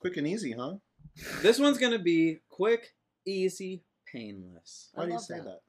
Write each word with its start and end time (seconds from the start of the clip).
Quick 0.00 0.16
and 0.16 0.26
easy, 0.26 0.52
huh? 0.52 0.74
This 1.42 1.58
one's 1.58 1.78
gonna 1.78 1.98
be 1.98 2.40
quick, 2.48 2.94
easy, 3.26 3.84
painless. 4.12 4.90
Why 4.94 5.04
I 5.04 5.06
do 5.06 5.12
you 5.12 5.18
say 5.20 5.36
that. 5.36 5.44
that? 5.44 5.60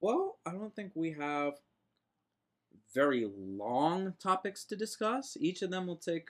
Well, 0.00 0.38
I 0.46 0.52
don't 0.52 0.74
think 0.74 0.92
we 0.94 1.12
have 1.12 1.54
very 2.94 3.26
long 3.36 4.14
topics 4.22 4.64
to 4.66 4.76
discuss. 4.76 5.36
Each 5.40 5.62
of 5.62 5.70
them 5.70 5.86
will 5.86 5.96
take 5.96 6.28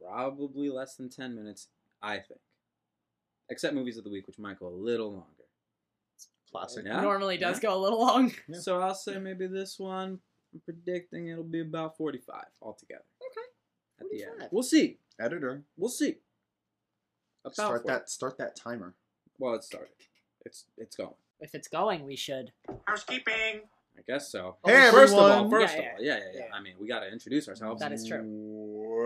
probably 0.00 0.68
less 0.70 0.96
than 0.96 1.08
10 1.08 1.34
minutes, 1.34 1.68
I 2.02 2.16
think. 2.18 2.40
Except 3.48 3.74
movies 3.74 3.98
of 3.98 4.04
the 4.04 4.10
week, 4.10 4.26
which 4.26 4.38
might 4.38 4.58
go 4.58 4.68
a 4.68 4.70
little 4.70 5.12
longer. 5.12 5.26
Classic. 6.50 6.84
Yeah? 6.84 7.00
Normally 7.00 7.36
does 7.36 7.56
Yeah. 7.58 7.70
go 7.70 7.76
a 7.78 7.80
little 7.80 8.00
long. 8.00 8.32
Yeah. 8.48 8.58
So 8.60 8.80
I'll 8.80 8.94
say 8.94 9.18
maybe 9.18 9.46
this 9.46 9.78
one, 9.78 10.20
I'm 10.52 10.60
predicting 10.60 11.28
it'll 11.28 11.44
be 11.44 11.60
about 11.60 11.96
45 11.96 12.44
altogether. 12.60 13.04
Okay. 13.20 13.46
At 14.00 14.10
the 14.10 14.24
end. 14.24 14.48
We'll 14.52 14.62
see. 14.62 14.98
Editor, 15.20 15.62
We'll 15.76 15.90
see. 15.90 16.16
About 17.44 17.54
start 17.54 17.82
40. 17.82 17.88
that. 17.88 18.08
Start 18.10 18.38
that 18.38 18.56
timer. 18.56 18.94
Well, 19.38 19.54
it 19.54 19.62
started. 19.64 19.90
It's 20.46 20.64
it's 20.78 20.96
going. 20.96 21.12
If 21.40 21.54
it's 21.54 21.68
going, 21.68 22.06
we 22.06 22.16
should. 22.16 22.52
Housekeeping. 22.86 23.60
I 23.98 24.02
guess 24.06 24.30
so. 24.32 24.56
Oh, 24.64 24.68
hey, 24.70 24.90
first 24.90 25.12
of 25.12 25.18
all, 25.18 25.50
first 25.50 25.74
Yeah, 25.74 25.80
of 25.80 25.84
all, 25.98 26.04
yeah, 26.04 26.16
yeah, 26.16 26.24
yeah. 26.32 26.38
yeah. 26.48 26.54
I 26.54 26.62
mean, 26.62 26.74
we 26.80 26.88
got 26.88 27.00
to 27.00 27.12
introduce 27.12 27.48
ourselves. 27.48 27.80
That 27.82 27.92
is 27.92 28.06
true. 28.06 28.22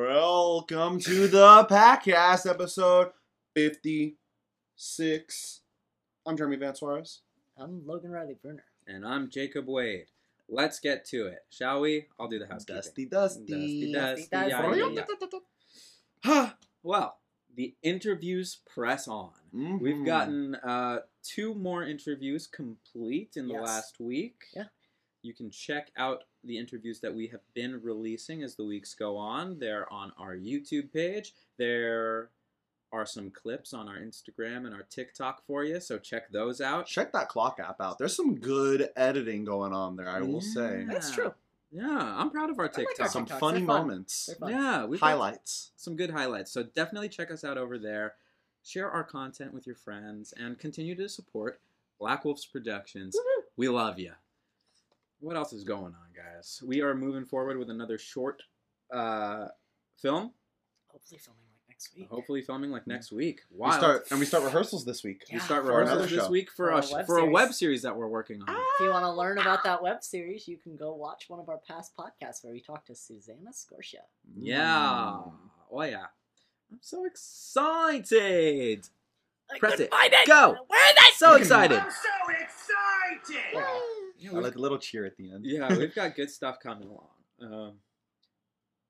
Welcome 0.09 1.01
to 1.01 1.27
the 1.27 1.67
Packcast 1.69 2.49
episode 2.49 3.11
fifty-six. 3.55 5.61
I'm 6.27 6.37
Jeremy 6.37 6.57
Van 6.57 6.75
Suarez. 6.77 7.23
I'm 7.59 7.85
Logan 7.87 8.11
Riley 8.13 8.37
Bruner. 8.41 8.65
And 8.87 9.05
I'm 9.07 9.29
Jacob 9.31 9.67
Wade. 9.69 10.07
Let's 10.49 10.79
get 10.79 11.05
to 11.07 11.27
it, 11.27 11.41
shall 11.51 11.81
we? 11.81 12.07
I'll 12.21 12.29
do 12.29 12.39
the 12.39 12.47
housekeeping. 12.47 12.77
Dusty, 12.77 13.07
dusty. 13.07 13.47
Dusty, 13.47 13.93
dusty, 13.93 14.29
Dusty, 14.31 14.51
yeah, 14.51 14.89
yeah, 14.89 15.05
dusty. 15.21 15.39
Yeah. 16.25 16.51
well, 16.83 17.19
the 17.55 17.75
interviews 17.83 18.59
press 18.67 19.07
on. 19.09 19.31
Mhm. 19.55 19.81
We've 19.81 20.05
gotten 20.05 20.55
uh, 20.57 21.01
two 21.23 21.55
more 21.55 21.85
interviews 21.85 22.47
complete 22.47 23.37
in 23.37 23.47
the 23.49 23.55
Yes. 23.55 23.63
last 23.67 24.01
week. 24.01 24.45
Yeah. 24.55 24.65
You 25.23 25.33
can 25.35 25.51
check 25.51 25.91
out 25.97 26.25
the 26.43 26.59
interviews 26.59 27.01
that 27.01 27.15
we 27.15 27.29
have 27.29 27.41
been 27.55 27.81
releasing 27.83 28.43
as 28.43 28.57
the 28.57 28.65
weeks 28.65 28.95
go 28.95 29.17
on. 29.17 29.59
They're 29.59 29.91
on 29.93 30.13
our 30.19 30.37
YouTube 30.37 30.93
page. 30.93 31.33
There 31.57 32.31
are 32.93 33.07
some 33.07 33.31
clips 33.31 33.73
on 33.73 33.89
our 33.89 33.97
Instagram 33.99 34.67
and 34.67 34.75
our 34.75 34.83
TikTok 34.83 35.45
for 35.47 35.65
you, 35.65 35.81
so 35.81 35.99
check 35.99 36.31
those 36.31 36.61
out. 36.61 36.87
Check 36.87 37.13
that 37.13 37.29
clock 37.29 37.59
app 37.59 37.81
out. 37.81 37.99
There's 37.99 38.15
some 38.15 38.37
good 38.37 38.91
editing 38.97 39.45
going 39.45 39.73
on 39.73 39.97
there. 39.97 40.09
I 40.09 40.21
will 40.21 40.41
say 40.41 40.85
That's 40.89 41.11
true. 41.11 41.33
Yeah, 41.77 42.15
I'm 42.17 42.31
proud 42.31 42.51
of 42.51 42.59
our 42.61 42.67
like 42.67 42.79
our 42.79 42.85
TikTok. 42.85 43.09
some 43.11 43.27
TikToks, 43.27 43.39
funny 43.41 43.59
they're 43.59 43.67
fun. 43.67 43.77
moments, 43.81 44.27
They're 44.27 44.37
fun. 44.37 44.51
yeah, 44.51 44.85
we've 44.85 45.01
got 45.01 45.07
highlights. 45.09 45.73
some 45.77 45.97
good 45.97 46.11
highlights. 46.11 46.53
So 46.53 46.63
definitely 46.63 47.09
check 47.09 47.31
us 47.33 47.43
out 47.45 47.59
over 47.59 47.79
there. 47.79 48.15
Share 48.63 48.91
our 48.91 49.03
content 49.05 49.53
with 49.53 49.67
your 49.67 49.75
friends 49.77 50.33
and 50.37 50.59
continue 50.59 50.95
to 50.95 51.09
support 51.09 51.61
Black 51.99 52.25
Wolves 52.25 52.47
Productions. 52.47 53.17
Woohoo. 53.17 53.43
We 53.57 53.69
love 53.69 53.99
you. 53.99 54.13
What 55.21 55.37
else 55.37 55.53
is 55.53 55.65
going 55.65 55.95
on, 55.95 56.13
guys? 56.15 56.63
We 56.65 56.81
are 56.81 56.95
moving 56.95 57.25
forward 57.25 57.59
with 57.59 57.71
another 57.71 57.99
short 57.99 58.43
uh, 58.93 59.49
film. 59.97 60.33
Hopefully 60.89 61.19
filming 61.19 61.41
like 61.43 61.44
next 61.75 61.97
week. 61.97 62.09
Hopefully 62.11 62.41
filming 62.43 62.71
like 62.71 62.87
next 62.87 63.11
week. 63.13 63.41
We 63.51 63.71
start 63.73 64.07
and 64.11 64.21
we 64.21 64.27
start 64.27 64.45
rehearsals 64.45 64.85
this 64.85 65.03
week. 65.03 65.25
We 65.33 65.39
start 65.41 65.65
for 65.65 65.71
rehearsals 65.71 65.91
another 65.99 66.07
this 66.17 66.25
show. 66.27 66.31
week 66.31 66.51
for, 66.51 66.67
For 66.67 66.71
a, 66.71 66.79
a 66.79 66.83
sh- 66.83 66.93
web 66.93 67.07
for 67.07 67.17
a 67.19 67.21
series. 67.23 67.33
web 67.35 67.53
series 67.53 67.83
that 67.83 67.97
we're 67.97 68.07
working 68.09 68.41
on. 68.43 68.49
If 68.49 68.81
you 68.81 68.91
want 68.91 69.05
to 69.05 69.11
learn 69.13 69.39
about 69.39 69.65
that 69.65 69.83
web 69.83 70.03
series, 70.05 70.47
you 70.47 70.57
can 70.57 70.77
go 70.77 70.95
watch 70.95 71.25
one 71.29 71.41
of 71.41 71.49
our 71.49 71.59
past 71.59 71.93
podcasts 71.97 72.45
where 72.45 72.53
we 72.53 72.61
talk 72.61 72.85
to 72.87 72.95
Susanna 72.95 73.51
Scorsia. 73.53 74.03
Yeah. 74.41 74.65
Mm. 75.27 75.33
Oh 75.73 75.83
yeah. 75.83 76.07
I'm 76.71 76.79
so 76.81 77.05
excited. 77.05 78.89
I 79.53 79.59
Press 79.59 79.73
couldn't 79.73 79.87
it. 79.87 79.91
Find 79.91 80.13
it. 80.13 80.27
Go. 80.29 80.57
Where 80.69 80.91
is 80.91 80.97
it? 80.97 81.15
So 81.17 81.35
excited. 81.35 81.79
I'm 81.79 81.91
so 81.91 82.33
excited. 82.33 83.45
Yeah, 84.19 84.31
I 84.31 84.35
we've- 84.35 84.45
like 84.45 84.55
a 84.55 84.59
little 84.59 84.79
cheer 84.79 85.05
at 85.05 85.17
the 85.17 85.31
end. 85.33 85.45
yeah, 85.45 85.69
we've 85.77 85.95
got 85.95 86.15
good 86.15 86.31
stuff 86.31 86.59
coming 86.63 86.89
along. 86.89 87.09
Um, 87.43 87.73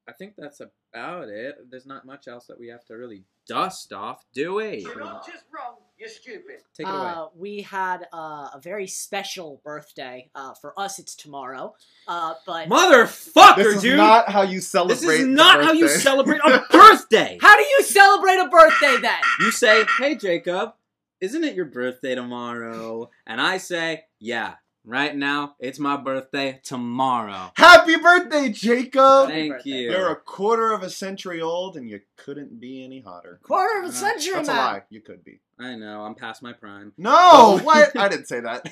I 0.09 0.13
think 0.13 0.35
that's 0.37 0.61
about 0.61 1.29
it. 1.29 1.57
There's 1.71 1.87
not 1.87 2.05
much 2.05 2.29
else 2.29 2.47
that 2.47 2.59
we 2.61 2.69
have 2.69 2.85
to 2.87 2.95
really 2.95 3.25
dust 3.49 3.93
off, 3.93 4.25
do 4.35 4.55
we? 4.55 4.79
You're 4.81 4.99
not 5.01 5.27
just 5.27 5.45
wrong. 5.55 5.77
You're 5.99 6.09
stupid. 6.11 6.57
Take 6.77 6.87
it 6.87 6.91
away. 6.91 6.99
Uh, 6.99 7.27
we 7.37 7.63
had 7.63 8.07
uh, 8.13 8.51
a 8.53 8.61
very 8.63 8.87
special 8.87 9.63
birthday. 9.65 10.29
Uh, 10.35 10.53
for 10.61 10.79
us, 10.79 10.99
it's 10.99 11.15
tomorrow. 11.15 11.75
Uh, 12.07 12.35
but 12.47 12.69
Motherfucker, 12.69 13.57
This 13.57 13.77
is 13.77 13.83
dude! 13.83 13.97
not 13.97 14.29
how 14.29 14.43
you 14.43 14.61
celebrate. 14.61 14.97
this 14.97 15.21
is 15.21 15.27
not 15.27 15.65
how 15.65 15.73
you 15.73 15.89
celebrate 15.89 16.41
a 16.45 16.65
birthday! 16.71 17.39
how 17.41 17.57
do 17.57 17.63
you 17.65 17.83
celebrate 17.85 18.37
a 18.41 18.49
birthday 18.49 18.97
then? 19.01 19.21
you 19.41 19.51
say, 19.53 19.85
hey, 19.99 20.17
Jacob, 20.17 20.75
isn't 21.21 21.45
it 21.45 21.55
your 21.55 21.65
birthday 21.67 22.15
tomorrow? 22.15 23.09
And 23.27 23.41
I 23.41 23.57
say, 23.59 24.05
yeah, 24.19 24.55
right 24.84 25.15
now, 25.17 25.55
it's 25.59 25.78
my 25.78 25.97
birthday 25.97 26.61
tomorrow. 26.62 27.53
Happy 27.56 27.97
birthday, 27.97 28.50
Jacob! 28.50 29.28
Thank 29.28 29.53
birthday. 29.53 29.71
you. 29.71 29.91
You're 29.91 30.11
a 30.12 30.17
quarter 30.17 30.72
of 30.72 30.83
a 30.83 30.91
century 30.91 31.41
old, 31.41 31.77
and 31.77 31.89
you 31.89 32.00
couldn't 32.17 32.61
be 32.61 32.84
any 32.84 33.00
hotter. 33.00 33.41
Quarter 33.43 33.81
of 33.81 33.84
a 33.87 33.89
Uh, 33.89 33.93
century, 33.93 34.34
That's 34.34 34.49
a 34.49 34.53
lie. 34.53 34.83
You 34.91 35.00
could 35.00 35.25
be. 35.25 35.41
I 35.59 35.77
know, 35.77 36.03
I'm 36.03 36.15
past 36.15 36.43
my 36.43 36.53
prime. 36.53 36.93
No, 36.99 37.59
what? 37.65 37.97
I 37.97 38.09
didn't 38.09 38.27
say 38.27 38.41
that. 38.41 38.69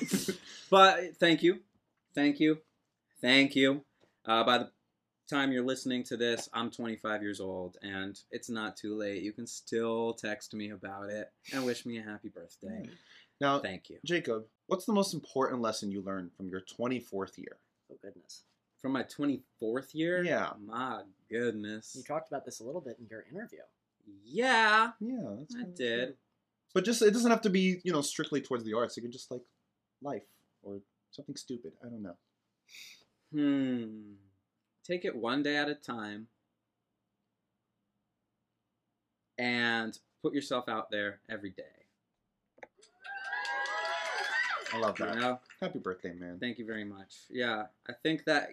But 0.69 1.17
thank 1.19 1.43
you, 1.43 1.59
thank 2.15 2.39
you, 2.39 2.59
thank 3.21 3.55
you. 3.55 3.83
Uh, 4.25 4.43
by 4.43 4.57
the 4.59 4.71
time 5.29 5.51
you're 5.51 5.63
listening 5.65 6.03
to 6.05 6.17
this, 6.17 6.49
I'm 6.53 6.71
25 6.71 7.21
years 7.21 7.39
old, 7.39 7.77
and 7.81 8.19
it's 8.31 8.49
not 8.49 8.75
too 8.75 8.95
late. 8.97 9.21
You 9.23 9.33
can 9.33 9.45
still 9.47 10.13
text 10.13 10.53
me 10.53 10.71
about 10.71 11.09
it 11.09 11.31
and 11.53 11.63
wish 11.65 11.85
me 11.85 11.97
a 11.99 12.03
happy 12.03 12.29
birthday. 12.29 12.89
now, 13.39 13.59
Thank 13.59 13.89
you. 13.89 13.97
Jacob, 14.05 14.45
what's 14.73 14.85
the 14.85 14.91
most 14.91 15.13
important 15.13 15.61
lesson 15.61 15.91
you 15.91 16.01
learned 16.01 16.33
from 16.35 16.49
your 16.49 16.61
24th 16.61 17.37
year? 17.37 17.57
Oh 17.91 17.97
goodness, 18.01 18.41
From 18.81 18.91
my 18.93 19.03
24th 19.03 19.93
year, 19.93 20.23
Yeah. 20.23 20.53
my 20.59 21.03
goodness, 21.29 21.95
you 21.95 22.01
talked 22.01 22.27
about 22.27 22.43
this 22.43 22.59
a 22.59 22.63
little 22.63 22.81
bit 22.81 22.97
in 22.99 23.05
your 23.05 23.23
interview. 23.31 23.59
yeah, 24.25 24.93
Yeah, 24.99 25.35
that's 25.37 25.55
I 25.55 25.63
did. 25.75 26.05
true. 26.07 26.15
But 26.73 26.85
just 26.85 27.03
it 27.03 27.11
doesn't 27.11 27.29
have 27.29 27.41
to 27.41 27.51
be, 27.51 27.81
you 27.83 27.91
know, 27.93 28.01
strictly 28.01 28.41
towards 28.41 28.63
the 28.63 28.73
arts. 28.73 28.97
It 28.97 29.01
could 29.01 29.11
just 29.11 29.29
like 29.29 29.43
life 30.01 30.23
or 30.63 30.79
something 31.11 31.35
stupid. 31.35 31.73
I 31.85 31.89
don't 31.89 32.01
know. 32.01 32.17
Hmm. 33.31 34.13
Take 34.83 35.05
it 35.05 35.15
one 35.15 35.43
day 35.43 35.55
at 35.55 35.69
a 35.69 35.75
time, 35.75 36.29
and 39.37 39.99
put 40.23 40.33
yourself 40.33 40.67
out 40.67 40.89
there 40.89 41.19
every 41.29 41.51
day. 41.51 41.82
I 44.73 44.77
love 44.79 44.99
You 44.99 45.05
that. 45.05 45.15
know. 45.17 45.39
Happy 45.61 45.79
birthday, 45.79 46.13
man. 46.13 46.39
Thank 46.39 46.57
you 46.57 46.65
very 46.65 46.83
much. 46.83 47.15
Yeah, 47.29 47.65
I 47.87 47.93
think 48.01 48.25
that 48.25 48.49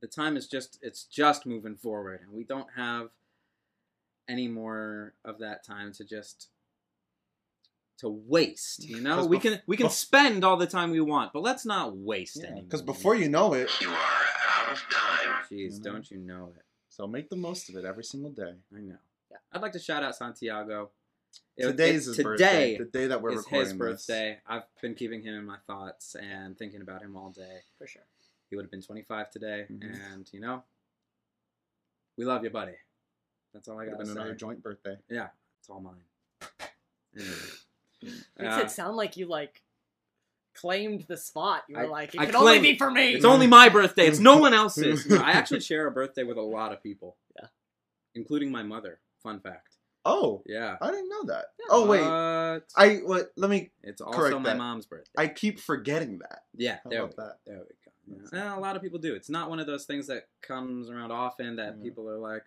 the 0.00 0.06
time 0.06 0.36
is 0.36 0.46
just 0.46 0.78
it's 0.80 1.04
just 1.04 1.44
moving 1.44 1.74
forward 1.76 2.20
and 2.22 2.32
we 2.32 2.44
don't 2.44 2.68
have 2.76 3.08
any 4.28 4.46
more 4.46 5.14
of 5.24 5.38
that 5.40 5.64
time 5.64 5.92
to 5.94 6.04
just 6.04 6.48
to 7.98 8.08
waste, 8.08 8.84
you 8.88 9.00
know, 9.00 9.26
We 9.26 9.38
bef- 9.38 9.42
can 9.42 9.62
we 9.66 9.76
can 9.76 9.86
bef- 9.88 9.90
spend 9.92 10.44
all 10.44 10.56
the 10.56 10.66
time 10.68 10.90
we 10.92 11.00
want, 11.00 11.32
but 11.32 11.42
let's 11.42 11.66
not 11.66 11.96
waste 11.96 12.44
any. 12.48 12.62
Because 12.62 12.82
before 12.82 13.16
you 13.16 13.28
know 13.28 13.54
it, 13.54 13.68
You 13.80 13.88
are 13.88 13.94
out 13.96 14.72
of 14.72 14.78
time. 14.90 15.34
Jeez, 15.50 15.82
don't 15.82 16.08
you 16.10 16.18
know 16.18 16.52
it. 16.56 16.62
so 16.90 17.06
make 17.08 17.28
the 17.28 17.36
most 17.36 17.68
of 17.68 17.74
it 17.76 17.84
every 17.84 18.04
single 18.04 18.30
day. 18.30 18.54
I 18.76 18.80
know. 18.80 18.96
Yeah. 19.30 19.38
I'd 19.52 19.62
like 19.62 19.72
to 19.72 19.78
shout 19.80 20.04
out 20.04 20.14
Santiago. 20.14 20.90
It- 21.56 21.66
Today's 21.66 22.06
his 22.06 22.16
today 22.16 22.22
birthday. 22.24 22.78
The 22.78 22.84
day 22.84 23.06
that 23.08 23.20
we're 23.20 23.30
is 23.32 23.36
recording 23.38 23.60
his 23.60 23.68
this. 23.70 23.78
birthday. 23.78 24.40
I've 24.46 24.62
been 24.80 24.94
keeping 24.94 25.22
him 25.22 25.34
in 25.34 25.44
my 25.44 25.58
thoughts 25.66 26.14
and 26.14 26.56
thinking 26.56 26.80
about 26.82 27.02
him 27.02 27.16
all 27.16 27.30
day. 27.30 27.62
For 27.78 27.86
sure. 27.86 28.02
He 28.48 28.56
would 28.56 28.64
have 28.64 28.70
been 28.70 28.82
25 28.82 29.30
today, 29.30 29.66
Mhm. 29.70 30.12
and 30.12 30.32
you 30.32 30.40
know, 30.40 30.62
we 32.16 32.24
love 32.24 32.44
you, 32.44 32.50
buddy. 32.50 32.76
That's 33.52 33.68
all 33.68 33.78
I 33.80 33.86
got 33.86 33.92
to 33.92 33.96
been 33.98 34.06
say. 34.06 34.12
another 34.12 34.34
joint 34.34 34.62
birthday. 34.62 34.98
Yeah, 35.08 35.30
it's 35.58 35.68
all 35.68 35.80
mine. 35.80 36.04
Anyway. 37.16 37.30
Makes 38.02 38.54
Uh, 38.56 38.60
it 38.64 38.70
sound 38.70 38.96
like 38.96 39.16
you 39.16 39.26
like 39.26 39.62
claimed 40.54 41.02
the 41.08 41.16
spot. 41.16 41.64
You 41.68 41.76
were 41.76 41.82
I- 41.82 41.86
like, 41.86 42.14
it 42.14 42.20
I 42.20 42.26
can 42.26 42.36
only 42.36 42.60
be 42.60 42.78
for 42.78 42.90
me. 42.90 43.14
it's 43.14 43.24
only 43.24 43.46
my 43.48 43.68
birthday. 43.68 44.06
It's 44.06 44.18
no 44.20 44.38
one 44.38 44.54
else's. 44.54 45.04
No, 45.08 45.16
I 45.16 45.32
actually 45.32 45.60
share 45.60 45.86
a 45.86 45.90
birthday 45.90 46.22
with 46.22 46.36
a 46.36 46.42
lot 46.42 46.72
of 46.72 46.82
people. 46.82 47.16
Yeah. 47.40 47.48
including 48.14 48.50
my 48.50 48.62
mother. 48.62 49.00
Fun 49.22 49.40
fact. 49.40 49.77
Oh, 50.08 50.42
Yeah. 50.46 50.76
I 50.80 50.90
didn't 50.90 51.08
know 51.08 51.24
that. 51.26 51.46
Yeah. 51.58 51.66
Oh 51.70 51.86
wait, 51.86 52.00
But 52.00 52.64
I 52.76 52.96
what? 53.04 53.32
Let 53.36 53.50
me. 53.50 53.70
it's 53.82 54.00
also 54.00 54.18
correct 54.18 54.36
my 54.36 54.42
that. 54.50 54.56
mom's 54.58 54.86
birthday. 54.86 55.10
I 55.16 55.28
keep 55.28 55.60
forgetting 55.60 56.18
that. 56.20 56.40
yeah, 56.56 56.78
How 56.84 56.90
there 56.90 57.04
we 57.06 57.10
go. 57.10 57.14
that? 57.18 57.38
There 57.46 57.56
we 57.58 57.62
go. 57.62 57.92
Yeah. 58.10 58.28
That's 58.32 58.56
a 58.56 58.60
lot 58.60 58.74
of 58.76 58.82
people 58.82 58.98
do. 58.98 59.14
It's 59.14 59.28
not 59.30 59.50
one 59.50 59.60
of 59.60 59.66
those 59.66 59.84
things 59.84 60.06
that 60.06 60.28
comes 60.42 60.88
around 60.90 61.10
often 61.12 61.56
that 61.56 61.76
Yeah. 61.78 61.82
people 61.84 62.08
are 62.08 62.18
like, 62.18 62.44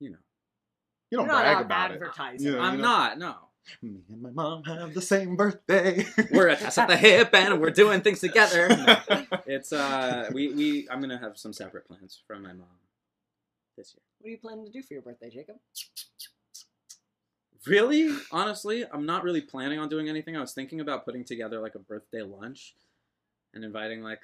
you 0.00 0.10
know, 0.10 0.16
You 1.10 1.18
don't 1.18 1.26
You're 1.26 1.36
brag 1.36 1.56
out 1.56 1.62
about 1.66 1.90
it. 1.92 2.00
Yeah, 2.40 2.58
I'm 2.60 2.76
you 2.76 2.82
know. 2.82 2.88
not. 2.88 3.18
No, 3.18 3.34
Me 3.82 4.00
and 4.08 4.22
my 4.22 4.30
mom 4.30 4.64
have 4.64 4.94
the 4.94 5.02
same 5.02 5.36
birthday. 5.36 6.06
we're 6.32 6.48
at 6.48 6.62
at 6.78 6.88
the 6.88 6.96
hip 6.96 7.34
and 7.34 7.60
we're 7.60 7.70
doing 7.70 8.00
things 8.00 8.20
together. 8.20 8.68
No. 9.12 9.26
It's 9.46 9.72
uh, 9.72 10.30
we 10.32 10.52
we 10.54 10.88
I'm 10.90 11.00
gonna 11.02 11.18
have 11.18 11.36
some 11.36 11.52
separate 11.52 11.86
plans 11.86 12.22
from 12.26 12.42
my 12.42 12.52
mom 12.54 12.78
this 13.76 13.94
year. 13.94 14.02
What 14.22 14.28
are 14.28 14.30
you 14.30 14.38
planning 14.38 14.64
to 14.64 14.70
do 14.70 14.82
for 14.82 14.94
your 14.94 15.02
birthday, 15.02 15.30
Jacob? 15.30 15.56
Really? 17.66 18.16
Honestly, 18.30 18.84
I'm 18.92 19.04
not 19.04 19.24
really 19.24 19.40
planning 19.40 19.80
on 19.80 19.88
doing 19.88 20.08
anything. 20.08 20.36
I 20.36 20.40
was 20.40 20.52
thinking 20.52 20.78
about 20.80 21.04
putting 21.04 21.24
together 21.24 21.58
like 21.58 21.74
a 21.74 21.80
birthday 21.80 22.22
lunch 22.22 22.76
and 23.52 23.64
inviting 23.64 24.00
like 24.00 24.22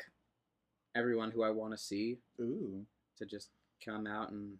everyone 0.94 1.32
who 1.32 1.42
I 1.42 1.50
want 1.50 1.72
to 1.72 1.78
see 1.78 2.18
Ooh. 2.40 2.86
to 3.16 3.26
just 3.26 3.48
come 3.84 4.06
out 4.06 4.30
and 4.30 4.58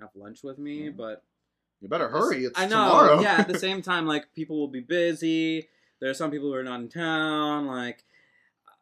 have 0.00 0.08
lunch 0.14 0.42
with 0.42 0.56
me, 0.58 0.88
Mhm. 0.88 0.96
but 0.96 1.24
You 1.82 1.88
better 1.88 2.08
hurry. 2.08 2.46
It's 2.46 2.58
I 2.58 2.64
know. 2.64 2.70
tomorrow. 2.86 3.20
yeah, 3.20 3.36
at 3.40 3.48
the 3.48 3.58
same 3.58 3.82
time 3.82 4.06
like 4.06 4.32
people 4.32 4.58
will 4.58 4.68
be 4.68 4.80
busy. 4.80 5.68
There 6.00 6.08
are 6.08 6.14
some 6.14 6.30
people 6.30 6.48
who 6.48 6.54
are 6.54 6.64
not 6.64 6.80
in 6.80 6.88
town 6.88 7.66
like 7.66 8.02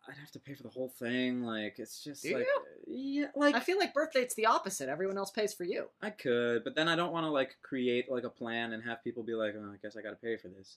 I'd 0.08 0.16
have 0.16 0.30
to 0.32 0.38
pay 0.40 0.54
for 0.54 0.62
the 0.62 0.68
whole 0.68 0.88
thing. 0.90 1.42
Like 1.42 1.80
it's 1.80 2.04
just 2.04 2.22
Do 2.22 2.34
like 2.34 2.46
you? 2.46 2.62
Yeah, 2.94 3.26
like 3.34 3.54
I 3.54 3.60
feel 3.60 3.78
like 3.78 3.94
birthday's 3.94 4.34
the 4.34 4.46
opposite. 4.46 4.88
Everyone 4.88 5.16
else 5.16 5.30
pays 5.30 5.54
for 5.54 5.64
you. 5.64 5.86
I 6.02 6.10
could, 6.10 6.62
but 6.64 6.74
then 6.74 6.88
I 6.88 6.96
don't 6.96 7.12
want 7.12 7.24
to 7.24 7.30
like 7.30 7.56
create 7.62 8.10
like 8.10 8.24
a 8.24 8.28
plan 8.30 8.72
and 8.72 8.82
have 8.84 9.02
people 9.02 9.22
be 9.22 9.34
like, 9.34 9.54
"Oh, 9.56 9.72
I 9.72 9.76
guess 9.82 9.96
I 9.96 10.02
got 10.02 10.10
to 10.10 10.16
pay 10.16 10.36
for 10.36 10.48
this." 10.48 10.76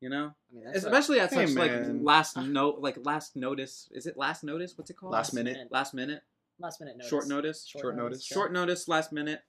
You 0.00 0.10
know, 0.10 0.34
I 0.50 0.54
mean, 0.54 0.64
that's 0.64 0.78
especially 0.84 1.20
at 1.20 1.32
Hey, 1.32 1.46
such 1.46 1.56
like 1.56 1.72
last 2.02 2.36
note, 2.36 2.80
like 2.80 2.98
last 3.04 3.36
notice. 3.36 3.88
Is 3.92 4.06
it 4.06 4.16
last 4.16 4.44
notice? 4.44 4.76
What's 4.76 4.90
it 4.90 4.96
called? 4.96 5.12
Last 5.12 5.32
minute. 5.32 5.56
Last 5.70 5.94
minute. 5.94 6.22
last 6.58 6.80
minute 6.80 6.96
notice. 6.96 7.08
Short 7.10 7.28
notice. 7.28 7.66
Short 7.66 7.96
notice. 7.96 8.24
Short 8.24 8.52
notice. 8.52 8.88
Last 8.88 9.12
minute. 9.12 9.40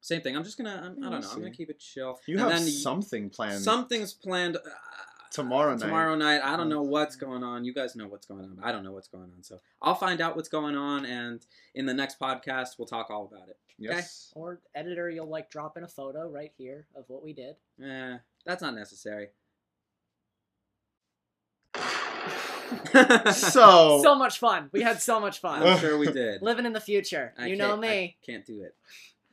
Same 0.00 0.20
thing. 0.20 0.36
I'm 0.36 0.44
just 0.44 0.58
gonna. 0.58 0.82
I'm, 0.84 1.02
I 1.02 1.06
Yeah, 1.06 1.10
don't 1.10 1.10
know. 1.12 1.18
we'll 1.20 1.30
I'm 1.30 1.38
gonna 1.40 1.50
keep 1.52 1.70
it 1.70 1.78
chill. 1.78 2.18
You 2.26 2.34
And 2.38 2.50
have 2.50 2.50
then 2.50 2.66
something 2.68 3.30
planned 3.30 3.62
Something's 3.62 4.12
planned. 4.12 4.56
Uh, 4.56 4.60
tomorrow 5.32 5.72
night. 5.72 5.80
Tomorrow 5.80 6.14
night. 6.14 6.40
I 6.42 6.56
don't 6.56 6.68
know 6.68 6.82
what's 6.82 7.16
going 7.16 7.42
on. 7.42 7.64
You 7.64 7.74
guys 7.74 7.96
know 7.96 8.06
what's 8.06 8.26
going 8.26 8.44
on. 8.44 8.58
I 8.62 8.70
don't 8.72 8.84
know 8.84 8.92
what's 8.92 9.08
going 9.08 9.30
on. 9.36 9.42
So 9.42 9.60
I'll 9.80 9.94
find 9.94 10.20
out 10.20 10.36
what's 10.36 10.48
going 10.48 10.76
on, 10.76 11.04
and 11.06 11.44
in 11.74 11.86
the 11.86 11.94
next 11.94 12.20
podcast, 12.20 12.78
we'll 12.78 12.86
talk 12.86 13.10
all 13.10 13.24
about 13.24 13.48
it. 13.48 13.56
Yes. 13.78 14.30
Or 14.34 14.60
editor, 14.74 15.10
you'll 15.10 15.28
like 15.28 15.50
drop 15.50 15.76
in 15.76 15.84
a 15.84 15.88
photo 15.88 16.28
right 16.28 16.52
here 16.56 16.86
of 16.94 17.04
what 17.08 17.24
we 17.24 17.32
did. 17.32 17.56
Eh, 17.82 18.18
that's 18.44 18.62
not 18.62 18.74
necessary. 18.74 19.28
So, 23.32 24.00
so 24.02 24.14
much 24.14 24.38
fun. 24.38 24.70
We 24.72 24.80
had 24.80 25.02
so 25.02 25.20
much 25.20 25.40
fun. 25.40 25.62
I'm 25.62 25.78
sure 25.78 25.98
we 25.98 26.10
did. 26.10 26.40
Living 26.40 26.64
in 26.64 26.72
the 26.72 26.80
future. 26.80 27.34
I 27.38 27.48
you 27.48 27.56
know 27.56 27.76
me. 27.76 27.88
I 27.88 28.14
can't 28.24 28.46
do 28.46 28.62
it. 28.62 28.74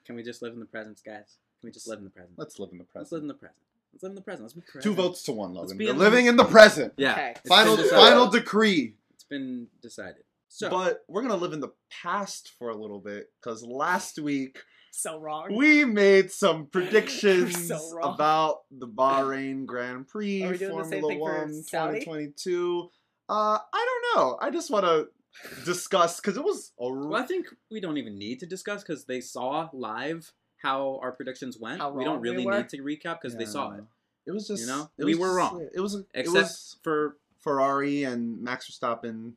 Can 0.05 0.17
we 0.17 0.23
just 0.23 0.41
live 0.41 0.51
in 0.53 0.59
the 0.59 0.65
present, 0.65 1.01
guys? 1.05 1.37
Can 1.61 1.67
we 1.67 1.71
just 1.71 1.87
live 1.87 1.99
in 1.99 2.03
the 2.03 2.09
present? 2.09 2.33
let's 2.37 2.59
live 2.59 2.71
in 2.71 2.77
the 2.77 2.83
present. 2.83 3.03
Let's 3.03 3.11
live 3.13 3.21
in 3.21 3.27
the 3.27 3.33
present. 3.33 3.55
Let's 3.93 4.03
live 4.03 4.11
in 4.11 4.15
the 4.15 4.21
present. 4.21 4.43
Let's 4.43 4.53
be 4.53 4.61
present. 4.61 4.83
Two 4.83 4.93
votes 4.93 5.23
to 5.23 5.31
one, 5.31 5.53
Let's 5.53 5.71
Logan. 5.71 5.77
be 5.77 5.85
We're 5.87 5.93
living 5.93 6.25
in 6.27 6.35
the 6.37 6.45
present. 6.45 6.93
Yeah. 6.97 7.13
Okay. 7.13 7.31
it's 7.37 7.47
Final, 7.49 7.75
been 7.75 7.83
decided. 7.85 8.03
final 8.09 8.27
decree. 8.29 8.95
It's 9.13 9.23
been 9.23 9.67
decided. 9.81 10.23
So 10.47 10.69
But 10.69 11.03
we're 11.07 11.21
gonna 11.21 11.35
live 11.35 11.53
in 11.53 11.59
the 11.59 11.73
past 11.91 12.51
for 12.57 12.69
a 12.69 12.75
little 12.75 12.99
bit 12.99 13.29
because 13.41 13.63
last 13.63 14.17
week 14.19 14.59
So 14.91 15.19
wrong. 15.19 15.55
we 15.55 15.85
made 15.85 16.31
some 16.31 16.65
predictions 16.71 17.67
So 17.67 17.79
wrong. 17.93 18.13
about 18.15 18.61
the 18.71 18.87
Bahrain 18.87 19.65
Grand 19.65 20.07
Prix, 20.07 20.43
Are 20.43 20.51
we 20.51 20.57
doing 20.57 20.77
the 20.77 20.83
same 20.85 21.01
Formula 21.01 21.09
thing 21.09 21.19
for 21.19 21.45
One 21.45 21.63
Saudi? 21.63 21.99
2022. 21.99 22.89
Uh, 23.29 23.59
I 23.73 24.01
don't 24.13 24.21
know. 24.23 24.37
I 24.41 24.49
just 24.49 24.71
want 24.71 24.85
to 24.85 25.07
discuss 25.65 26.19
because 26.19 26.35
it 26.37 26.43
was 26.43 26.71
a 26.79 26.89
well, 26.91 27.15
I 27.15 27.23
think 27.27 27.45
we 27.69 27.79
don't 27.79 27.97
even 27.97 28.17
need 28.17 28.39
to 28.39 28.47
discuss 28.47 28.81
because 28.81 29.05
they 29.05 29.21
saw 29.21 29.69
live 29.71 30.31
how 30.61 30.99
our 31.01 31.11
predictions 31.11 31.57
went. 31.57 31.79
How 31.79 31.91
we 31.91 32.03
don't 32.03 32.15
wrong 32.15 32.21
we 32.21 32.29
really 32.29 32.45
need 32.45 32.69
to 32.69 32.77
recap 32.77 33.19
because 33.21 33.35
they 33.37 33.45
saw 33.45 33.71
it. 33.71 33.83
It 34.27 34.31
was 34.31 34.47
just 34.47 34.61
You 34.61 34.67
know? 34.67 34.89
it 34.97 35.05
We 35.05 35.15
was 35.15 35.19
were 35.19 35.27
just- 35.27 35.37
wrong. 35.53 35.69
It 35.73 35.79
was 35.79 35.95
it 35.95 36.05
Except 36.13 36.35
was 36.35 36.77
for 36.83 37.17
Ferrari 37.39 38.03
and 38.03 38.41
Max 38.41 38.69
Verstappen 38.69 39.33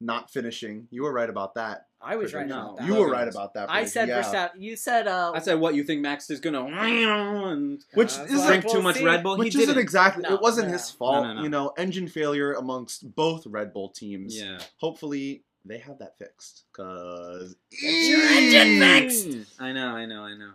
not 0.00 0.30
finishing. 0.30 0.88
You 0.90 1.04
were 1.04 1.12
right 1.12 1.30
about 1.30 1.54
that. 1.54 1.86
I 2.00 2.16
was 2.16 2.34
right 2.34 2.46
prediction. 2.46 2.52
about 2.52 2.76
No. 2.80 2.86
that. 2.86 2.86
You 2.86 3.00
were 3.00 3.10
right 3.10 3.28
about 3.28 3.54
that. 3.54 3.70
I 3.70 3.86
said 3.86 4.08
yeah. 4.08 4.22
Verstappen. 4.22 4.50
You 4.60 4.76
said 4.76 5.06
uh. 5.06 5.32
I 5.34 5.38
said, 5.38 5.54
what 5.60 5.74
you 5.74 5.84
think 5.84 6.02
Max 6.02 6.28
is 6.28 6.40
gonna 6.40 6.64
and 7.46 7.82
Which 7.94 8.18
Uh, 8.18 8.24
isn't- 8.24 8.38
so 8.40 8.46
drink 8.46 8.64
we'll 8.64 8.74
too 8.74 8.82
much 8.82 8.96
see. 8.96 9.04
Red 9.04 9.22
Bull? 9.22 9.38
Which 9.38 9.54
he 9.54 9.60
isn't 9.62 9.74
didn't. 9.76 9.82
exactly. 9.82 10.22
No, 10.24 10.34
it 10.34 10.42
wasn't 10.42 10.66
no. 10.66 10.72
his 10.74 10.90
fault. 10.90 11.22
No, 11.24 11.28
no, 11.28 11.34
no. 11.36 11.42
You 11.44 11.48
know, 11.48 11.72
engine 11.78 12.08
failure 12.08 12.52
amongst 12.52 13.14
both 13.14 13.46
Red 13.46 13.72
Bull 13.72 13.88
teams. 13.88 14.38
Yeah. 14.38 14.58
Hopefully 14.78 15.44
they 15.64 15.78
have 15.78 15.98
that 15.98 16.18
fixed. 16.18 16.64
Cause 16.72 17.56
your 17.82 18.20
engine 18.20 18.78
fixed! 18.80 19.60
I 19.60 19.72
know, 19.72 19.88
I 19.88 20.06
know, 20.06 20.22
I 20.22 20.34
know. 20.36 20.52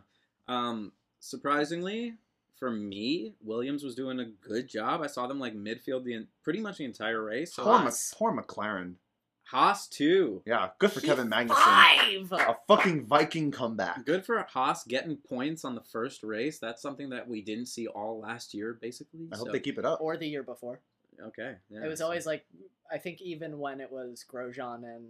Um, 0.48 0.92
surprisingly, 1.20 2.16
for 2.58 2.70
me, 2.72 3.34
Williams 3.42 3.84
was 3.84 3.96
doing 3.96 4.20
a 4.20 4.26
good 4.26 4.68
job. 4.68 5.02
I 5.02 5.08
saw 5.08 5.28
them 5.28 5.40
like 5.40 5.56
midfield 5.56 6.04
the 6.04 6.26
pretty 6.44 6.60
much 6.60 6.78
the 6.78 6.86
entire 6.86 7.24
race. 7.24 7.54
So 7.54 7.64
Poor, 7.64 7.78
Mc- 7.78 7.84
Haas. 7.86 8.14
poor 8.18 8.34
McLaren. 8.36 8.96
Haas 9.46 9.88
too. 9.88 10.44
Yeah, 10.46 10.70
good 10.78 10.92
for 10.92 11.02
Kevin 11.02 11.28
Magnussen. 11.28 11.56
Five. 11.56 12.32
A 12.34 12.56
fucking 12.68 13.08
Viking 13.08 13.50
comeback. 13.50 14.06
Good 14.06 14.24
for 14.24 14.46
Haas 14.48 14.84
getting 14.84 15.16
points 15.18 15.66
on 15.66 15.74
the 15.74 15.82
first 15.82 16.22
race. 16.22 16.60
That's 16.60 16.84
something 16.84 17.10
that 17.10 17.28
we 17.28 17.42
didn't 17.42 17.66
see 17.66 17.88
all 17.88 18.20
last 18.20 18.54
year, 18.54 18.78
basically. 18.80 19.28
I 19.34 19.38
hope 19.38 19.48
So- 19.48 19.52
they 19.54 19.60
keep 19.60 19.80
it 19.80 19.86
up. 19.86 20.02
Or 20.02 20.18
the 20.18 20.28
year 20.28 20.44
before. 20.44 20.82
Okay. 21.28 21.56
Yeah, 21.70 21.84
it 21.84 21.88
was 21.88 22.00
so- 22.00 22.06
always 22.06 22.26
like 22.26 22.46
I 22.92 22.98
think 22.98 23.22
even 23.22 23.60
when 23.60 23.82
it 23.82 23.92
was 23.92 24.26
Grosjean 24.28 24.84
and 24.84 25.06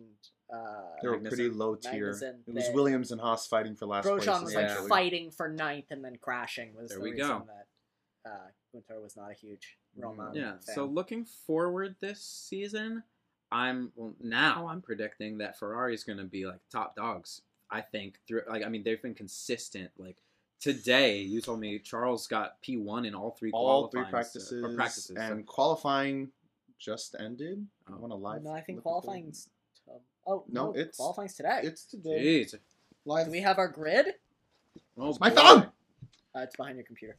uh, 0.53 0.81
They 1.01 1.07
were 1.07 1.17
Magnussen. 1.19 1.27
pretty 1.29 1.49
low 1.49 1.75
tier. 1.75 2.11
Magnussen, 2.11 2.39
It 2.47 2.53
was 2.53 2.67
they- 2.67 2.73
Williams 2.73 3.11
and 3.11 3.21
Haas 3.21 3.47
fighting 3.47 3.75
for 3.75 3.85
last 3.85 4.05
place. 4.05 4.25
Grosjean 4.25 4.43
was 4.43 4.55
like 4.55 4.67
Yeah. 4.67 4.87
fighting 4.87 5.31
for 5.31 5.47
ninth 5.47 5.85
and 5.91 6.03
then 6.03 6.17
crashing 6.17 6.73
was 6.75 6.89
There 6.89 6.97
the 6.97 7.03
we 7.03 7.11
reason 7.11 7.27
go. 7.27 7.47
that 7.47 8.29
uh, 8.29 8.47
Gunter 8.73 8.99
was 9.01 9.15
not 9.15 9.31
a 9.31 9.33
huge 9.33 9.77
Mhm. 9.97 10.03
Romain 10.03 10.33
Yeah. 10.35 10.51
fan. 10.59 10.61
So 10.75 10.85
looking 10.85 11.23
forward 11.25 11.95
this 11.99 12.21
season, 12.21 13.03
I'm 13.51 13.91
well 13.95 14.13
now 14.19 14.67
I'm 14.67 14.81
predicting 14.81 15.37
that 15.39 15.57
Ferrari's 15.57 16.03
going 16.03 16.17
to 16.19 16.25
be 16.25 16.45
like 16.45 16.59
top 16.69 16.95
dogs. 16.95 17.41
I 17.71 17.81
think 17.81 18.19
through 18.27 18.43
like 18.49 18.63
I 18.63 18.69
mean 18.69 18.83
they've 18.83 19.01
been 19.01 19.15
consistent. 19.15 19.91
Like 19.97 20.17
today, 20.59 21.19
you 21.19 21.41
told 21.41 21.59
me 21.59 21.79
Charles 21.79 22.27
got 22.27 22.61
P 22.61 22.77
one 22.77 23.05
in 23.05 23.15
all 23.15 23.31
three 23.31 23.51
All 23.51 23.87
three 23.87 24.01
qualifying, 24.01 24.05
uh, 24.05 24.09
practices, 24.17 24.63
or 24.63 24.75
practices 24.75 25.15
so- 25.15 25.21
and 25.21 25.45
qualifying 25.47 26.31
just 26.77 27.15
ended. 27.19 27.65
I 27.87 27.93
Oh. 27.93 27.97
want 27.97 28.11
to 28.11 28.15
live. 28.15 28.43
no, 28.43 28.51
I 28.51 28.61
think 28.61 28.77
look 28.77 28.79
at 28.79 28.83
the- 28.83 29.01
qualifying's 29.01 29.45
t- 29.75 29.91
oh 30.27 30.43
No, 30.47 30.67
no, 30.67 30.75
it's- 30.75 30.95
qualifying's 30.97 31.35
today. 31.35 31.61
It's 31.63 31.85
today. 31.85 32.43
Jeez. 32.45 32.55
Live. 33.05 33.25
Do 33.25 33.31
we 33.31 33.41
have 33.41 33.57
our 33.57 33.67
grid? 33.67 34.15
Oh, 34.97 35.15
my 35.19 35.29
boy. 35.29 35.35
phone! 35.35 35.71
Uh, 36.35 36.39
it's 36.41 36.55
behind 36.55 36.75
your 36.77 36.85
computer. 36.85 37.17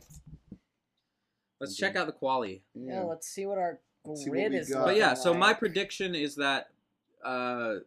Let's 1.59 1.77
check 1.77 1.97
out 1.97 2.07
the 2.07 2.13
quali. 2.13 2.63
Yeah, 2.75 3.03
let's 3.03 3.27
see 3.29 3.45
what 3.47 3.59
our 3.59 3.81
Let's 4.05 4.25
grid 4.25 4.53
we 4.53 4.59
is. 4.59 4.71
got. 4.71 4.85
But 4.87 4.97
yeah, 4.97 5.15
so 5.15 5.35
my 5.35 5.53
prediction 5.53 6.15
is 6.15 6.37
that 6.37 6.71
uh, 7.23 7.81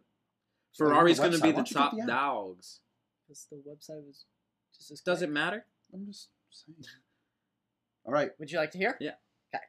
Ferrari's 0.76 1.18
going 1.18 1.32
to 1.32 1.38
be 1.40 1.48
the 1.50 1.54
Why 1.54 1.62
don't 1.62 1.70
you 1.70 1.74
top 1.74 1.90
dogs. 1.92 1.96
the 1.96 2.02
app? 2.02 2.08
dogs. 2.08 2.80
'Cause 3.26 3.46
the 3.50 3.56
website 3.56 4.04
was 4.06 4.24
just 4.76 4.90
as 4.90 5.00
Does 5.00 5.22
it 5.22 5.30
matter? 5.30 5.64
I'm 5.92 6.06
just 6.06 6.28
saying. 6.50 6.76
All 8.04 8.12
right. 8.12 8.30
Would 8.38 8.50
you 8.50 8.58
like 8.58 8.70
to 8.72 8.78
hear? 8.78 8.96
Yeah. 9.00 9.12
Okay. 9.54 9.64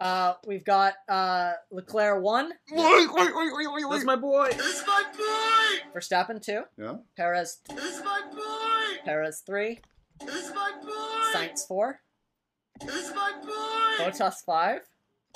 Uh, 0.00 0.34
we've 0.46 0.64
got 0.64 0.94
uh, 1.08 1.52
Leclerc 1.70 2.22
one, 2.22 2.50
Wait, 2.70 3.08
wait, 3.12 3.34
wait, 3.34 3.52
wait, 3.54 3.68
wait, 3.72 3.84
That's 3.90 4.04
my 4.04 4.16
boy. 4.16 4.48
This 4.50 4.80
is 4.80 4.86
my 4.86 5.04
boy! 5.16 5.98
Verstappen 5.98 6.42
two, 6.44 6.62
Yeah. 6.76 6.96
Perez 7.16 7.58
This 7.68 7.98
is 7.98 8.04
my 8.04 8.20
boy! 8.34 8.98
Perez 9.04 9.42
three, 9.46 9.80
This 10.24 10.48
is 10.48 10.54
my 10.54 10.72
boy! 10.82 11.38
Sainz 11.38 11.66
four, 11.66 12.00
This 12.84 13.08
is 13.08 13.14
my 13.14 13.32
boy! 13.44 14.04
Bottas 14.04 14.44
five, 14.44 14.80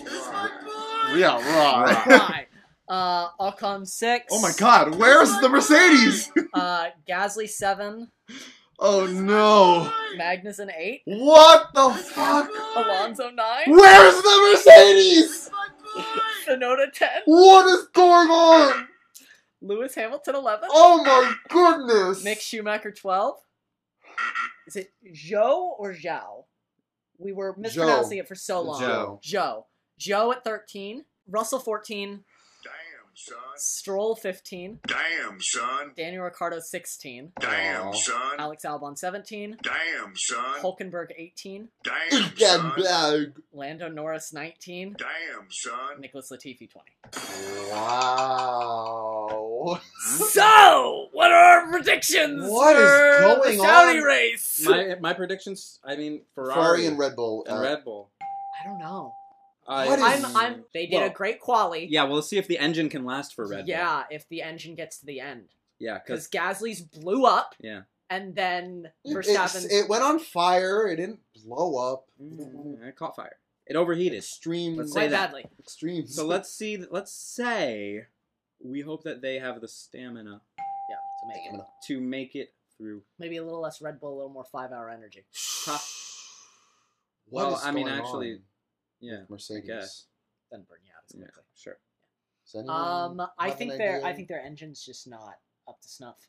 This 0.03 0.13
is 0.13 0.27
my 0.27 0.49
boy! 0.65 1.19
Yeah, 1.19 1.37
right. 1.37 2.07
right. 2.07 2.47
Uh, 2.89 3.29
Ocon 3.39 3.87
six. 3.87 4.27
Oh 4.31 4.41
my 4.43 4.53
God! 4.59 4.97
Where's 4.97 5.31
the 5.41 5.49
Mercedes? 5.49 6.33
Uh, 6.55 6.87
Gasly 7.09 7.49
seven, 7.49 8.11
oh 8.79 9.07
no! 9.07 9.93
Magnussen 10.19 10.71
eight, 10.77 11.03
What 11.05 11.69
the 11.75 11.91
fuck? 11.91 12.51
Alonso 12.77 13.31
nine, 13.31 13.65
Where's 13.67 14.23
the 14.23 14.65
Mercedes? 14.67 15.51
Tsunoda 16.47 16.93
ten, 16.93 17.23
What 17.27 17.67
is 17.69 17.87
going 17.89 18.29
on? 18.29 18.89
Lewis 19.61 19.95
Hamilton 19.95 20.35
eleven, 20.37 20.69
Oh 20.73 21.03
my 21.05 21.35
goodness! 21.49 22.25
Mick 22.25 22.41
Schumacher 22.41 22.93
twelve. 22.93 23.37
Is 24.67 24.77
it 24.77 24.93
Joe 25.13 25.75
or 25.79 25.95
Zhao? 25.95 26.45
We 27.19 27.33
were 27.33 27.55
mispronouncing 27.59 28.19
it 28.19 28.29
for 28.29 28.35
so 28.35 28.61
long. 28.61 28.81
Joe. 28.81 29.21
Joe. 29.23 29.67
Joe 29.99 30.31
at 30.33 30.45
13. 30.45 31.05
Russell 31.29 31.59
14. 31.59 32.23
Damn, 33.27 33.37
son. 33.37 33.45
Stroll 33.57 34.15
15. 34.15 34.79
Damn, 34.87 35.41
son. 35.41 35.93
Daniel 35.97 36.23
Ricciardo 36.25 36.61
16. 36.61 37.33
Damn, 37.41 37.89
Aw. 37.89 37.93
son. 37.93 38.39
Alex 38.39 38.65
Albon 38.65 38.97
17. 38.97 39.57
Damn, 39.63 40.15
son. 40.15 40.61
Hulkenberg 40.63 41.09
18. 41.17 41.69
Damn, 41.83 42.33
son. 42.37 42.73
bag. 42.77 43.33
Lando 43.53 43.89
Norris 43.89 44.33
19. 44.33 44.97
Damn, 44.99 45.47
son. 45.51 46.01
Nicholas 46.01 46.31
Latifi 46.33 46.71
20. 46.71 47.71
Wow. 47.73 49.81
So, 50.01 51.09
what 51.13 51.31
are 51.33 51.61
our 51.61 51.71
predictions 51.71 52.45
What 52.49 52.77
is 52.77 52.83
for 52.89 53.19
going 53.21 53.57
the 53.59 53.63
Saudi 53.63 53.99
on? 53.99 54.05
race? 54.05 54.63
My 54.65 54.95
my 55.01 55.13
predictions. 55.13 55.81
I 55.85 55.97
mean 55.97 56.23
Ferrari, 56.35 56.55
Ferrari 56.55 56.87
and 56.87 56.99
Red 56.99 57.17
Bull. 57.17 57.45
and 57.47 57.59
uh, 57.59 57.63
Red 57.63 57.85
Bull. 57.85 58.11
I 58.23 58.67
don't 58.67 58.79
know. 58.79 59.13
Uh, 59.69 59.85
What 59.85 60.01
I'm, 60.01 60.37
I'm, 60.37 60.65
they 60.73 60.87
did 60.87 61.03
a 61.03 61.11
great 61.11 61.41
quali. 61.41 61.87
Yeah, 61.91 62.05
we'll 62.05 62.23
see 62.23 62.39
if 62.39 62.49
the 62.49 62.59
engine 62.59 62.89
can 62.89 63.05
last 63.05 63.35
for 63.35 63.47
Red 63.47 63.59
Bull. 63.67 63.69
Yeah, 63.69 64.05
if 64.11 64.27
the 64.29 64.41
engine 64.43 64.75
gets 64.75 64.99
to 65.01 65.07
the 65.07 65.21
end. 65.21 65.51
Yeah, 65.79 65.99
Because 65.99 66.27
because 66.27 66.59
Gasly's 66.59 66.81
blew 66.81 67.25
up, 67.27 67.55
yeah, 67.61 67.83
and 68.11 68.35
then 68.35 68.91
it- 69.05 69.27
it 69.71 69.89
went 69.89 70.03
on 70.03 70.19
fire. 70.19 70.89
It 70.89 70.97
didn't 70.97 71.21
blow 71.45 71.77
up. 71.77 72.07
Mm, 72.21 72.83
it 72.83 72.97
caught 72.97 73.15
fire. 73.15 73.37
It 73.67 73.77
overheated. 73.77 74.17
Extreme. 74.19 74.77
Let's 74.79 74.93
say 74.93 75.01
Quite 75.03 75.11
that. 75.11 75.27
badly. 75.27 75.45
Extremes. 75.61 76.15
So 76.17 76.25
let's 76.27 76.51
see. 76.51 76.79
Let's 76.91 77.13
say 77.13 78.07
we 78.61 78.81
hope 78.81 79.05
that 79.05 79.21
they 79.21 79.39
have 79.39 79.61
the 79.61 79.69
stamina 79.69 80.41
Yeah, 80.89 80.97
to 81.21 81.29
make 81.29 81.61
it. 81.61 81.67
To 81.89 82.01
make 82.01 82.35
it 82.35 82.55
through. 82.77 83.03
Maybe 83.19 83.37
a 83.37 83.45
little 83.45 83.61
less 83.61 83.83
Red 83.83 84.01
Bull, 84.01 84.15
a 84.15 84.17
little 84.17 84.31
more 84.33 84.45
five 84.45 84.73
hour 84.73 84.89
energy. 84.89 85.27
Huh. 85.67 85.79
What 87.29 87.47
Well, 87.47 87.57
is 87.57 87.65
I 87.65 87.71
mean, 87.73 87.89
actually, 87.89 88.33
on 88.33 88.41
Yeah. 89.01 89.25
Mercedes. 89.29 89.67
guess. 89.67 90.05
Doesn't 90.51 90.69
burn 90.69 90.79
you 90.85 90.91
out 90.97 91.05
as 91.09 91.15
Yeah. 91.17 91.25
quickly. 91.27 91.43
Sure. 91.55 91.79
Does 92.51 92.69
Um, 92.69 93.21
I 93.39 93.51
think 93.51 93.73
their? 93.77 94.05
I 94.05 94.13
think 94.15 94.29
their 94.29 94.41
engine's 94.41 94.83
just 94.85 95.07
not 95.07 95.39
up 95.67 95.81
to 95.83 95.89
snuff. 95.89 96.29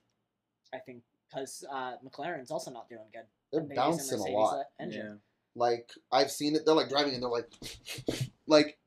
I 0.74 0.80
think 0.80 1.04
because 1.30 1.64
uh, 1.72 1.98
McLaren's 2.06 2.52
also 2.52 2.72
not 2.72 2.90
doing 2.90 3.08
good. 3.14 3.26
they're 3.52 3.62
and 3.62 3.74
bouncing 3.76 4.20
a 4.20 4.24
lot. 4.24 4.66
Engine. 4.80 5.06
Yeah. 5.06 5.16
Like 5.56 5.92
I've 6.12 6.32
seen 6.32 6.56
it. 6.56 6.66
They're 6.66 6.76
like 6.76 6.90
driving 6.90 7.14
and 7.14 7.24
they're 7.24 7.30
like, 7.30 7.52
like 8.48 8.78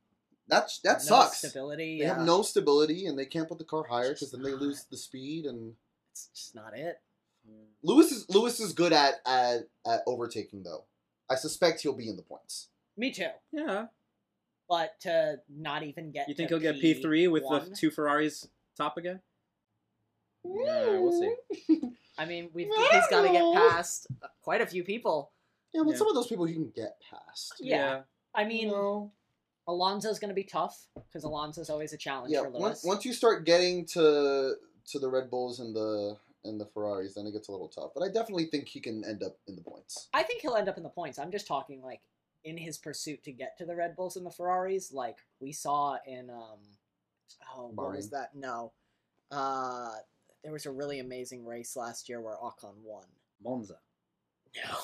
that's 0.49 0.79
that 0.81 0.99
No 0.99 1.05
sucks. 1.05 1.39
Stability. 1.39 1.99
They 1.99 2.05
yeah. 2.05 2.15
have 2.17 2.27
no 2.27 2.43
stability 2.43 3.07
and 3.07 3.19
they 3.19 3.27
can't 3.27 3.49
put 3.49 3.59
the 3.59 3.65
car 3.65 3.85
higher 3.89 4.13
because 4.13 4.31
then 4.33 4.43
they 4.43 4.53
not. 4.53 4.61
lose 4.61 4.85
the 4.91 4.97
speed. 4.97 5.47
And 5.47 5.75
It's 6.13 6.29
just 6.35 6.55
not 6.55 6.77
it. 6.77 7.01
Lewis 7.83 8.13
is 8.13 8.29
Lewis 8.29 8.61
is 8.61 8.73
good 8.73 8.93
at 8.93 9.15
at, 9.27 9.63
at 9.87 10.03
overtaking 10.07 10.63
though. 10.63 10.85
I 11.31 11.35
suspect 11.37 11.81
he'll 11.81 11.95
be 11.97 12.09
in 12.09 12.17
the 12.17 12.23
points. 12.23 12.69
Me 12.97 13.11
too. 13.11 13.29
Yeah. 13.53 13.87
But 14.69 14.99
to 15.01 15.41
not 15.49 15.83
even 15.83 16.11
get 16.13 16.29
You 16.29 16.35
think 16.35 16.49
to 16.49 16.55
he'll 16.59 16.73
get 16.73 16.81
P 16.81 16.95
three 16.95 17.29
with 17.29 17.43
the 17.43 17.75
two 17.77 17.91
Ferraris 17.91 18.49
top 18.77 18.97
again? 18.97 19.21
Yeah, 20.45 20.99
we'll 20.99 21.13
see. 21.69 21.81
I 22.19 22.25
mean, 22.27 22.51
we've 22.53 22.69
he's 22.69 23.07
got 23.09 23.23
to 23.23 23.29
get 23.29 23.43
past 23.55 24.07
quite 24.43 24.61
a 24.61 24.67
few 24.67 24.83
people. 24.85 25.31
Yeah, 25.73 25.83
but 25.85 25.93
Yeah. 25.93 25.97
some 25.99 26.09
of 26.09 26.15
those 26.15 26.27
people 26.27 26.45
he 26.45 26.55
can 26.55 26.71
get 26.75 26.99
past. 27.11 27.55
Yeah. 27.61 28.03
I 28.35 28.45
mean, 28.45 28.69
No. 28.69 29.13
Alonso's 29.69 30.19
going 30.19 30.31
to 30.31 30.35
be 30.35 30.43
tough 30.45 30.89
because 30.95 31.23
Alonso's 31.23 31.71
always 31.71 31.93
a 31.93 31.97
challenge 31.97 32.33
Yeah, 32.33 32.41
for 32.41 32.49
Lewis. 32.49 32.61
once 32.61 32.85
once 32.85 33.05
you 33.05 33.13
start 33.13 33.45
getting 33.47 33.85
to 33.87 34.57
to 34.89 34.99
the 34.99 35.09
Red 35.09 35.31
Bulls 35.31 35.61
and 35.61 35.75
the 35.75 36.17
and 36.45 36.61
the 36.61 36.67
Ferraris, 36.67 37.15
then 37.15 37.27
it 37.27 37.33
gets 37.33 37.47
a 37.49 37.53
little 37.53 37.69
tough. 37.69 37.93
But 37.95 38.03
I 38.03 38.09
definitely 38.09 38.47
think 38.47 38.67
he 38.69 38.81
can 38.81 39.05
end 39.05 39.23
up 39.23 39.37
in 39.47 39.55
the 39.55 39.63
points. 39.63 40.09
I 40.13 40.25
think 40.25 40.43
he'll 40.43 40.57
end 40.57 40.69
up 40.69 40.77
in 40.77 40.83
the 40.83 40.89
points. 40.89 41.19
I'm 41.21 41.31
just 41.31 41.47
talking 41.47 41.81
like 41.83 42.01
in 42.45 42.57
his 42.57 42.79
pursuit 42.79 43.23
to 43.25 43.33
get 43.33 43.57
to 43.59 43.65
the 43.65 43.77
Red 43.77 43.95
Bulls 43.97 44.17
and 44.17 44.27
the 44.27 44.31
Ferraris, 44.31 44.93
like 44.93 45.19
we 45.41 45.53
saw 45.53 45.99
in 46.07 46.31
um 46.31 46.59
oh 47.57 47.71
what 47.75 47.95
was 47.97 48.11
that? 48.11 48.35
No. 48.35 48.73
Uh 49.31 49.91
there 50.43 50.53
was 50.53 50.67
a 50.67 50.71
really 50.73 50.99
amazing 50.99 51.47
race 51.47 51.77
last 51.77 52.09
year 52.09 52.21
where 52.21 52.35
Ocon 52.37 52.75
won. 52.83 53.05
Monza. 53.43 53.77
No. 54.65 54.79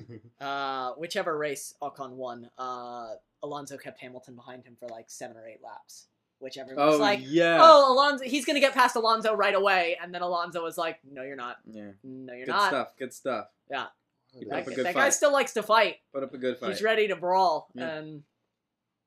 Uh 0.40 0.92
whichever 0.92 1.36
race 1.36 1.74
Ocon 1.82 2.12
won, 2.12 2.48
uh 2.58 3.08
Alonso 3.42 3.76
kept 3.76 4.00
Hamilton 4.00 4.36
behind 4.36 4.64
him 4.64 4.76
for 4.78 4.88
like 4.88 5.10
seven 5.10 5.36
or 5.36 5.46
eight 5.48 5.60
laps. 5.64 6.06
Which 6.38 6.56
everyone 6.56 6.86
was 6.86 6.94
Oh 6.94 6.98
like, 6.98 7.20
yeah. 7.22 7.58
Oh, 7.60 7.92
Alonso 7.92 8.24
he's 8.24 8.46
gonna 8.46 8.60
get 8.60 8.72
past 8.72 8.94
Alonso 8.96 9.34
right 9.34 9.54
away, 9.54 9.98
and 10.00 10.14
then 10.14 10.22
Alonso 10.22 10.62
was 10.62 10.78
like, 10.78 11.00
No, 11.10 11.22
you're 11.22 11.36
not. 11.36 11.58
Yeah. 11.70 11.90
No, 12.04 12.32
you're 12.32 12.46
Good 12.46 12.52
not. 12.52 12.70
Good 12.70 12.76
stuff. 12.76 12.96
Good 12.98 13.12
stuff. 13.12 13.48
Yeah. 13.70 13.86
He 14.32 14.44
That, 14.46 14.60
a 14.66 14.70
good 14.70 14.84
that 14.86 14.94
guy 14.94 15.04
fight. 15.04 15.14
still 15.14 15.32
likes 15.32 15.52
to 15.54 15.62
fight. 15.62 15.96
Put 16.14 16.22
up 16.22 16.32
a 16.34 16.38
good 16.38 16.58
fight. 16.58 16.70
He's 16.70 16.82
ready 16.82 17.08
to 17.08 17.16
brawl. 17.16 17.68
Yeah. 17.74 17.88
And 17.96 18.22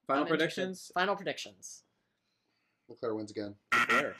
Final 0.07 0.23
I'm 0.23 0.27
interested. 0.27 0.61
predictions. 0.61 0.91
Final 0.93 1.15
predictions. 1.15 1.83
Leclerc 2.89 3.15
wins 3.15 3.31
again. 3.31 3.55
Where? 3.89 4.15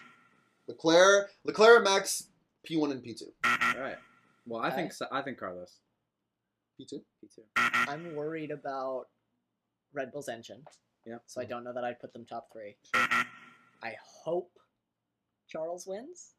Leclerc, 0.68 1.32
Leclerc, 1.44 1.76
and 1.78 1.84
Max, 1.84 2.30
P 2.64 2.78
one 2.78 2.92
and 2.92 3.04
P 3.04 3.14
two. 3.14 3.34
All 3.44 3.58
right. 3.82 3.98
Well, 4.46 4.62
I 4.62 4.68
Okay. 4.68 4.76
think 4.78 4.94
so- 4.94 5.08
I 5.12 5.22
think 5.22 5.38
Carlos. 5.38 5.80
P 6.78 6.86
two. 6.86 7.04
P 7.20 7.28
two. 7.28 7.44
I'm 7.58 8.16
worried 8.16 8.52
about 8.52 9.08
Red 9.92 10.12
Bull's 10.14 10.30
engine, 10.30 10.66
Yeah. 11.06 11.18
so 11.26 11.42
I 11.42 11.44
mm-hmm. 11.44 11.50
don't 11.52 11.64
know 11.66 11.74
that 11.74 11.84
I'd 11.84 12.00
put 12.00 12.14
them 12.14 12.26
top 12.26 12.52
three. 12.54 12.78
I 12.94 13.98
hope 14.24 14.58
Charles 15.48 15.86
wins. 15.86 16.36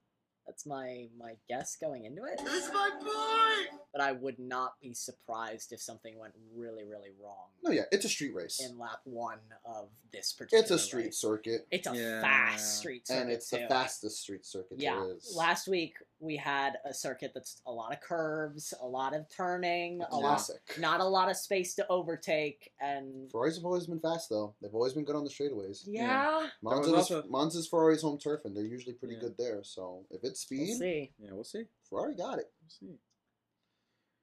That's 0.46 0.66
my 0.66 1.08
my 1.18 1.34
guess 1.48 1.76
going 1.76 2.04
into 2.04 2.22
it. 2.24 2.40
It's 2.44 2.72
my 2.72 2.90
boy! 3.00 3.76
But 3.92 4.00
I 4.02 4.12
would 4.12 4.38
not 4.38 4.74
be 4.82 4.92
surprised 4.92 5.72
if 5.72 5.80
something 5.80 6.18
went 6.18 6.34
really 6.54 6.84
really 6.84 7.10
wrong 7.22 7.48
No, 7.62 7.70
yeah, 7.70 7.82
it's 7.92 8.04
a 8.04 8.08
street 8.08 8.34
race. 8.34 8.60
in 8.60 8.78
lap 8.78 9.00
one 9.04 9.38
of 9.64 9.88
this 10.12 10.32
particular. 10.32 10.62
It's 10.62 10.70
a 10.70 10.78
street 10.78 11.04
race. 11.06 11.18
circuit, 11.18 11.66
It's 11.70 11.86
a 11.88 11.96
Yeah. 11.96 12.20
fast 12.20 12.78
street 12.78 13.06
circuit 13.06 13.20
and 13.22 13.30
it's 13.30 13.48
the 13.50 13.66
fastest 13.68 14.20
street 14.20 14.44
circuit 14.44 14.78
Yeah. 14.80 14.96
there 15.00 15.14
is. 15.16 15.34
Last 15.36 15.66
week 15.68 15.94
we 16.20 16.36
had 16.36 16.78
a 16.84 16.92
circuit 16.94 17.32
that's 17.34 17.60
a 17.66 17.72
lot 17.72 17.92
of 17.92 18.00
curves, 18.00 18.72
a 18.80 18.86
lot 18.86 19.14
of 19.14 19.28
turning, 19.28 20.00
a 20.02 20.16
lot, 20.16 20.20
Classic. 20.38 20.78
not 20.78 21.00
a 21.00 21.04
lot 21.04 21.30
of 21.30 21.36
space 21.36 21.74
to 21.76 21.86
overtake, 21.88 22.72
and 22.80 23.30
Ferraris 23.30 23.56
have 23.56 23.64
always 23.64 23.86
been 23.86 24.00
fast 24.00 24.28
though. 24.30 24.54
They've 24.60 24.74
always 24.74 24.92
been 24.94 25.04
good 25.04 25.16
on 25.16 25.24
the 25.24 25.30
straightaways. 25.30 25.82
yeah, 25.86 26.48
Monza's, 26.62 26.92
also- 26.92 27.22
Monza's 27.24 27.68
Ferrari's 27.68 28.02
home 28.02 28.18
turf, 28.18 28.44
and 28.44 28.56
they're 28.56 28.64
usually 28.64 28.94
pretty 28.94 29.14
Yeah. 29.14 29.20
good 29.20 29.36
there. 29.36 29.62
So 29.64 30.04
if 30.10 30.22
it's 30.24 30.33
we'll 30.50 30.66
speed, 30.66 30.76
see. 30.76 31.12
Yeah, 31.18 31.30
we'll 31.32 31.44
see. 31.44 31.64
Ferrari 31.88 32.14
got 32.14 32.38
it. 32.38 32.50
We'll 32.62 32.70
see. 32.90 32.98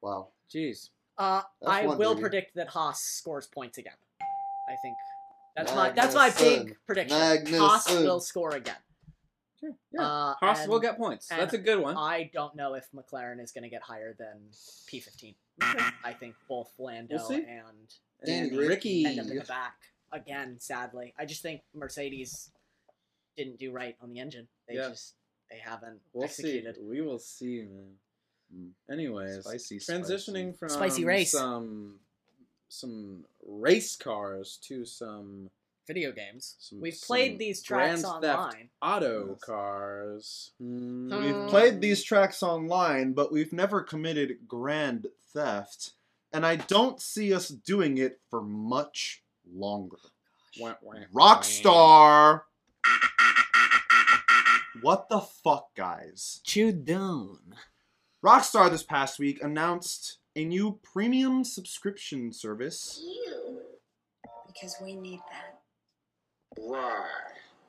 Wow. 0.01 0.29
Jeez. 0.53 0.89
Uh, 1.17 1.41
I 1.65 1.85
one, 1.85 1.97
will 1.97 2.13
baby. 2.15 2.21
predict 2.21 2.55
that 2.55 2.69
Haas 2.69 3.01
scores 3.01 3.47
points 3.47 3.77
again. 3.77 3.93
I 4.69 4.75
think 4.81 4.95
that's 5.55 5.73
my 5.75 5.89
that's 5.91 6.15
my 6.15 6.29
Magnussen. 6.29 6.65
big 6.65 6.77
prediction. 6.87 7.17
Haas 7.17 7.87
Magnussen. 7.87 8.03
will 8.05 8.19
score 8.19 8.55
again. 8.55 8.75
Sure. 9.59 9.71
Yeah. 9.93 10.01
Uh, 10.01 10.33
Haas 10.39 10.61
and 10.61 10.71
will 10.71 10.79
get 10.79 10.97
points. 10.97 11.27
That's 11.27 11.53
a 11.53 11.57
good 11.57 11.79
one. 11.79 11.95
I 11.97 12.31
don't 12.33 12.55
know 12.55 12.73
if 12.73 12.87
McLaren 12.95 13.41
is 13.43 13.51
going 13.51 13.63
to 13.63 13.69
get 13.69 13.83
higher 13.83 14.15
than 14.17 14.39
P15. 14.91 15.35
I 16.03 16.13
think 16.13 16.33
both 16.49 16.71
Lando 16.79 17.17
We'll 17.17 17.27
see. 17.27 17.35
and 17.35 17.93
Danny 18.25 18.47
and 18.49 18.57
Ricky. 18.57 18.67
Ricky. 18.67 19.05
end 19.05 19.19
up 19.19 19.27
in 19.27 19.37
the 19.37 19.43
back 19.43 19.75
again. 20.11 20.55
Sadly, 20.59 21.13
I 21.19 21.25
just 21.25 21.43
think 21.43 21.61
Mercedes 21.75 22.49
didn't 23.37 23.59
do 23.59 23.71
right 23.71 23.95
on 24.01 24.09
the 24.09 24.19
engine. 24.19 24.47
They 24.67 24.75
Yeah. 24.75 24.89
just 24.89 25.13
they 25.51 25.57
haven't 25.59 25.99
We'll 26.13 26.23
executed. 26.25 26.75
see. 26.77 26.81
We 26.81 27.01
will 27.01 27.19
see, 27.19 27.63
man. 27.63 27.97
Mm. 28.55 28.69
Anyways, 28.91 29.43
Spicy, 29.45 29.77
transitioning 29.79 30.53
spicy. 30.53 30.57
from 30.57 30.69
Spicy 30.69 31.05
race. 31.05 31.31
some 31.31 31.99
some 32.69 33.25
race 33.45 33.95
cars 33.95 34.57
to 34.63 34.85
some 34.85 35.49
Video 35.87 36.11
games. 36.11 36.55
Some- 36.59 36.79
We've 36.79 36.93
some 36.93 37.07
played 37.07 37.39
these 37.39 37.61
tracks 37.61 38.01
Grand 38.03 38.21
Theft 38.23 38.39
online. 38.39 38.69
auto 38.81 39.35
cars. 39.41 40.51
Mm, 40.61 41.19
We've 41.41 41.49
played 41.49 41.81
these 41.81 42.03
tracks 42.03 42.41
online, 42.43 43.11
but 43.13 43.31
we've 43.31 43.51
never 43.51 43.81
committed 43.81 44.47
grand 44.47 45.07
theft, 45.33 45.91
and 46.31 46.45
I 46.45 46.55
don't 46.57 47.01
see 47.01 47.33
us 47.33 47.49
doing 47.49 47.97
it 47.97 48.21
for 48.29 48.41
much 48.41 49.23
longer. 49.53 49.97
wah, 50.59 50.75
wah, 50.81 50.95
Rockstar! 51.13 52.43
What 54.81 55.09
the 55.09 55.19
fuck, 55.19 55.75
guys? 55.75 56.39
Chew 56.43 56.71
down. 56.71 57.55
Rockstar 58.23 58.69
this 58.69 58.83
past 58.83 59.19
week 59.19 59.43
announced 59.43 60.19
a 60.35 60.45
new 60.45 60.79
premium 60.81 61.43
subscription 61.43 62.31
service 62.31 63.01
You. 63.03 63.59
Because 64.47 64.75
we 64.81 64.95
need 64.95 65.19
that. 65.31 65.59
Why? 66.57 67.05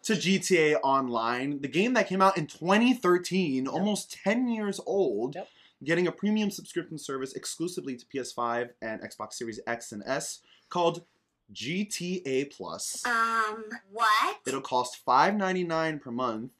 to 0.04 0.14
GTA 0.14 0.80
Online, 0.82 1.60
the 1.60 1.68
game 1.68 1.94
that 1.94 2.08
came 2.08 2.20
out 2.20 2.36
in 2.36 2.48
2013, 2.48 3.68
almost 3.68 4.12
10 4.24 4.48
years 4.48 4.80
old, 4.84 5.36
Yep. 5.36 5.48
getting 5.84 6.08
a 6.08 6.12
premium 6.12 6.50
subscription 6.50 6.98
service 6.98 7.34
exclusively 7.34 7.94
to 7.96 8.04
PS5 8.06 8.70
and 8.82 9.00
Xbox 9.00 9.34
Series 9.34 9.60
X 9.64 9.92
and 9.92 10.02
S 10.04 10.40
called 10.70 11.04
GTA 11.52 12.50
Plus. 12.50 13.06
Um, 13.06 13.64
what? 13.92 14.38
It'll 14.44 14.60
cost 14.60 14.98
$5.99 15.06 16.00
per 16.00 16.10
month, 16.10 16.50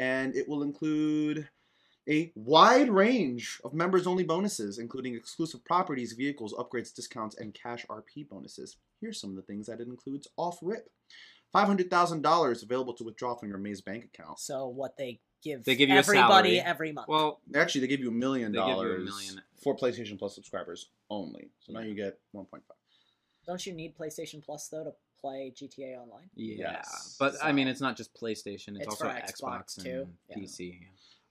and 0.00 0.34
it 0.34 0.48
will 0.48 0.62
include 0.62 1.46
a 2.08 2.32
wide 2.34 2.88
range 2.88 3.60
of 3.62 3.74
members 3.74 4.06
only 4.06 4.24
bonuses, 4.24 4.78
including 4.78 5.14
exclusive 5.14 5.62
properties, 5.64 6.14
vehicles, 6.14 6.54
upgrades, 6.54 6.92
discounts, 6.92 7.36
and 7.36 7.52
cash 7.52 7.84
RP 7.90 8.26
bonuses. 8.28 8.78
Here's 9.00 9.20
some 9.20 9.30
of 9.30 9.36
the 9.36 9.42
things 9.42 9.66
that 9.66 9.78
it 9.78 9.88
includes 9.88 10.26
off 10.38 10.58
rip 10.62 10.88
$500,000 11.54 12.62
available 12.62 12.94
to 12.94 13.04
withdraw 13.04 13.34
from 13.34 13.50
your 13.50 13.58
Maze 13.58 13.82
bank 13.82 14.04
account. 14.04 14.38
So 14.40 14.68
what 14.68 14.96
they 14.96 15.20
give 15.44 15.64
They 15.64 15.76
give 15.76 15.90
you 15.90 15.96
a 15.96 15.98
everybody 15.98 16.56
salary. 16.56 16.60
every 16.60 16.92
month. 16.92 17.08
Well, 17.08 17.40
Actually, 17.54 17.82
they 17.82 17.86
give 17.88 18.00
you 18.00 18.08
a 18.08 18.12
million 18.12 18.52
They 18.52 18.58
give 18.58 18.66
you 18.68 18.72
a 18.72 18.76
dollars 18.76 19.36
for 19.62 19.76
PlayStation 19.76 20.18
Plus 20.18 20.34
subscribers 20.34 20.88
only. 21.10 21.50
So 21.60 21.74
now 21.74 21.80
you 21.80 21.94
get 21.94 22.18
1.5. 22.34 22.60
Don't 23.46 23.66
you 23.66 23.74
need 23.74 23.96
PlayStation 23.96 24.42
Plus 24.42 24.68
though 24.68 24.84
to 24.84 24.92
play 25.20 25.52
GTA 25.56 25.98
Online? 25.98 26.28
yeah, 26.34 26.72
Yes. 26.72 27.16
but 27.18 27.34
I 27.42 27.52
mean, 27.52 27.68
it's 27.68 27.80
not 27.80 27.96
just 27.96 28.14
PlayStation; 28.14 28.76
it's, 28.76 28.80
It's 28.80 28.86
also 28.88 29.04
for 29.04 29.10
Xbox, 29.10 29.40
Xbox, 29.42 29.76
and 29.78 29.84
too. 29.86 30.08
Yeah. 30.28 30.36
PC. 30.36 30.78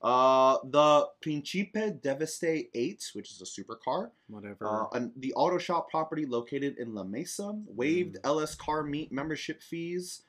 Uh, 0.01 0.57
the 0.63 1.07
Principe 1.21 1.73
Deveste 2.01 2.69
8, 2.73 3.09
which 3.13 3.31
is 3.31 3.41
a 3.41 3.43
supercar, 3.45 4.11
Whatever. 4.29 4.65
Uh, 4.65 4.85
and 4.93 5.11
the 5.17 5.33
auto 5.33 5.57
shop 5.57 5.89
property 5.89 6.25
located 6.25 6.77
in 6.77 6.93
La 6.95 7.03
Mesa 7.03 7.51
waived 7.67 8.15
Mm. 8.15 8.19
LS 8.23 8.55
Car 8.55 8.83
Meet 8.83 9.11
membership 9.11 9.61
fees 9.61 10.23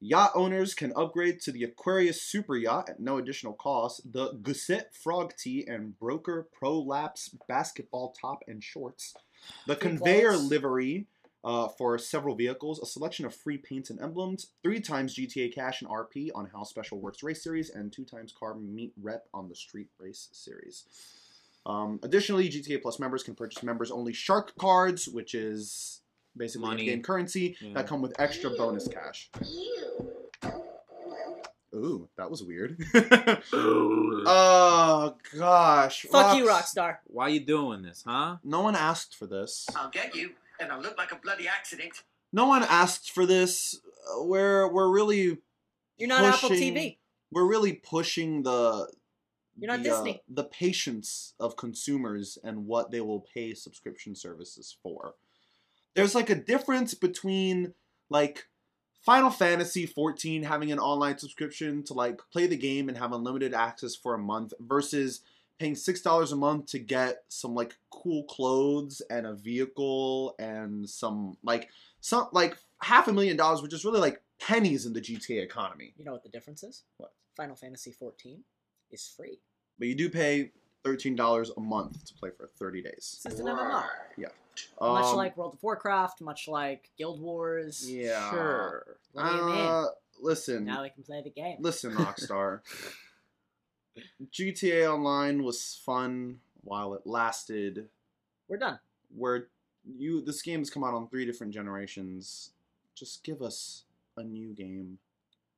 Yacht 0.00 0.30
owners 0.36 0.74
can 0.74 0.92
upgrade 0.94 1.40
to 1.40 1.50
the 1.50 1.64
Aquarius 1.64 2.22
Super 2.22 2.56
Yacht 2.56 2.88
at 2.88 3.00
no 3.00 3.18
additional 3.18 3.52
cost. 3.54 4.12
The 4.12 4.32
Gusset 4.34 4.94
Frog 4.94 5.34
Tee 5.36 5.66
and 5.66 5.98
Broker 5.98 6.46
Prolapse 6.52 7.30
basketball 7.48 8.12
top 8.20 8.44
and 8.46 8.62
shorts. 8.62 9.14
The 9.66 9.74
conveyor 9.74 10.36
livery 10.36 11.06
uh, 11.48 11.66
for 11.66 11.96
several 11.96 12.34
vehicles, 12.34 12.78
a 12.78 12.84
selection 12.84 13.24
of 13.24 13.34
free 13.34 13.56
paints 13.56 13.88
and 13.88 13.98
emblems, 14.02 14.48
three 14.62 14.80
times 14.80 15.16
GTA 15.16 15.54
Cash 15.54 15.80
and 15.80 15.90
RP 15.90 16.28
on 16.34 16.44
Hao's 16.46 16.68
Special 16.68 16.98
Works 17.00 17.22
Race 17.22 17.42
Series, 17.42 17.70
and 17.70 17.90
two 17.90 18.04
times 18.04 18.34
Car 18.38 18.54
Meet 18.54 18.92
Rep 19.00 19.26
on 19.32 19.48
the 19.48 19.54
Street 19.54 19.88
Race 19.98 20.28
Series. 20.32 20.84
Um, 21.64 22.00
additionally, 22.02 22.50
GTA 22.50 22.82
Plus 22.82 22.98
members 22.98 23.22
can 23.22 23.34
purchase 23.34 23.62
members 23.62 23.90
only 23.90 24.12
Shark 24.12 24.52
cards, 24.58 25.08
which 25.08 25.34
is 25.34 26.02
basically 26.36 26.68
Money. 26.68 26.82
in-game 26.82 27.02
currency 27.02 27.56
Yeah. 27.62 27.72
that 27.74 27.86
come 27.86 28.02
with 28.02 28.12
extra 28.20 28.50
bonus 28.50 28.86
cash. 28.86 29.30
Ooh, 31.74 32.08
that 32.16 32.30
was 32.30 32.42
weird. 32.42 32.78
oh 34.26 35.14
gosh. 35.38 36.06
Fuck 36.10 36.36
you, 36.36 36.46
Rockstar. 36.46 36.98
Why 37.06 37.28
you 37.28 37.40
doing 37.40 37.82
this, 37.82 38.04
huh? 38.06 38.36
No 38.44 38.60
one 38.62 38.74
asked 38.76 39.16
for 39.16 39.26
this. 39.26 39.66
I'll 39.76 39.90
get 39.90 40.14
you, 40.14 40.30
and 40.60 40.72
I'll 40.72 40.80
look 40.80 40.96
like 40.98 41.12
a 41.12 41.16
bloody 41.16 41.48
accident. 41.48 42.02
No 42.32 42.46
one 42.46 42.62
asked 42.62 43.10
for 43.12 43.26
this. 43.26 43.80
Uh, 44.14 44.24
We're 44.24 44.70
we're 44.72 44.90
really 44.90 45.38
You're 45.96 46.08
not 46.08 46.24
Apple 46.24 46.50
TV. 46.50 46.98
We're 47.30 47.46
really 47.46 47.74
pushing 47.74 48.42
the 48.42 48.90
You're 49.58 49.70
not 49.70 49.82
the, 49.82 49.90
uh, 49.90 49.96
Disney. 49.96 50.22
the 50.28 50.44
patience 50.44 51.34
of 51.38 51.56
consumers 51.56 52.38
and 52.42 52.66
what 52.66 52.90
they 52.90 53.00
will 53.00 53.20
pay 53.34 53.54
subscription 53.54 54.14
services 54.14 54.76
for. 54.82 55.14
There's 55.94 56.14
like 56.14 56.30
a 56.30 56.34
difference 56.34 56.94
between 56.94 57.74
like 58.10 58.46
Final 59.04 59.30
Fantasy 59.30 59.86
14 59.86 60.42
having 60.42 60.70
an 60.72 60.78
online 60.78 61.18
subscription 61.18 61.82
to 61.84 61.94
like 61.94 62.20
play 62.32 62.46
the 62.46 62.56
game 62.56 62.88
and 62.88 62.98
have 62.98 63.12
unlimited 63.12 63.54
access 63.54 63.94
for 63.96 64.14
a 64.14 64.18
month 64.18 64.52
versus 64.60 65.20
paying 65.58 65.74
six 65.74 66.00
dollars 66.00 66.30
a 66.32 66.36
month 66.36 66.66
to 66.66 66.78
get 66.78 67.24
some 67.28 67.54
like 67.54 67.76
cool 68.02 68.24
clothes 68.24 69.02
and 69.10 69.26
a 69.26 69.34
vehicle 69.34 70.34
and 70.38 70.88
some 70.88 71.36
like 71.42 71.68
some 72.00 72.28
like 72.32 72.56
half 72.80 73.08
a 73.08 73.12
million 73.12 73.36
dollars, 73.36 73.62
which 73.62 73.72
is 73.72 73.84
really 73.84 74.00
like 74.00 74.20
pennies 74.40 74.86
in 74.86 74.92
the 74.92 75.00
GTA 75.00 75.42
economy. 75.42 75.92
You 75.96 76.04
know 76.04 76.12
what 76.12 76.22
the 76.22 76.28
difference 76.28 76.62
is? 76.62 76.84
What? 76.98 77.12
Final 77.36 77.56
Fantasy 77.56 77.92
14 77.92 78.42
is 78.90 79.12
free. 79.16 79.38
But 79.78 79.88
you 79.88 79.94
do 79.94 80.08
pay 80.10 80.52
thirteen 80.84 81.14
dollars 81.16 81.50
a 81.56 81.60
month 81.60 82.04
to 82.06 82.14
play 82.14 82.30
for 82.36 82.48
thirty 82.58 82.82
days. 82.82 83.20
This 83.24 83.34
is 83.34 83.40
an 83.40 83.46
MMO. 83.46 83.84
Um, 84.80 84.94
much 84.94 85.14
like 85.14 85.36
World 85.36 85.54
of 85.54 85.62
Warcraft, 85.62 86.20
much 86.20 86.48
like 86.48 86.90
Guild 86.98 87.20
Wars. 87.20 87.88
yeah, 87.88 88.28
Sure. 88.30 88.96
What 89.12 89.30
do 89.30 89.36
you 89.36 89.44
mean? 89.46 89.54
Uh, 89.54 89.84
listen, 90.20 90.64
Now 90.64 90.82
we 90.82 90.90
can 90.90 91.04
play 91.04 91.22
the 91.22 91.30
game. 91.30 91.58
listen, 91.60 91.92
Rockstar. 91.94 92.60
GTA 94.32 94.92
Online 94.92 95.42
was 95.42 95.80
fun 95.84 96.38
while 96.62 96.94
it 96.94 97.06
lasted. 97.06 97.88
We're 98.48 98.58
done. 98.58 98.78
Where 99.14 99.48
you 99.84 100.20
this 100.22 100.42
game 100.42 100.60
has 100.60 100.70
come 100.70 100.84
out 100.84 100.94
on 100.94 101.08
three 101.08 101.24
different 101.26 101.52
generations. 101.52 102.52
Just 102.94 103.22
give 103.24 103.42
us 103.42 103.84
a 104.16 104.22
new 104.22 104.52
game, 104.52 104.98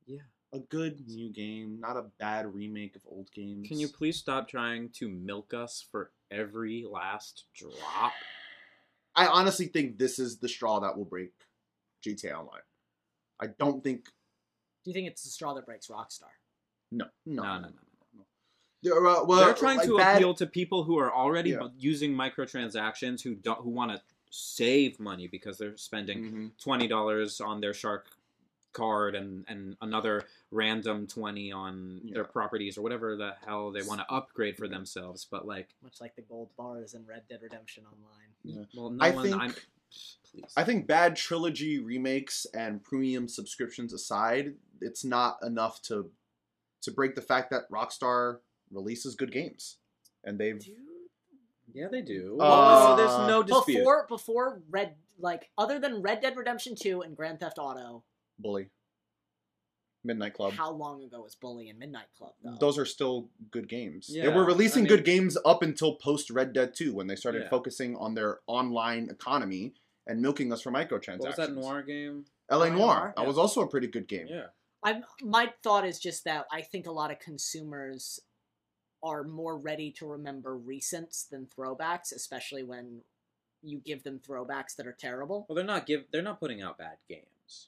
Yeah. 0.05 0.19
a 0.53 0.59
good 0.59 1.07
new 1.07 1.29
game, 1.29 1.79
not 1.79 1.97
a 1.97 2.03
bad 2.19 2.53
remake 2.53 2.95
of 2.95 3.01
old 3.07 3.31
games. 3.31 3.67
Can 3.67 3.79
you 3.79 3.87
please 3.87 4.17
stop 4.17 4.47
trying 4.47 4.89
to 4.91 5.09
milk 5.09 5.53
us 5.53 5.81
for 5.91 6.11
every 6.29 6.85
last 6.89 7.45
drop? 7.55 8.13
I 9.15 9.25
honestly 9.27 9.65
think 9.67 9.97
this 9.97 10.19
is 10.19 10.37
the 10.37 10.47
straw 10.47 10.79
that 10.79 10.95
will 10.97 11.05
break 11.05 11.33
GTA 12.05 12.33
Online. 12.39 12.61
I 13.39 13.47
don't 13.47 13.83
think. 13.83 14.05
Do 14.83 14.89
you 14.89 14.93
think 14.93 15.07
it's 15.07 15.23
the 15.23 15.29
straw 15.29 15.53
that 15.55 15.65
breaks 15.65 15.87
Rockstar? 15.87 16.29
No, 16.91 17.05
no, 17.25 17.43
No, 17.43 17.59
no, 17.59 17.67
no. 17.69 17.73
They're, 18.83 19.05
uh, 19.05 19.23
well, 19.25 19.45
They're 19.45 19.53
trying 19.53 19.77
like 19.77 19.87
to 19.87 19.97
bad- 19.97 20.17
appeal 20.17 20.33
to 20.35 20.47
people 20.47 20.83
who 20.83 20.97
are 20.97 21.13
already 21.13 21.51
Yeah. 21.51 21.67
using 21.77 22.13
microtransactions 22.13 23.21
who 23.21 23.35
don't 23.35 23.59
who 23.61 23.69
want 23.69 23.91
to 23.91 24.01
save 24.31 24.99
money 24.99 25.27
because 25.27 25.57
they're 25.57 25.77
spending 25.77 26.31
Mhm. 26.31 26.57
twenty 26.57 26.87
dollars 26.87 27.41
on 27.41 27.61
their 27.61 27.73
shark 27.73 28.07
card 28.73 29.13
and 29.15 29.43
and 29.49 29.75
another 29.81 30.25
random 30.49 31.05
20 31.05 31.51
on 31.51 31.99
their 32.13 32.23
properties 32.23 32.77
or 32.77 32.81
whatever 32.81 33.17
the 33.17 33.33
hell 33.45 33.69
they 33.69 33.81
want 33.83 33.99
to 33.99 34.09
upgrade 34.09 34.55
for 34.55 34.69
themselves 34.69 35.25
but 35.29 35.45
like 35.45 35.75
Much 35.83 35.99
like 35.99 36.15
the 36.15 36.21
gold 36.21 36.55
bars 36.55 36.93
in 36.93 37.05
Red 37.05 37.27
Dead 37.27 37.41
Redemption 37.41 37.83
Online. 37.85 38.67
well 38.73 38.89
no 38.89 39.03
I 39.03 39.09
one 39.11 39.23
think- 39.25 39.41
I'm 39.41 39.53
please 40.31 40.53
I 40.55 40.63
think 40.63 40.87
bad 40.87 41.17
trilogy 41.17 41.79
remakes 41.79 42.45
and 42.53 42.81
premium 42.81 43.27
subscriptions 43.27 43.91
aside, 43.91 44.55
it's 44.79 45.03
not 45.03 45.43
enough 45.43 45.81
to 45.83 46.09
to 46.83 46.91
break 46.91 47.15
the 47.15 47.21
fact 47.21 47.49
that 47.51 47.69
Rockstar 47.69 48.39
releases 48.71 49.15
good 49.15 49.31
games, 49.31 49.77
and 50.23 50.39
they've 50.39 50.65
yeah 51.73 51.87
they 51.89 52.01
do 52.01 52.37
Uh, 52.39 52.89
oh 52.91 52.95
there's 52.97 53.27
no 53.29 53.43
dispute 53.43 53.77
Before 53.79 54.05
before 54.07 54.61
Red 54.69 54.95
like 55.19 55.49
other 55.57 55.79
than 55.79 56.01
Red 56.01 56.21
Dead 56.21 56.35
Redemption 56.35 56.75
2 56.75 57.01
and 57.01 57.15
Grand 57.15 57.39
Theft 57.39 57.57
Auto, 57.59 58.03
Bully, 58.39 58.69
Midnight 60.03 60.33
Club. 60.33 60.53
how 60.53 60.71
long 60.71 61.03
ago 61.03 61.21
was 61.21 61.35
Bully 61.35 61.69
and 61.69 61.77
Midnight 61.77 62.07
Club 62.17 62.33
though? 62.43 62.55
Those 62.59 62.77
are 62.79 62.85
still 62.85 63.29
good 63.51 63.69
games. 63.69 64.07
they 64.11 64.27
were 64.27 64.43
releasing 64.45 64.85
I 64.85 64.87
good 64.89 65.05
games 65.05 65.37
up 65.45 65.61
until 65.61 65.95
post 65.95 66.29
Red 66.31 66.53
Dead 66.53 66.73
2 66.75 66.93
when 66.93 67.07
they 67.07 67.15
started 67.15 67.43
Yeah. 67.43 67.49
focusing 67.49 67.95
on 67.97 68.15
their 68.15 68.39
online 68.47 69.09
economy 69.11 69.73
and 70.07 70.19
milking 70.21 70.51
us 70.51 70.61
for 70.61 70.71
microtransactions. 70.71 71.19
what 71.19 71.37
was 71.37 71.47
that 71.47 71.53
noir 71.53 71.83
game 71.83 72.25
LA 72.49 72.57
LA 72.65 72.69
Noire. 72.69 72.77
Noir? 72.77 73.13
That 73.15 73.21
Yeah. 73.21 73.27
was 73.27 73.37
also 73.37 73.61
a 73.61 73.67
pretty 73.67 73.87
good 73.87 74.07
game. 74.07 74.27
yeah 74.27 74.47
I'm 74.83 75.05
my 75.21 75.53
thought 75.61 75.85
is 75.85 75.99
just 75.99 76.23
that 76.23 76.47
I 76.51 76.63
think 76.63 76.87
a 76.87 76.91
lot 76.91 77.11
of 77.11 77.19
consumers 77.19 78.19
are 79.03 79.23
more 79.23 79.57
ready 79.57 79.91
to 79.91 80.05
remember 80.05 80.57
recents 80.57 81.27
than 81.29 81.47
throwbacks, 81.47 82.11
especially 82.13 82.63
when 82.63 83.01
you 83.63 83.79
give 83.79 84.03
them 84.03 84.19
throwbacks 84.27 84.75
that 84.75 84.87
are 84.87 84.91
terrible. 84.99 85.45
well 85.47 85.55
they're 85.55 85.63
not 85.65 85.85
give 85.85 86.03
they're 86.11 86.21
not 86.23 86.39
putting 86.39 86.61
out 86.61 86.77
bad 86.79 86.97
games 87.07 87.67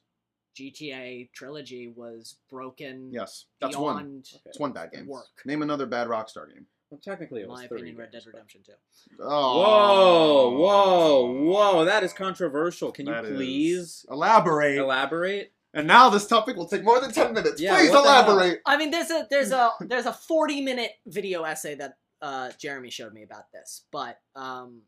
GTA 0.56 1.32
trilogy 1.34 1.88
was 1.96 2.36
broken 2.50 3.10
Yes, 3.12 3.46
that's 3.60 3.76
one. 3.78 3.96
beyond 3.98 4.30
Okay. 4.36 4.42
It's 4.48 4.60
one 4.60 4.72
bad 4.72 4.92
game. 4.92 5.08
work. 5.08 5.28
Name 5.46 5.62
another 5.64 5.86
bad 5.86 6.08
Rockstar 6.08 6.48
game. 6.54 6.66
well 6.92 7.00
technically 7.04 7.42
it 7.42 7.46
in 7.46 7.50
was 7.50 7.62
my 7.62 7.68
three 7.68 7.78
opinion, 7.80 7.98
Red 7.98 8.12
games, 8.12 8.24
Dead 8.26 8.32
but- 8.32 8.38
Redemption 8.38 8.62
2. 8.66 8.74
Oh, 9.20 10.52
Whoa, 10.52 10.58
whoa, 10.58 11.44
whoa! 11.74 11.86
That 11.86 12.04
is 12.04 12.14
controversial. 12.14 12.92
Can 12.92 13.08
you 13.08 13.14
That 13.14 13.26
is- 13.26 13.36
please 13.36 14.06
elaborate? 14.10 14.78
elaborate? 14.78 15.54
And 15.74 15.88
now 15.88 16.10
this 16.10 16.28
topic 16.28 16.56
will 16.56 16.68
take 16.68 16.84
more 16.84 17.00
than 17.00 17.12
ten 17.12 17.34
minutes. 17.34 17.60
Yeah, 17.60 17.76
Please 17.78 17.92
what 17.92 18.04
the 18.04 18.12
hell? 18.12 18.24
elaborate. 18.26 18.62
I 18.66 18.78
mean, 18.78 18.92
there's 18.92 19.10
a 19.10 19.28
there's 19.30 19.52
a 19.52 19.72
there's 19.82 20.06
a 20.06 20.14
40 20.14 20.62
minute 20.62 20.92
video 21.08 21.44
essay 21.44 21.76
that 21.76 21.98
uh, 22.22 22.52
Jeremy 22.60 22.90
showed 22.90 23.14
me 23.14 23.24
about 23.24 23.52
this, 23.52 23.86
but 23.92 24.20
um, 24.36 24.82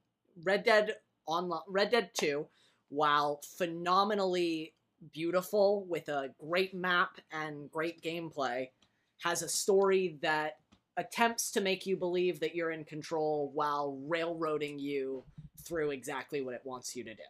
Red 0.44 0.64
Dead 0.64 0.96
Online, 1.26 1.62
Red 1.68 1.90
Dead 1.92 2.12
2, 2.20 2.46
while 2.90 3.42
phenomenally 3.58 4.74
beautiful 5.14 5.86
with 5.90 6.08
a 6.10 6.30
great 6.40 6.74
map 6.74 7.20
and 7.32 7.70
great 7.72 8.02
gameplay, 8.02 8.70
has 9.22 9.42
a 9.42 9.50
story 9.50 10.18
that 10.22 10.54
attempts 10.98 11.52
to 11.52 11.62
make 11.62 11.86
you 11.86 11.98
believe 11.98 12.40
that 12.40 12.56
you're 12.56 12.72
in 12.72 12.86
control 12.86 13.52
while 13.54 14.00
railroading 14.08 14.80
you 14.80 15.24
through 15.66 15.92
exactly 15.92 16.42
what 16.42 16.54
it 16.54 16.62
wants 16.64 16.96
you 16.96 17.04
to 17.04 17.14
do. 17.14 17.24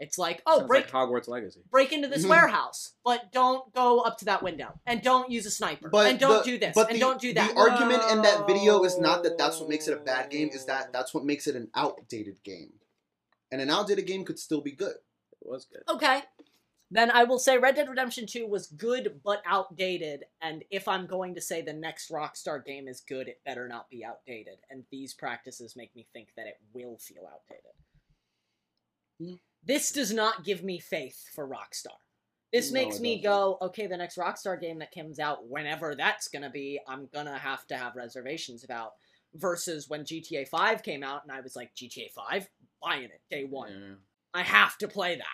It's 0.00 0.16
like, 0.16 0.42
oh, 0.46 0.58
Sounds 0.60 0.68
break 0.68 0.84
like 0.92 1.08
Hogwarts 1.08 1.28
Legacy. 1.28 1.60
break 1.70 1.92
into 1.92 2.08
this 2.08 2.24
Mhm. 2.24 2.30
warehouse, 2.30 2.94
but 3.04 3.30
don't 3.32 3.70
go 3.74 4.00
up 4.00 4.16
to 4.18 4.24
that 4.24 4.42
window, 4.42 4.80
and 4.86 5.02
don't 5.02 5.30
use 5.30 5.44
a 5.44 5.50
sniper, 5.50 5.90
But 5.90 6.06
and 6.10 6.18
don't 6.18 6.38
the- 6.44 6.52
do 6.52 6.58
this, 6.58 6.74
but 6.74 6.86
and 6.88 6.96
the- 6.96 7.00
don't 7.00 7.20
do 7.20 7.34
that. 7.34 7.54
The 7.54 7.60
argument 7.60 8.02
in 8.10 8.22
that 8.22 8.46
video 8.46 8.82
is 8.84 8.98
not 8.98 9.22
that 9.24 9.36
that's 9.36 9.60
what 9.60 9.68
makes 9.68 9.86
it 9.88 9.92
a 9.92 10.00
bad 10.00 10.30
game. 10.30 10.48
Is 10.48 10.64
that 10.64 10.90
that's 10.92 11.12
what 11.12 11.24
makes 11.24 11.46
it 11.46 11.54
an 11.54 11.70
outdated 11.74 12.42
game, 12.42 12.80
and 13.52 13.60
an 13.60 13.68
outdated 13.68 14.06
game 14.06 14.24
could 14.24 14.38
still 14.38 14.62
be 14.62 14.72
good. 14.72 14.96
It 15.42 15.46
was 15.46 15.66
good. 15.66 15.82
Okay. 15.88 16.22
Then 16.92 17.10
I 17.10 17.22
will 17.24 17.38
say 17.38 17.56
Red 17.56 17.76
Dead 17.76 17.88
Redemption 17.88 18.26
2 18.26 18.46
was 18.48 18.66
good 18.66 19.20
but 19.22 19.42
outdated, 19.44 20.24
and 20.40 20.64
if 20.70 20.88
I'm 20.88 21.06
going 21.06 21.34
to 21.36 21.40
say 21.40 21.60
the 21.62 21.72
next 21.72 22.10
Rockstar 22.10 22.64
game 22.64 22.88
is 22.88 23.00
good, 23.00 23.28
it 23.28 23.44
better 23.44 23.68
not 23.68 23.88
be 23.90 24.02
outdated. 24.04 24.58
And 24.70 24.86
these 24.90 25.14
practices 25.14 25.76
make 25.76 25.94
me 25.94 26.08
think 26.12 26.34
that 26.36 26.46
it 26.48 26.58
will 26.72 26.96
feel 26.98 27.26
outdated. 27.30 27.72
This 29.62 29.92
does 29.92 30.12
not 30.12 30.44
give 30.44 30.62
me 30.62 30.78
faith 30.78 31.28
for 31.34 31.46
Rockstar. 31.46 31.96
This 32.52 32.72
No, 32.72 32.80
makes 32.80 32.98
me 32.98 33.20
go, 33.22 33.58
okay, 33.62 33.86
the 33.86 33.96
next 33.96 34.16
Rockstar 34.16 34.60
game 34.60 34.78
that 34.80 34.92
comes 34.92 35.18
out, 35.20 35.46
whenever 35.48 35.94
that's 35.94 36.28
gonna 36.28 36.50
be, 36.50 36.80
I'm 36.88 37.08
gonna 37.12 37.38
have 37.38 37.66
to 37.68 37.76
have 37.76 37.94
reservations 37.96 38.64
about. 38.64 38.92
Versus 39.34 39.88
when 39.88 40.04
GTA 40.04 40.48
5 40.48 40.82
came 40.82 41.04
out, 41.04 41.22
and 41.22 41.30
I 41.30 41.40
was 41.40 41.54
like, 41.54 41.72
GTA 41.76 42.10
5? 42.10 42.48
Buying 42.82 43.04
it 43.04 43.20
day 43.30 43.44
one. 43.44 43.70
Yeah. 43.70 43.94
I 44.34 44.42
have 44.42 44.76
to 44.78 44.88
play 44.88 45.14
that. 45.16 45.24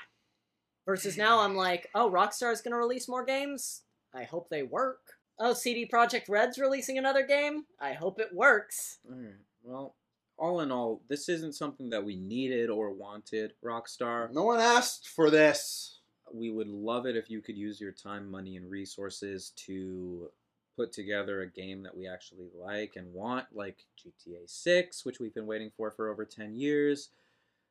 Versus 0.84 1.16
now 1.16 1.40
I'm 1.40 1.56
like, 1.56 1.88
oh, 1.94 2.10
Rockstar 2.10 2.52
is 2.52 2.60
going 2.60 2.72
to 2.72 2.78
release 2.78 3.08
more 3.08 3.24
games. 3.24 3.82
I 4.14 4.24
hope 4.24 4.50
they 4.50 4.62
work. 4.62 5.00
Oh, 5.38 5.54
CD 5.54 5.88
Projekt 5.90 6.28
Red's 6.28 6.58
releasing 6.58 6.98
another 6.98 7.26
game. 7.26 7.64
I 7.80 7.92
hope 7.94 8.18
it 8.20 8.34
works. 8.34 8.98
Right. 9.08 9.32
Well, 9.62 9.94
all 10.38 10.60
in 10.60 10.70
all, 10.70 11.02
this 11.08 11.28
isn't 11.28 11.54
something 11.54 11.90
that 11.90 12.04
we 12.04 12.16
needed 12.16 12.70
or 12.70 12.92
wanted. 12.92 13.52
Rockstar. 13.64 14.30
No 14.32 14.42
one 14.42 14.60
asked 14.60 15.08
for 15.08 15.30
this. 15.30 16.00
we 16.32 16.50
would 16.50 16.68
love 16.68 17.06
it 17.06 17.16
if 17.16 17.30
you 17.30 17.40
could 17.40 17.56
use 17.56 17.80
your 17.80 17.92
time, 17.92 18.30
money, 18.30 18.56
and 18.56 18.68
resources 18.70 19.52
to 19.56 20.28
put 20.76 20.92
together 20.92 21.42
a 21.42 21.46
game 21.48 21.82
that 21.84 21.96
we 21.96 22.06
actually 22.06 22.48
like 22.58 22.94
and 22.96 23.12
want, 23.14 23.46
like 23.54 23.86
GTA 23.96 24.46
6, 24.46 25.04
which 25.06 25.20
we've 25.20 25.34
been 25.34 25.46
waiting 25.46 25.70
for 25.76 25.90
for 25.90 26.10
over 26.10 26.24
10 26.24 26.54
years. 26.56 27.10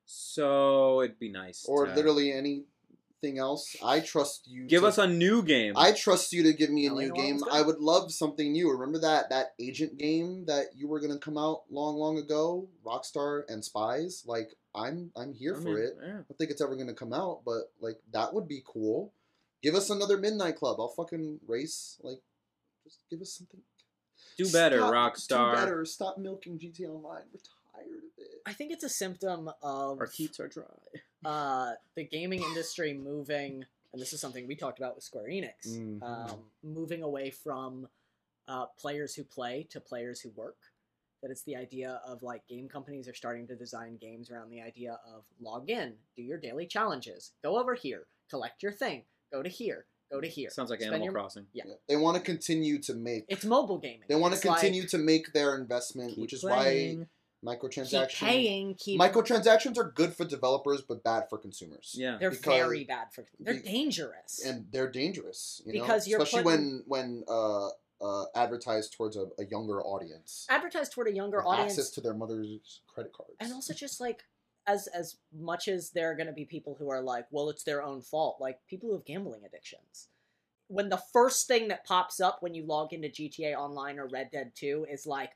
So 0.05 1.01
it'd 1.01 1.19
be 1.19 1.31
nice. 1.31 1.65
or 1.67 1.85
to 1.85 1.93
literally 1.93 2.31
anything 3.25 3.39
else. 3.39 3.75
I 3.83 3.99
trust 3.99 4.47
you. 4.47 4.65
give 4.65 4.81
to- 4.81 4.87
us 4.87 4.97
a 4.97 5.07
new 5.07 5.43
game. 5.43 5.73
I 5.75 5.91
trust 5.91 6.33
you 6.33 6.43
to 6.43 6.53
give 6.53 6.69
me 6.69 6.87
a 6.87 6.93
LA 6.93 7.01
new 7.01 7.13
game. 7.13 7.39
I 7.51 7.61
would 7.61 7.79
love 7.79 8.11
something 8.11 8.51
new. 8.51 8.71
Remember 8.71 8.99
that 8.99 9.29
that 9.29 9.53
agent 9.59 9.97
game 9.97 10.45
that 10.45 10.75
you 10.75 10.87
were 10.87 10.99
gonna 10.99 11.17
come 11.17 11.37
out 11.37 11.63
long, 11.69 11.95
long 11.95 12.17
ago, 12.17 12.67
Rockstar 12.85 13.43
and 13.49 13.63
Spies. 13.63 14.23
Like 14.25 14.55
I'm, 14.73 15.11
I'm 15.15 15.33
here 15.33 15.55
I 15.55 15.61
for 15.61 15.69
mean, 15.69 15.77
it. 15.77 15.97
yeah. 16.01 16.07
I 16.07 16.11
don't 16.13 16.37
think 16.37 16.51
it's 16.51 16.61
ever 16.61 16.75
gonna 16.75 16.93
come 16.93 17.13
out, 17.13 17.41
but 17.45 17.71
like 17.79 17.97
that 18.11 18.33
would 18.33 18.47
be 18.47 18.61
cool. 18.65 19.11
Give 19.61 19.75
us 19.75 19.89
another 19.89 20.17
Midnight 20.17 20.57
Club. 20.57 20.77
I'll 20.79 20.89
fucking 20.89 21.39
race. 21.47 21.97
Like, 22.03 22.19
just 22.83 22.99
give 23.09 23.21
us 23.21 23.31
something. 23.33 23.61
Do 24.37 24.49
better, 24.51 24.77
Stop- 24.77 24.93
Rockstar. 24.93 25.51
Do 25.51 25.57
better. 25.59 25.85
Stop 25.85 26.17
milking 26.17 26.59
GTA 26.59 26.87
Online. 26.89 27.23
We're 27.33 27.39
tired 27.73 27.87
of 27.97 28.03
it. 28.17 28.41
I 28.45 28.53
think 28.53 28.71
it's 28.71 28.83
a 28.83 28.89
symptom 28.89 29.49
of 29.63 29.99
Our 29.99 30.05
teats 30.07 30.39
are 30.39 30.47
dry. 30.47 30.65
Uh, 31.25 31.73
the 31.95 32.03
gaming 32.03 32.41
industry 32.43 32.93
moving, 32.93 33.65
and 33.93 34.01
this 34.01 34.13
is 34.13 34.21
something 34.21 34.47
we 34.47 34.55
talked 34.55 34.77
about 34.79 34.95
with 34.95 35.03
Square 35.03 35.25
Enix, 35.29 35.67
Mhm. 35.67 36.01
um, 36.03 36.51
moving 36.63 37.03
away 37.03 37.29
from 37.31 37.87
uh, 38.47 38.67
players 38.77 39.15
who 39.15 39.23
play 39.23 39.63
to 39.71 39.79
players 39.79 40.21
who 40.21 40.29
work. 40.31 40.57
That 41.23 41.31
it's 41.31 41.41
the 41.41 41.55
idea 41.55 41.99
of 42.05 42.21
like 42.21 42.45
game 42.47 42.69
companies 42.69 43.07
are 43.07 43.13
starting 43.15 43.47
to 43.47 43.55
design 43.55 43.97
games 43.97 44.29
around 44.29 44.51
the 44.51 44.61
idea 44.61 44.99
of 45.07 45.23
log 45.41 45.69
in, 45.71 45.95
do 46.15 46.21
your 46.21 46.37
daily 46.37 46.67
challenges, 46.67 47.31
go 47.41 47.57
over 47.57 47.73
here, 47.73 48.05
collect 48.29 48.61
your 48.61 48.71
thing, 48.71 49.05
go 49.31 49.41
to 49.41 49.49
here, 49.49 49.87
go 50.11 50.21
to 50.21 50.27
here. 50.27 50.51
Sounds 50.51 50.69
like 50.69 50.79
Spend 50.81 50.93
Animal 50.93 51.05
your- 51.05 51.13
Crossing. 51.13 51.47
Yeah. 51.53 51.63
They 51.87 51.95
want 51.95 52.17
to 52.17 52.23
continue 52.23 52.77
to 52.83 52.93
make. 52.93 53.25
It's 53.27 53.43
mobile 53.45 53.79
gaming. 53.79 54.03
They 54.07 54.13
want 54.15 54.33
to 54.33 54.37
It's 54.37 54.45
like, 54.45 54.59
continue 54.61 54.85
to 54.89 54.97
make 54.99 55.33
their 55.33 55.55
investment, 55.57 56.19
which 56.19 56.33
is 56.33 56.41
playing. 56.41 56.99
why 56.99 57.07
keep 57.45 57.59
microtransactions. 57.61 58.13
paying, 58.19 58.75
keep. 58.75 58.99
Microtransactions 58.99 59.77
are 59.77 59.91
good 59.91 60.13
for 60.15 60.25
developers, 60.25 60.81
but 60.81 61.03
bad 61.03 61.25
for 61.29 61.37
consumers. 61.37 61.95
Yeah. 61.97 62.17
they're 62.19 62.29
because- 62.31 62.45
very 62.45 62.83
bad 62.83 63.13
for. 63.13 63.25
They're 63.39 63.55
be- 63.55 63.61
dangerous. 63.61 64.43
and 64.45 64.67
they're 64.71 64.89
dangerous. 64.91 65.61
You 65.65 65.73
Because 65.73 66.05
know? 66.07 66.11
you're 66.11 66.21
especially 66.21 66.43
putting- 66.43 66.83
when 66.87 67.23
when 67.23 67.23
uh, 67.27 67.67
uh, 68.01 68.25
advertised 68.35 68.93
towards 68.93 69.15
a, 69.17 69.27
a 69.39 69.45
younger 69.45 69.81
audience, 69.81 70.45
advertised 70.49 70.91
toward 70.91 71.07
a 71.07 71.13
younger 71.13 71.37
with 71.37 71.45
audience 71.47 71.71
access 71.73 71.89
to 71.91 72.01
their 72.01 72.13
mother's 72.13 72.81
credit 72.87 73.13
cards, 73.13 73.33
and 73.39 73.53
also 73.53 73.73
just 73.73 73.99
like 74.01 74.23
as 74.67 74.87
as 74.87 75.17
much 75.33 75.67
as 75.67 75.91
there 75.91 76.09
are 76.11 76.15
going 76.15 76.27
to 76.27 76.33
be 76.33 76.43
people 76.43 76.75
who 76.79 76.89
are 76.89 77.01
like 77.01 77.25
well 77.29 77.49
it's 77.49 77.63
their 77.63 77.83
own 77.83 78.01
fault 78.01 78.37
like 78.41 78.59
people 78.67 78.89
who 78.89 78.95
have 78.95 79.05
gambling 79.05 79.41
addictions 79.45 80.07
when 80.69 80.89
the 80.89 80.97
first 81.13 81.47
thing 81.47 81.67
that 81.67 81.85
pops 81.85 82.19
up 82.19 82.41
when 82.41 82.55
you 82.55 82.65
log 82.65 82.91
into 82.91 83.07
gta 83.07 83.53
online 83.55 83.99
or 83.99 84.07
red 84.07 84.31
dead 84.31 84.51
2 84.55 84.87
is 84.89 85.05
like 85.05 85.33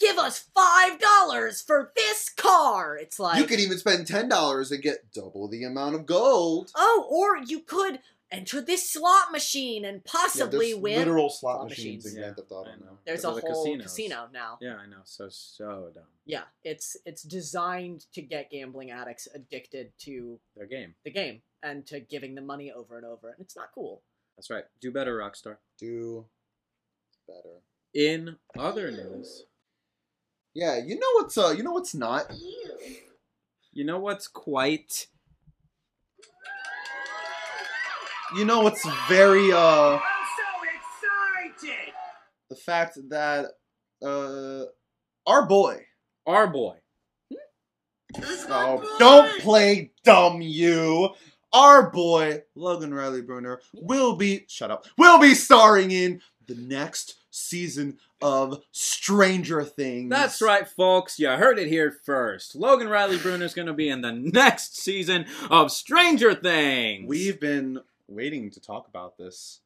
give 0.00 0.18
us 0.18 0.48
five 0.54 0.98
dollars 0.98 1.60
for 1.62 1.92
this 1.96 2.28
car 2.28 2.96
it's 2.96 3.18
like 3.18 3.38
you 3.38 3.44
could 3.44 3.60
even 3.60 3.78
spend 3.78 4.06
ten 4.06 4.28
dollars 4.28 4.70
and 4.72 4.82
get 4.82 5.12
double 5.12 5.48
the 5.48 5.64
amount 5.64 5.94
of 5.94 6.06
gold. 6.06 6.70
oh 6.74 7.06
or 7.10 7.36
you 7.44 7.60
could 7.60 8.00
enter 8.30 8.62
this 8.62 8.90
slot 8.90 9.30
machine 9.30 9.84
and 9.84 10.00
Yeah, 10.04 10.10
possibly 10.12 10.70
there's 10.72 10.80
win 10.82 10.98
literal 10.98 11.28
slot, 11.28 11.56
Slot 11.58 11.68
machines, 11.68 12.04
machines. 12.04 12.14
in 12.16 12.20
Grand 12.22 12.36
Theft 12.36 12.50
Auto 12.50 12.70
I 12.70 12.74
now. 12.76 12.86
know. 12.86 12.98
there's 13.04 13.22
For 13.22 13.30
a 13.30 13.34
the 13.34 13.40
whole 13.42 13.64
casinos. 13.64 13.82
casino 13.84 14.28
now 14.32 14.58
Yeah, 14.60 14.76
I 14.76 14.86
know. 14.86 15.02
So 15.04 15.28
so 15.30 15.90
dumb. 15.94 16.04
yeah 16.24 16.44
it's 16.64 16.96
it's 17.04 17.22
designed 17.22 18.06
to 18.14 18.22
get 18.22 18.50
gambling 18.50 18.90
addicts 18.90 19.28
addicted 19.34 19.92
to 20.00 20.40
Their 20.56 20.66
game. 20.66 20.94
the 21.04 21.10
game 21.10 21.42
and 21.62 21.86
to 21.88 22.00
giving 22.00 22.34
them 22.34 22.46
money 22.46 22.72
over 22.72 22.96
and 22.96 23.04
over 23.06 23.28
and 23.28 23.36
it's 23.40 23.54
not 23.54 23.68
cool 23.74 24.02
That's 24.36 24.48
right. 24.50 24.64
Do 24.80 24.90
better, 24.90 25.18
Rockstar. 25.18 25.56
Do 25.78 26.24
better. 27.28 27.60
In 27.94 28.36
other 28.58 28.90
news, 28.90 29.44
Yeah, 30.54 30.78
you 30.84 30.96
know 30.96 31.06
what's 31.14 31.38
uh, 31.38 31.54
you 31.56 31.62
know 31.62 31.72
what's 31.72 31.94
not. 31.94 32.30
you 33.72 33.84
know 33.84 33.98
what's 33.98 34.28
quite 34.28 35.06
You 38.34 38.44
know 38.46 38.60
what's 38.60 38.86
very 39.08 39.52
uh 39.52 39.96
I'm 39.96 40.00
so 40.00 41.58
excited! 41.60 41.92
the 42.48 42.56
fact 42.56 42.98
that 43.10 43.46
uh 44.02 44.64
our 45.26 45.46
boy 45.46 45.84
our 46.26 46.46
boy. 46.46 46.76
Oh, 48.48 48.96
don't 48.98 49.40
play 49.40 49.92
dumb, 50.04 50.42
you. 50.42 51.14
Our 51.52 51.90
boy 51.90 52.42
Logan 52.54 52.92
Riley 52.92 53.22
Bruner 53.22 53.60
will 53.74 54.16
be 54.16 54.44
shut 54.48 54.70
up. 54.70 54.86
Will 54.98 55.18
be 55.18 55.34
starring 55.34 55.90
in 55.90 56.20
the 56.46 56.54
next 56.54 57.16
season 57.30 57.98
of 58.22 58.62
Stranger 58.72 59.64
Things. 59.64 60.10
That's 60.10 60.40
right, 60.40 60.66
folks. 60.68 61.18
You 61.18 61.28
heard 61.28 61.58
it 61.58 61.68
here 61.68 61.90
first. 62.04 62.54
Logan 62.54 62.88
Riley 62.88 63.18
Bruner 63.18 63.44
is 63.44 63.54
going 63.54 63.66
to 63.66 63.72
be 63.74 63.88
in 63.88 64.00
the 64.00 64.12
next 64.12 64.76
season 64.78 65.26
of 65.50 65.70
Stranger 65.72 66.34
Things. 66.34 67.08
We've 67.08 67.38
been 67.40 67.80
waiting 68.08 68.50
to 68.50 68.60
talk 68.60 68.88
about 68.88 69.16
this. 69.18 69.60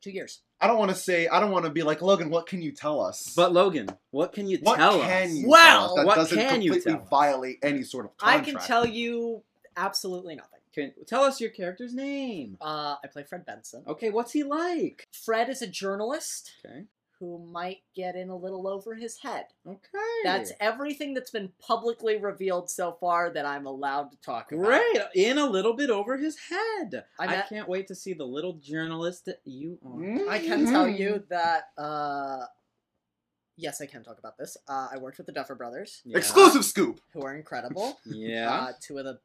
two 0.00 0.10
years 0.10 0.40
I 0.60 0.66
don't 0.66 0.78
want 0.78 0.90
to 0.90 0.96
say. 0.96 1.28
I 1.28 1.38
don't 1.38 1.52
want 1.52 1.66
to 1.66 1.70
be 1.70 1.82
like 1.84 2.02
Logan. 2.02 2.30
What 2.30 2.46
can 2.46 2.60
you 2.60 2.72
tell 2.72 3.00
us? 3.00 3.32
But 3.36 3.52
Logan, 3.52 3.88
what 4.10 4.32
can 4.32 4.48
you 4.48 4.58
what 4.62 4.76
tell 4.76 5.00
can 5.00 5.28
us? 5.28 5.34
you 5.34 5.48
Well, 5.48 5.60
tell 5.60 5.84
us 5.90 5.96
that 5.96 6.06
what 6.06 6.14
doesn't 6.16 6.38
can 6.38 6.62
you 6.62 6.72
completely 6.72 6.92
tell 6.94 7.02
us? 7.02 7.08
violate 7.08 7.58
any 7.62 7.82
sort 7.84 8.06
of 8.06 8.10
i 8.20 8.40
can 8.40 8.56
tell 8.58 8.84
you 8.84 9.42
absolutely 9.76 10.34
nothing 10.34 10.58
Can, 10.74 10.92
tell 11.06 11.22
us 11.22 11.40
your 11.40 11.50
character's 11.50 11.94
name. 11.94 12.56
uh, 12.60 12.96
i 13.02 13.06
play 13.06 13.22
fred 13.22 13.46
benson 13.46 13.84
Okay, 13.86 14.10
what's 14.10 14.32
he 14.32 14.42
like? 14.42 15.06
fred 15.12 15.48
is 15.48 15.62
a 15.62 15.66
journalist 15.68 16.50
Okay. 16.66 16.84
Who 17.20 17.38
might 17.52 17.78
get 17.96 18.14
in 18.14 18.28
a 18.30 18.36
little 18.36 18.68
over 18.68 18.94
his 18.94 19.18
head 19.18 19.46
Okay. 19.66 19.78
that's 20.24 20.52
everything 20.60 21.14
that's 21.14 21.30
been 21.30 21.50
publicly 21.60 22.16
revealed 22.16 22.70
so 22.70 22.96
far 23.00 23.30
that 23.30 23.44
i'm 23.44 23.66
allowed 23.66 24.10
to 24.12 24.16
talk 24.20 24.52
about 24.52 24.64
great. 24.64 24.98
In 25.14 25.38
a 25.38 25.46
little 25.46 25.74
bit 25.74 25.90
over 25.90 26.16
his 26.16 26.36
head. 26.50 27.04
I 27.18 27.24
I, 27.24 27.26
met- 27.26 27.48
can't 27.48 27.68
wait 27.68 27.88
to 27.88 27.94
see 27.94 28.12
the 28.14 28.24
little 28.24 28.54
journalist 28.54 29.24
that 29.26 29.40
you 29.44 29.78
are. 29.84 30.30
i 30.30 30.38
can 30.38 30.64
tell 30.66 30.86
Mm-hmm. 30.86 31.02
you 31.02 31.24
that 31.30 31.64
uh, 31.76 32.44
yes 33.56 33.80
i 33.80 33.86
can 33.86 34.04
talk 34.04 34.18
about 34.18 34.38
this 34.38 34.56
uh, 34.68 34.88
i 34.92 34.98
worked 34.98 35.18
with 35.18 35.26
the 35.26 35.32
duffer 35.32 35.54
brothers 35.56 36.02
Yeah. 36.04 36.18
Exclusive 36.18 36.64
scoop. 36.64 37.00
who 37.12 37.22
are 37.22 37.34
incredible 37.34 37.98
Yeah. 38.06 38.50
uh, 38.52 38.72
two 38.80 38.98
of 38.98 39.04
the 39.04 39.18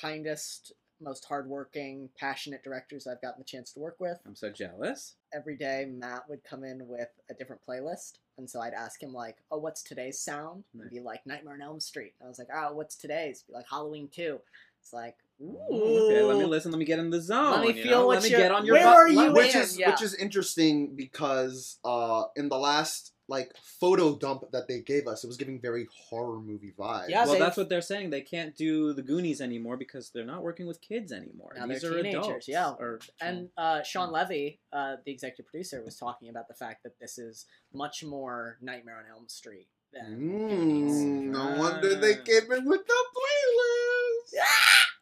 kindest 0.00 0.72
most 1.00 1.24
hardworking 1.26 2.08
passionate 2.18 2.62
directors 2.64 3.06
i've 3.06 3.20
gotten 3.20 3.38
the 3.40 3.44
chance 3.44 3.72
to 3.72 3.80
work 3.80 3.96
with 3.98 4.18
I'm 4.26 4.34
so 4.34 4.50
jealous. 4.50 5.14
every 5.34 5.56
day 5.56 5.86
Matt 5.90 6.28
would 6.28 6.42
come 6.44 6.64
in 6.64 6.86
with 6.88 7.08
a 7.30 7.34
different 7.34 7.62
playlist. 7.68 8.14
And 8.38 8.48
so 8.50 8.60
I'd 8.60 8.74
ask 8.74 9.02
him 9.02 9.14
like, 9.14 9.36
"Oh, 9.50 9.56
what's 9.58 9.82
today's 9.82 10.18
sound?" 10.20 10.64
And 10.78 10.90
be 10.90 11.00
like, 11.00 11.26
"Nightmare 11.26 11.54
on 11.54 11.62
Elm 11.62 11.80
Street." 11.80 12.12
And 12.20 12.26
I 12.26 12.28
was 12.28 12.38
like, 12.38 12.48
"Oh, 12.54 12.74
what's 12.74 12.94
today's?" 12.94 13.38
It'd 13.38 13.46
be 13.46 13.52
like, 13.54 13.64
"Halloween 13.70 14.08
2. 14.12 14.38
It's 14.82 14.92
like, 14.92 15.16
"Ooh, 15.42 15.56
Okay, 15.70 16.22
let 16.22 16.36
me 16.36 16.44
listen. 16.44 16.70
Let 16.70 16.78
me 16.78 16.84
get 16.84 16.98
in 16.98 17.08
the 17.08 17.20
zone. 17.20 17.52
Let 17.52 17.60
me 17.62 17.68
you 17.78 17.82
feel 17.82 18.00
know? 18.00 18.06
what 18.06 18.16
Let 18.16 18.24
me 18.24 18.30
you're- 18.30 18.42
get 18.42 18.52
on 18.52 18.66
your 18.66 18.74
where 18.74 18.84
butt. 18.84 18.94
are 18.96 19.08
you 19.08 19.16
Let- 19.16 19.26
in? 19.28 19.32
which 19.34 19.54
is 19.54 19.78
yeah. 19.78 19.90
which 19.90 20.02
is 20.02 20.14
interesting 20.14 20.94
because 20.96 21.78
uh 21.84 22.24
in 22.36 22.50
the 22.50 22.58
last 22.58 23.12
like 23.28 23.52
photo 23.80 24.16
dump 24.16 24.44
that 24.52 24.68
they 24.68 24.78
gave 24.80 25.08
us, 25.08 25.24
it 25.24 25.26
was 25.26 25.36
giving 25.36 25.60
very 25.60 25.88
horror 26.08 26.38
movie 26.40 26.72
vibes. 26.78 27.08
Yeah, 27.08 27.24
Well, 27.24 27.32
they've- 27.32 27.40
that's 27.40 27.56
what 27.56 27.68
they're 27.68 27.80
saying. 27.80 28.10
They 28.10 28.20
can't 28.20 28.54
do 28.56 28.92
the 28.92 29.02
Goonies 29.02 29.40
anymore 29.40 29.76
because 29.76 30.10
they're 30.10 30.24
not 30.24 30.42
working 30.42 30.66
with 30.66 30.80
kids 30.80 31.10
anymore. 31.12 31.52
Now 31.56 31.66
These 31.66 31.82
they're 31.82 31.90
are 31.92 31.96
teenagers, 32.02 32.24
adults. 32.26 32.48
yeah. 32.48 32.70
Or, 32.70 33.00
And 33.20 33.50
uh, 33.56 33.82
Shawn 33.82 34.12
Levy, 34.12 34.60
uh, 34.72 34.96
the 35.04 35.10
executive 35.10 35.46
producer, 35.50 35.82
was 35.82 35.96
talking 35.96 36.28
about 36.28 36.46
the 36.48 36.54
fact 36.54 36.84
that 36.84 36.98
this 37.00 37.18
is 37.18 37.46
much 37.72 38.04
more 38.04 38.58
Nightmare 38.60 38.98
on 38.98 39.10
Elm 39.10 39.28
Street 39.28 39.66
than 39.92 40.16
Goonies. 40.48 40.92
Mm, 40.92 41.22
no 41.32 41.56
wonder 41.58 41.94
they 41.96 42.14
came 42.16 42.52
in 42.52 42.64
with 42.64 42.86
the 42.86 43.04
playlist. 43.16 44.44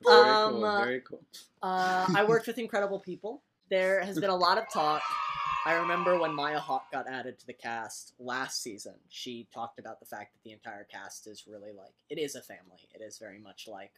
very 0.03 0.17
Um, 0.31 0.53
cool. 0.55 0.65
uh, 0.65 0.85
Very 0.85 1.01
cool. 1.01 1.25
Uh, 1.63 2.07
I 2.15 2.25
worked 2.25 2.47
with 2.47 2.59
incredible 2.59 3.01
people. 3.01 3.43
There 3.71 4.01
has 4.03 4.19
been 4.19 4.31
a 4.31 4.37
lot 4.37 4.59
of 4.59 4.65
talk. 4.73 5.03
I 5.67 5.75
remember 5.75 6.19
when 6.19 6.35
Maya 6.35 6.59
Hawke 6.59 6.91
got 6.93 7.09
added 7.09 7.39
to 7.39 7.47
the 7.47 7.53
cast 7.55 8.13
last 8.19 8.63
season. 8.63 8.95
She 9.09 9.49
talked 9.53 9.79
about 9.79 9.99
the 10.01 10.07
fact 10.07 10.35
that 10.35 10.43
the 10.45 10.53
entire 10.53 10.85
cast 10.85 11.27
is 11.27 11.45
really 11.47 11.73
like 11.73 11.95
it 12.11 12.19
is 12.19 12.35
a 12.35 12.43
family. 12.43 12.89
It 12.95 13.03
is 13.03 13.19
very 13.19 13.39
much 13.39 13.67
like 13.67 13.93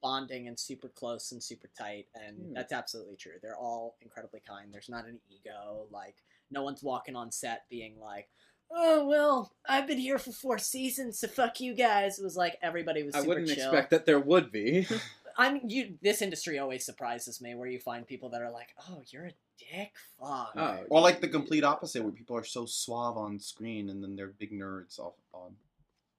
bonding 0.00 0.48
and 0.48 0.58
super 0.58 0.88
close 0.88 1.32
and 1.32 1.42
super 1.42 1.68
tight, 1.78 2.06
and 2.14 2.36
Hmm. 2.48 2.52
that's 2.54 2.72
absolutely 2.72 3.16
true. 3.16 3.38
They're 3.42 3.56
all 3.56 3.96
incredibly 4.00 4.40
kind. 4.40 4.72
There's 4.72 4.88
not 4.88 5.06
an 5.06 5.20
ego. 5.30 5.86
Like 5.90 6.16
no 6.50 6.62
one's 6.62 6.82
walking 6.82 7.16
on 7.16 7.32
set 7.32 7.68
being 7.68 7.98
like. 8.00 8.28
Oh 8.74 9.06
well, 9.06 9.52
I've 9.68 9.86
been 9.86 9.98
here 9.98 10.18
for 10.18 10.32
four 10.32 10.56
seasons, 10.58 11.18
so 11.18 11.28
fuck 11.28 11.60
you 11.60 11.74
guys. 11.74 12.18
It 12.18 12.22
was 12.24 12.36
like 12.36 12.58
everybody 12.62 13.02
was. 13.02 13.14
I 13.14 13.20
wouldn't 13.20 13.48
chill. 13.48 13.56
expect 13.70 13.90
that 13.90 14.06
there 14.06 14.20
would 14.20 14.50
be. 14.50 14.86
I'm 15.36 15.60
you. 15.66 15.94
This 16.02 16.22
industry 16.22 16.58
always 16.58 16.84
surprises 16.84 17.40
me, 17.40 17.54
where 17.54 17.68
you 17.68 17.78
find 17.78 18.06
people 18.06 18.30
that 18.30 18.42
are 18.42 18.50
like, 18.50 18.68
"Oh, 18.88 19.02
you're 19.08 19.26
a 19.26 19.32
dick, 19.58 19.92
fuck." 20.18 20.52
oh, 20.56 20.78
Or 20.90 21.00
like 21.00 21.20
the 21.20 21.28
complete 21.28 21.64
opposite, 21.64 22.02
where 22.02 22.12
people 22.12 22.36
are 22.36 22.44
so 22.44 22.66
suave 22.66 23.16
on 23.16 23.38
screen 23.38 23.88
and 23.88 24.02
then 24.02 24.16
they're 24.16 24.32
big 24.38 24.52
nerds 24.52 24.98
off 24.98 25.14
on. 25.32 25.56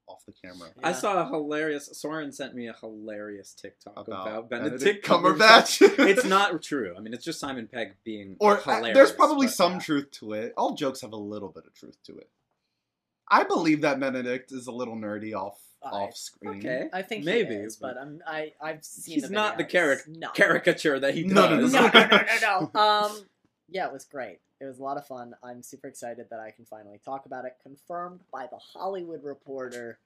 off 0.06 0.22
the 0.26 0.32
camera. 0.32 0.68
I 0.82 0.92
saw 0.92 1.22
a 1.22 1.26
hilarious. 1.26 1.88
Soren 1.92 2.30
sent 2.30 2.54
me 2.54 2.68
a 2.68 2.74
hilarious 2.74 3.54
TikTok 3.54 4.06
About, 4.06 4.26
about, 4.26 4.50
Benedict, 4.50 4.82
Benedict, 4.82 5.06
Cumberbatch. 5.06 5.80
it's 6.08 6.24
not 6.26 6.62
true. 6.62 6.94
I 6.96 7.00
mean, 7.00 7.14
it's 7.14 7.24
just 7.24 7.40
Simon 7.40 7.68
Pegg 7.72 7.94
being 8.04 8.36
or 8.38 8.58
uh, 8.58 8.60
hilarious. 8.60 8.94
there's 8.94 9.12
probably 9.12 9.46
but 9.46 9.54
some 9.54 9.72
yeah. 9.74 9.78
truth 9.78 10.10
to 10.20 10.32
it. 10.34 10.52
All 10.58 10.74
jokes 10.74 11.00
have 11.00 11.12
a 11.12 11.16
little 11.16 11.48
bit 11.48 11.64
of 11.66 11.72
truth 11.74 11.96
to 12.04 12.18
it. 12.18 12.28
I 13.30 13.44
believe 13.44 13.80
that 13.82 13.98
Benedict 14.00 14.52
is 14.52 14.66
a 14.66 14.72
little 14.72 14.96
nerdy 14.96 15.34
off 15.34 15.58
I- 15.82 15.88
off 15.90 16.16
screen. 16.16 16.58
Okay, 16.58 16.88
I 16.92 17.02
think 17.02 17.24
maybe, 17.24 17.54
he 17.54 17.60
is, 17.60 17.76
but 17.76 17.94
but- 17.94 18.00
I'm 18.02 18.20
I 18.26 18.52
I've 18.60 18.84
seen. 18.84 19.14
He's 19.14 19.24
the 19.24 19.34
not 19.34 19.58
the 19.58 19.64
caric- 19.64 20.06
No. 20.08 20.30
caricature 20.30 20.98
that 21.00 21.14
he 21.14 21.22
does. 21.24 21.32
No, 21.32 21.48
no, 21.48 21.56
no, 21.66 21.66
no, 21.66 21.90
no, 21.92 22.06
no, 22.08 22.18
no, 22.40 22.70
no. 22.74 22.80
Um, 22.80 23.26
yeah, 23.68 23.86
it 23.86 23.92
was 23.92 24.04
great. 24.04 24.38
It 24.60 24.66
was 24.66 24.78
a 24.78 24.82
lot 24.82 24.96
of 24.96 25.06
fun. 25.06 25.34
I'm 25.42 25.62
super 25.62 25.88
excited 25.88 26.26
that 26.30 26.40
I 26.40 26.50
can 26.52 26.64
finally 26.64 27.00
talk 27.04 27.26
about 27.26 27.44
it. 27.44 27.56
Confirmed 27.62 28.20
by 28.32 28.46
the 28.46 28.56
Hollywood 28.56 29.22
Reporter. 29.24 29.98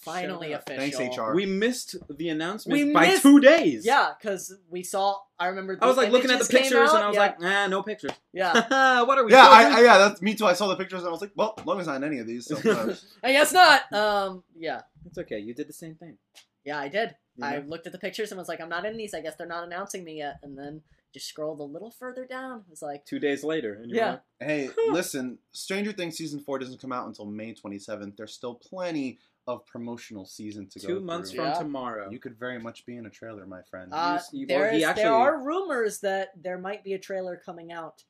Finally 0.00 0.48
Shut 0.52 0.56
up. 0.62 0.68
official. 0.70 0.98
Thanks, 0.98 1.18
HR. 1.18 1.34
We 1.34 1.44
missed 1.44 1.96
the 2.16 2.30
announcement 2.30 2.72
We 2.86 2.90
by 2.92 3.08
missed- 3.08 3.22
two 3.22 3.38
days. 3.38 3.84
Yeah, 3.84 4.12
because 4.18 4.54
we 4.70 4.82
saw. 4.82 5.16
I 5.38 5.48
remember. 5.48 5.76
I 5.80 5.86
was 5.86 5.98
like 5.98 6.10
looking 6.10 6.30
at 6.30 6.38
the 6.40 6.44
images 6.44 6.48
came 6.48 6.62
pictures 6.62 6.90
and 6.92 7.02
I 7.02 7.06
was 7.08 7.14
yeah, 7.16 7.20
like, 7.20 7.40
nah, 7.40 7.66
no 7.66 7.82
pictures. 7.82 8.12
yeah. 8.32 8.52
what 9.04 9.18
are 9.18 9.24
we? 9.24 9.32
yeah, 9.32 9.46
I, 9.48 9.62
children? 9.64 9.78
I, 9.80 9.84
yeah, 9.86 9.98
that's 9.98 10.22
me 10.22 10.34
too. 10.34 10.46
I 10.46 10.54
saw 10.54 10.68
the 10.68 10.76
pictures 10.76 11.00
and 11.00 11.08
I 11.08 11.10
was 11.12 11.20
like, 11.20 11.32
well, 11.36 11.54
as 11.58 11.66
long 11.66 11.80
as 11.80 11.86
not 11.86 11.96
in 11.96 12.04
any 12.04 12.18
of 12.18 12.26
these. 12.26 12.46
So, 12.46 12.56
uh, 12.70 12.94
I 13.22 13.32
guess 13.32 13.52
not. 13.52 13.92
Um, 13.92 14.42
yeah, 14.58 14.80
It's 15.04 15.18
okay. 15.18 15.38
You 15.38 15.52
did 15.54 15.68
the 15.68 15.72
same 15.74 15.94
thing. 15.96 16.16
yeah, 16.64 16.78
I 16.78 16.88
did. 16.88 17.14
I 17.42 17.56
Yeah. 17.56 17.62
looked 17.66 17.86
at 17.86 17.92
the 17.92 17.98
pictures 17.98 18.30
and 18.32 18.38
was 18.38 18.48
like, 18.48 18.60
I'm 18.60 18.68
not 18.70 18.84
in 18.86 18.96
these. 18.96 19.12
I 19.14 19.20
guess 19.20 19.34
they're 19.36 19.46
not 19.46 19.64
announcing 19.64 20.02
me 20.04 20.16
yet. 20.18 20.36
And 20.42 20.56
then 20.58 20.82
just 21.12 21.26
scrolled 21.26 21.58
a 21.60 21.64
little 21.64 21.90
further 21.90 22.24
down. 22.26 22.60
It 22.60 22.70
was 22.70 22.82
like, 22.82 23.04
Two 23.06 23.18
days 23.18 23.42
later. 23.42 23.74
And 23.74 23.90
you're 23.90 23.98
Yeah. 23.98 24.10
like, 24.10 24.20
hey, 24.40 24.70
listen, 24.90 25.38
Stranger 25.52 25.92
Things 25.92 26.16
season 26.16 26.40
four 26.40 26.58
doesn't 26.58 26.80
come 26.80 26.92
out 26.92 27.06
until 27.06 27.24
May 27.26 27.54
27th. 27.54 28.16
There's 28.16 28.32
still 28.34 28.54
plenty 28.54 29.18
of 29.54 29.66
promotional 29.66 30.24
season 30.24 30.68
to 30.70 30.78
go. 30.80 30.86
two 30.88 31.00
months 31.00 31.30
through. 31.30 31.38
from 31.44 31.52
Yeah. 31.52 31.58
tomorrow. 31.58 32.10
You 32.10 32.18
could 32.18 32.38
very 32.38 32.58
much 32.60 32.84
be 32.86 32.96
in 32.96 33.06
a 33.06 33.10
trailer, 33.10 33.46
my 33.46 33.62
friend. 33.62 33.90
uh, 33.92 34.20
you- 34.32 34.46
well, 34.48 34.58
there's, 34.60 34.76
he 34.76 34.84
actually- 34.84 35.02
there 35.04 35.12
are 35.12 35.42
rumors 35.42 36.00
that 36.00 36.30
there 36.40 36.58
might 36.58 36.82
be 36.84 36.92
a 36.94 36.98
trailer 36.98 37.36
coming 37.36 37.72
out 37.72 38.04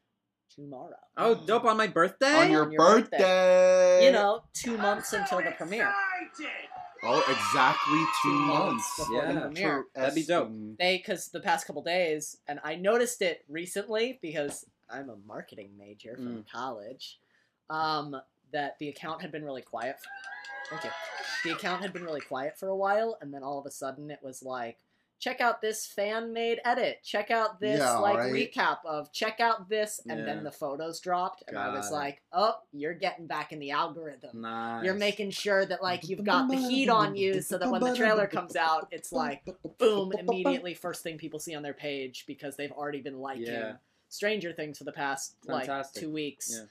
tomorrow. 0.54 0.96
oh, 1.16 1.34
dope 1.46 1.64
on 1.64 1.76
my 1.76 1.86
birthday. 1.86 2.34
on 2.34 2.50
your, 2.50 2.64
on 2.64 2.72
your 2.72 2.78
birthday. 2.80 3.18
birthday. 3.18 4.04
You 4.06 4.12
know, 4.12 4.42
two 4.52 4.74
I'm 4.74 4.82
months 4.82 5.08
so 5.10 5.18
until 5.18 5.38
the 5.38 5.52
premiere. 5.52 5.92
Oh, 7.02 7.18
exactly 7.30 7.98
two 8.22 8.28
Two 8.30 8.34
months 8.40 8.74
months. 8.74 8.96
before 8.98 9.22
the 9.26 9.32
Yeah. 9.32 9.40
premiere. 9.40 9.84
That'd 9.94 10.14
be 10.14 10.24
dope. 10.24 10.48
Interesting. 10.48 10.76
They, 10.78 10.98
because 10.98 11.28
the 11.28 11.40
past 11.40 11.66
couple 11.66 11.82
days, 11.82 12.36
and 12.46 12.60
I 12.62 12.74
noticed 12.74 13.22
it 13.22 13.44
recently 13.48 14.18
because 14.20 14.66
I'm 14.90 15.08
a 15.08 15.16
marketing 15.16 15.76
major 15.78 16.14
from 16.16 16.44
college, 16.52 17.18
um, 17.70 18.20
that 18.52 18.78
the 18.78 18.88
account 18.88 19.22
had 19.22 19.32
been 19.32 19.44
really 19.44 19.62
quiet. 19.62 19.96
Thank 20.68 20.84
you. 20.84 20.90
The 21.44 21.52
account 21.52 21.82
had 21.82 21.92
been 21.92 22.04
really 22.04 22.20
quiet 22.20 22.58
for 22.58 22.68
a 22.68 22.76
while, 22.76 23.16
and 23.20 23.32
then 23.32 23.42
all 23.42 23.58
of 23.58 23.66
a 23.66 23.70
sudden 23.70 24.10
it 24.10 24.20
was 24.22 24.42
like, 24.42 24.78
check 25.18 25.40
out 25.42 25.60
this 25.60 25.86
fan 25.86 26.32
made 26.32 26.60
edit, 26.64 27.00
check 27.02 27.30
out 27.30 27.60
this 27.60 27.78
Yeah, 27.78 27.98
like 27.98 28.16
right. 28.16 28.32
recap 28.32 28.78
of 28.86 29.12
check 29.12 29.38
out 29.40 29.68
this, 29.68 30.00
and 30.08 30.20
Yeah. 30.20 30.24
then 30.24 30.44
the 30.44 30.50
photos 30.50 30.98
dropped, 31.00 31.42
and 31.46 31.58
I 31.58 31.74
was 31.74 31.90
it. 31.90 31.94
like, 31.94 32.22
oh, 32.32 32.54
you're 32.72 32.94
getting 32.94 33.26
back 33.26 33.52
in 33.52 33.58
the 33.58 33.70
algorithm. 33.72 34.40
Nice. 34.40 34.84
You're 34.84 34.94
making 34.94 35.32
sure 35.32 35.66
that 35.66 35.82
like 35.82 36.08
you've 36.08 36.24
got 36.24 36.48
the 36.48 36.56
heat 36.56 36.88
on 36.88 37.16
you 37.16 37.42
so 37.42 37.58
that 37.58 37.70
when 37.70 37.82
the 37.82 37.94
trailer 37.94 38.26
comes 38.26 38.56
out, 38.56 38.88
it's 38.90 39.12
like 39.12 39.42
boom, 39.78 40.12
immediately 40.12 40.72
first 40.72 41.02
thing 41.02 41.18
people 41.18 41.38
see 41.38 41.54
on 41.54 41.62
their 41.62 41.74
page 41.74 42.24
because 42.26 42.56
they've 42.56 42.72
already 42.72 43.02
been 43.02 43.18
liking 43.18 43.44
Yeah. 43.44 43.76
Stranger 44.08 44.52
Things 44.52 44.78
for 44.78 44.84
the 44.84 44.92
past 44.92 45.36
like 45.44 45.68
two 45.92 46.10
weeks. 46.10 46.50
So 46.50 46.66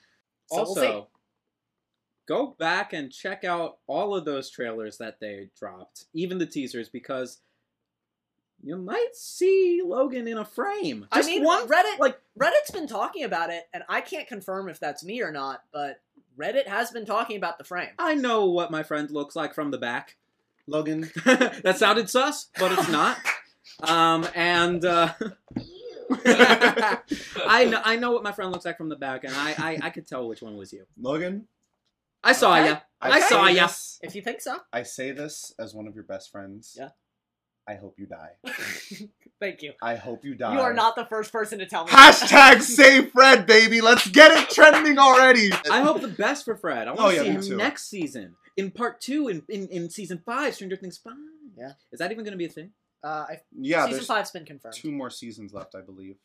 we'll 0.51 0.59
also, 0.65 0.81
see. 0.81 1.07
Go 2.29 2.55
back 2.59 2.93
and 2.93 3.11
check 3.11 3.43
out 3.43 3.79
all 3.87 4.15
of 4.15 4.23
those 4.23 4.51
trailers 4.51 4.99
that 4.99 5.19
they 5.19 5.49
dropped, 5.57 6.05
even 6.13 6.37
the 6.37 6.45
teasers, 6.45 6.87
because 6.87 7.39
you 8.61 8.77
might 8.77 9.15
see 9.15 9.81
Logan 9.83 10.27
in 10.27 10.37
a 10.37 10.45
frame. 10.45 11.07
I 11.11 11.23
mean, 11.23 11.43
one 11.43 11.67
Reddit 11.67 11.97
like 11.97 12.19
Reddit's 12.39 12.71
been 12.71 12.87
talking 12.87 13.23
about 13.23 13.49
it, 13.49 13.67
and 13.73 13.83
I 13.89 14.01
can't 14.01 14.27
confirm 14.27 14.69
if 14.69 14.79
that's 14.79 15.03
me 15.03 15.23
or 15.23 15.31
not, 15.31 15.63
but 15.73 16.01
Reddit 16.39 16.67
has 16.67 16.91
been 16.91 17.05
talking 17.05 17.35
about 17.35 17.57
the 17.57 17.63
frame. 17.63 17.89
I 17.97 18.13
know 18.13 18.45
what 18.45 18.69
my 18.69 18.83
friend 18.83 19.09
looks 19.09 19.35
like 19.35 19.55
from 19.55 19.71
the 19.71 19.79
back. 19.79 20.15
Logan. 20.67 21.09
that 21.25 21.77
sounded 21.77 22.11
sus, 22.11 22.49
but 22.59 22.71
it's 22.71 22.89
not. 22.89 23.17
Um, 23.81 24.27
and 24.35 24.85
uh, 24.85 25.13
I 26.25 27.67
know 27.69 27.81
I 27.83 27.95
know 27.95 28.11
what 28.11 28.21
my 28.21 28.31
friend 28.31 28.51
looks 28.51 28.65
like 28.65 28.77
from 28.77 28.89
the 28.89 28.95
back, 28.95 29.23
and 29.23 29.33
I 29.33 29.55
I, 29.57 29.79
I 29.83 29.89
could 29.89 30.05
tell 30.05 30.27
which 30.27 30.43
one 30.43 30.57
was 30.57 30.71
you. 30.71 30.85
Logan. 30.99 31.47
I 32.23 32.33
saw 32.33 32.55
Okay. 32.57 32.69
ya. 32.69 32.79
I 33.01 33.19
say 33.21 33.27
saw 33.29 33.47
ya. 33.47 33.67
this- 33.67 33.99
If 34.01 34.15
you 34.15 34.21
think 34.21 34.41
so, 34.41 34.57
I 34.73 34.83
say 34.83 35.11
this 35.11 35.53
as 35.59 35.73
one 35.73 35.87
of 35.87 35.95
your 35.95 36.03
best 36.03 36.31
friends. 36.31 36.75
Yeah. 36.77 36.89
I 37.67 37.75
hope 37.75 37.99
you 37.99 38.07
die. 38.07 38.31
thank 39.39 39.61
you. 39.61 39.73
I 39.81 39.95
hope 39.95 40.25
you 40.25 40.33
die. 40.33 40.53
You 40.55 40.59
are 40.61 40.73
not 40.73 40.95
the 40.95 41.05
first 41.05 41.31
person 41.31 41.59
to 41.59 41.67
tell 41.67 41.85
me. 41.85 41.91
Hashtag 41.91 42.61
save 42.79 43.11
Fred, 43.11 43.45
baby. 43.45 43.79
Let's 43.79 44.07
get 44.07 44.31
it 44.31 44.49
trending 44.49 44.97
already. 44.97 45.51
I 45.69 45.81
hope 45.81 46.01
the 46.01 46.07
best 46.07 46.45
for 46.45 46.55
Fred. 46.55 46.87
I 46.87 46.91
want 46.93 46.99
to 46.99 47.05
Oh, 47.05 47.09
yeah, 47.09 47.21
see 47.21 47.29
him 47.29 47.41
too. 47.41 47.57
next 47.57 47.87
season 47.89 48.35
in 48.57 48.71
part 48.71 48.99
two 48.99 49.27
in, 49.27 49.43
in, 49.49 49.67
in 49.67 49.89
season 49.89 50.21
five, 50.25 50.55
Stranger 50.55 50.75
Things 50.77 50.97
five. 50.97 51.13
Yeah. 51.55 51.73
Is 51.91 51.99
that 51.99 52.11
even 52.11 52.23
going 52.23 52.31
to 52.31 52.37
be 52.37 52.45
a 52.45 52.49
thing? 52.49 52.71
Uh, 53.03 53.25
I, 53.29 53.41
Yeah, 53.55 53.85
season 53.85 54.03
five's 54.03 54.31
been 54.31 54.45
confirmed. 54.45 54.73
two 54.75 54.91
more 54.91 55.11
seasons 55.11 55.53
left, 55.53 55.75
I 55.75 55.81
believe. 55.81 56.15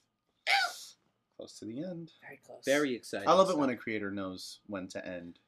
Close 1.37 1.59
to 1.59 1.65
the 1.67 1.83
end. 1.83 2.13
Very 2.23 2.41
close. 2.47 2.63
Very 2.65 2.95
exciting. 2.95 3.29
I 3.29 3.33
love 3.33 3.49
it 3.49 3.51
stuff. 3.51 3.61
when 3.61 3.71
a 3.71 3.77
creator 3.77 4.11
knows 4.11 4.61
when 4.67 4.89
to 4.89 5.07
end. 5.07 5.41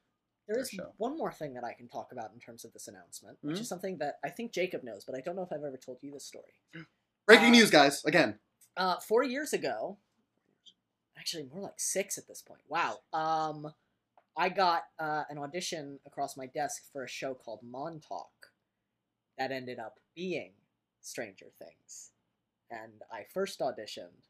There 0.47 0.59
is 0.59 0.69
show. 0.69 0.93
one 0.97 1.17
more 1.17 1.31
thing 1.31 1.53
that 1.55 1.63
I 1.63 1.73
can 1.73 1.87
talk 1.87 2.11
about 2.11 2.31
in 2.33 2.39
terms 2.39 2.63
of 2.63 2.71
this 2.73 2.87
announcement, 2.87 3.37
which 3.41 3.57
Mhm. 3.57 3.61
is 3.61 3.67
something 3.69 3.97
that 3.97 4.19
I 4.23 4.29
think 4.29 4.51
Jacob 4.53 4.83
knows, 4.83 5.03
but 5.03 5.15
I 5.15 5.19
don't 5.21 5.35
know 5.35 5.41
if 5.43 5.51
I've 5.51 5.63
ever 5.63 5.77
told 5.77 6.01
you 6.01 6.11
this 6.11 6.25
story. 6.25 6.61
Breaking 7.25 7.47
Uh, 7.47 7.51
news, 7.51 7.69
guys. 7.69 8.03
Again. 8.05 8.39
Uh, 8.77 8.99
four 8.99 9.23
years 9.23 9.51
ago, 9.53 9.97
actually 11.17 11.43
more 11.43 11.59
like 11.61 11.79
six 11.79 12.17
at 12.17 12.27
this 12.27 12.41
point. 12.41 12.61
Wow. 12.69 12.99
Um, 13.11 13.73
I 14.37 14.49
got 14.49 14.83
uh, 14.99 15.25
an 15.29 15.37
audition 15.39 15.99
across 16.05 16.37
my 16.37 16.45
desk 16.45 16.83
for 16.91 17.03
a 17.03 17.07
show 17.07 17.33
called 17.33 17.63
Montauk 17.63 18.53
that 19.37 19.51
ended 19.51 19.79
up 19.79 19.99
being 20.15 20.53
Stranger 21.01 21.49
Things, 21.59 22.11
and 22.69 23.03
I 23.11 23.23
first 23.25 23.59
auditioned 23.59 24.29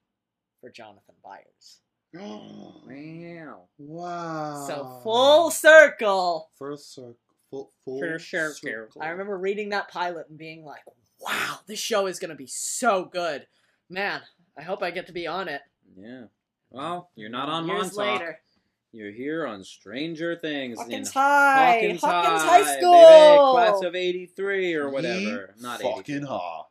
for 0.62 0.69
Jonathan 0.71 1.15
Byers. 1.23 1.82
Wow. 2.13 3.67
wow. 3.78 4.65
So 4.67 5.00
full 5.04 5.52
circle. 5.52 6.50
First 6.58 6.93
circle. 6.93 7.17
Full, 7.50 7.72
full 7.86 8.00
Full 8.02 8.20
circle. 8.20 9.02
I 9.02 9.10
remember 9.10 9.38
reading 9.38 9.70
that 9.70 9.89
pilot 9.89 10.28
and 10.30 10.38
being 10.38 10.65
like, 10.65 10.82
"Wow, 11.22 11.60
this 11.65 11.80
show 11.80 12.08
is 12.08 12.20
gonna 12.20 12.36
be 12.36 12.48
so 12.48 13.06
good, 13.06 13.48
man." 13.89 14.22
I 14.58 14.63
hope 14.63 14.84
I 14.84 14.91
get 14.91 15.08
to 15.08 15.13
be 15.13 15.28
on 15.28 15.48
it. 15.48 15.62
Yeah. 15.96 16.26
Well, 16.70 17.10
you're 17.15 17.30
not 17.30 17.48
on 17.48 17.67
Years 17.67 17.96
Montauk. 17.96 18.20
later. 18.20 18.39
You're 18.91 19.12
here 19.12 19.46
on 19.46 19.63
Stranger 19.63 20.36
Things 20.36 20.78
Hawkins 20.78 21.08
in 21.10 21.13
High, 21.13 21.74
Hawkins, 21.76 22.02
Hawkins 22.02 22.41
High, 22.41 22.63
High 22.63 22.78
School. 22.80 22.91
baby, 22.93 23.38
class 23.52 23.82
of 23.84 23.96
'83 23.96 24.74
or 24.76 24.89
whatever. 24.89 25.54
Ye 25.56 25.62
Not 25.62 25.80
83. 25.82 25.96
fucking 25.96 26.22
ha. 26.24 26.38
Cool. 26.63 26.66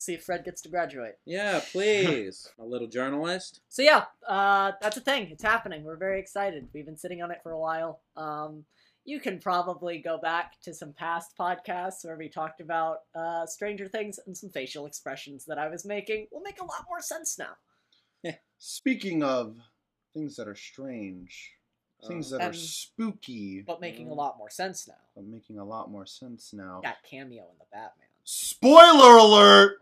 See 0.00 0.14
if 0.14 0.24
Fred 0.24 0.46
gets 0.46 0.62
to 0.62 0.70
graduate. 0.70 1.16
Yeah, 1.26 1.60
please. 1.72 2.48
a 2.58 2.64
little 2.64 2.88
journalist. 2.88 3.60
So 3.68 3.82
yeah, 3.82 4.04
uh, 4.26 4.72
that's 4.80 4.96
a 4.96 5.00
thing. 5.00 5.28
It's 5.30 5.42
happening. 5.42 5.84
We're 5.84 5.98
very 5.98 6.18
excited. 6.18 6.68
We've 6.72 6.86
been 6.86 6.96
sitting 6.96 7.20
on 7.20 7.30
it 7.30 7.40
for 7.42 7.52
a 7.52 7.58
while. 7.60 8.00
Um, 8.16 8.64
you 9.04 9.20
can 9.20 9.38
probably 9.40 9.98
go 9.98 10.16
back 10.18 10.54
to 10.62 10.72
some 10.72 10.94
past 10.94 11.32
podcasts 11.38 12.02
where 12.02 12.16
we 12.16 12.30
talked 12.30 12.62
about 12.62 13.00
uh, 13.14 13.44
Stranger 13.44 13.88
Things 13.88 14.18
and 14.26 14.34
some 14.34 14.48
facial 14.48 14.86
expressions 14.86 15.44
that 15.44 15.58
I 15.58 15.68
was 15.68 15.84
making 15.84 16.28
will 16.32 16.40
make 16.40 16.60
a 16.62 16.64
lot 16.64 16.86
more 16.88 17.02
sense 17.02 17.38
now. 17.38 17.52
Yeah. 18.22 18.36
Speaking 18.56 19.22
of 19.22 19.56
things 20.14 20.34
that 20.36 20.48
are 20.48 20.54
strange, 20.54 21.52
things 22.08 22.30
that 22.30 22.40
are 22.40 22.54
spooky, 22.54 23.62
But 23.66 23.82
making 23.82 24.06
Mm. 24.06 24.12
a 24.12 24.14
lot 24.14 24.38
more 24.38 24.48
sense 24.50 24.88
now. 24.88 24.94
but 25.14 25.24
making 25.24 25.58
a 25.58 25.64
lot 25.64 25.90
more 25.90 26.06
sense 26.06 26.54
now. 26.54 26.80
That 26.82 27.02
cameo 27.02 27.42
in 27.50 27.58
the 27.58 27.66
Batman. 27.70 28.06
Spoiler 28.32 29.16
alert! 29.16 29.78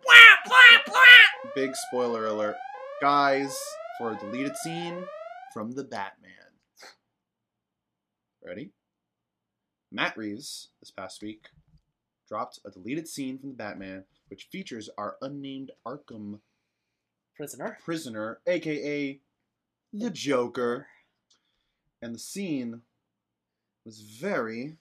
Big 1.55 1.77
spoiler 1.77 2.25
alert. 2.29 2.57
Guys, 2.99 3.55
for 3.99 4.13
a 4.13 4.17
deleted 4.17 4.57
scene 4.57 5.05
from 5.53 5.73
the 5.73 5.85
Batman. 5.85 6.33
Ready? 8.43 8.71
Matt 9.93 10.17
Reeves, 10.17 10.71
this 10.81 10.91
past 10.91 11.21
week, 11.21 11.49
dropped 12.27 12.59
a 12.65 12.71
deleted 12.71 13.07
scene 13.07 13.39
from 13.39 13.51
the 13.51 13.55
Batman, 13.55 14.05
which 14.29 14.49
features 14.51 14.89
our 14.97 15.17
unnamed 15.21 15.73
Arkham 15.87 16.41
Prisoner. 17.37 17.77
prisoner, 17.85 18.41
aka 18.47 19.21
the 19.93 20.09
Joker. 20.09 20.87
And 22.01 22.15
the 22.15 22.19
scene 22.19 22.81
was 23.85 24.01
very 24.01 24.79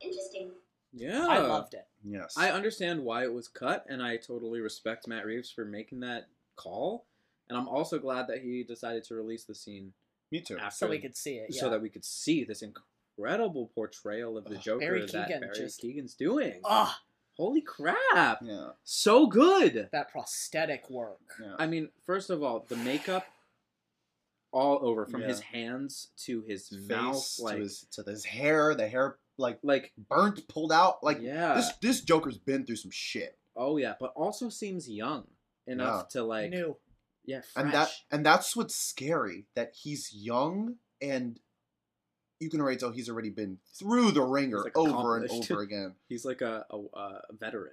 Interesting. 0.00 0.52
Yeah. 0.96 1.26
I 1.28 1.38
loved 1.38 1.74
it. 1.74 1.86
yes. 2.04 2.34
I 2.36 2.50
understand 2.50 3.04
why 3.04 3.22
it 3.24 3.32
was 3.32 3.48
cut, 3.48 3.84
and 3.88 4.02
I 4.02 4.16
totally 4.16 4.60
respect 4.60 5.06
Matt 5.06 5.26
Reeves 5.26 5.50
for 5.50 5.64
making 5.64 6.00
that 6.00 6.26
call. 6.56 7.04
And 7.48 7.56
I'm 7.56 7.68
also 7.68 7.98
glad 7.98 8.26
that 8.28 8.42
he 8.42 8.64
decided 8.64 9.04
to 9.04 9.14
release 9.14 9.44
the 9.44 9.54
scene 9.54 9.92
Me 10.32 10.40
too. 10.40 10.58
after, 10.58 10.76
So 10.86 10.88
we 10.88 10.98
could 10.98 11.16
see 11.16 11.36
it. 11.36 11.48
Yeah. 11.50 11.60
so 11.60 11.70
that 11.70 11.80
we 11.82 11.90
could 11.90 12.04
see 12.04 12.42
this 12.44 12.62
incredible 12.62 13.70
portrayal 13.74 14.36
of 14.36 14.44
the 14.46 14.56
Ugh, 14.56 14.62
Joker 14.62 14.80
Barry 14.80 15.00
that 15.06 15.10
Keoghan 15.28 15.40
Barry 15.42 15.54
just- 15.54 15.80
Keoghan's 15.82 16.14
doing. 16.14 16.60
Ugh, 16.64 16.94
Holy 17.36 17.60
crap! 17.60 18.40
Yeah. 18.42 18.70
So 18.82 19.26
good. 19.26 19.90
that 19.92 20.10
prosthetic 20.10 20.88
work. 20.88 21.20
yeah. 21.38 21.54
I 21.58 21.66
mean, 21.66 21.90
first 22.06 22.30
of 22.30 22.42
all, 22.42 22.64
the 22.66 22.76
makeup 22.76 23.26
all 24.52 24.78
over 24.80 25.04
from 25.04 25.20
Yeah. 25.20 25.28
his 25.28 25.40
hands 25.40 26.08
to 26.24 26.40
his 26.42 26.68
Face 26.70 26.88
mouth, 26.88 27.38
like 27.40 27.56
to 27.56 27.62
his 27.62 27.80
to 27.92 28.02
his 28.04 28.24
hair, 28.24 28.74
the 28.74 28.88
hair 28.88 29.18
like 29.38 29.58
like 29.62 29.92
burnt, 30.08 30.46
pulled 30.48 30.72
out. 30.72 31.02
Like 31.02 31.18
yeah. 31.20 31.54
this 31.54 31.72
this 31.82 32.00
Joker's 32.00 32.38
been 32.38 32.64
through 32.64 32.76
some 32.76 32.90
shit. 32.90 33.38
oh 33.56 33.76
yeah, 33.76 33.94
but 34.00 34.12
also 34.16 34.48
seems 34.48 34.88
young 34.88 35.26
enough 35.66 36.08
to 36.10 36.22
like 36.22 36.50
New. 36.50 36.76
yeah, 37.24 37.40
fresh. 37.52 37.64
and 37.64 37.74
that 37.74 37.90
and 38.10 38.26
that's 38.26 38.56
what's 38.56 38.76
scary 38.76 39.46
that 39.54 39.72
he's 39.74 40.10
young 40.14 40.76
and 41.00 41.38
you 42.40 42.50
can 42.50 42.60
already 42.60 42.76
tell 42.76 42.90
he's 42.90 43.08
already 43.08 43.30
been 43.30 43.58
through 43.78 44.10
the 44.10 44.22
ringer 44.22 44.62
like, 44.62 44.76
over 44.76 45.16
and 45.16 45.30
over 45.30 45.62
again. 45.62 45.94
he's 46.08 46.24
like 46.24 46.42
a, 46.42 46.64
a, 46.70 46.76
a 46.76 47.20
veteran. 47.38 47.72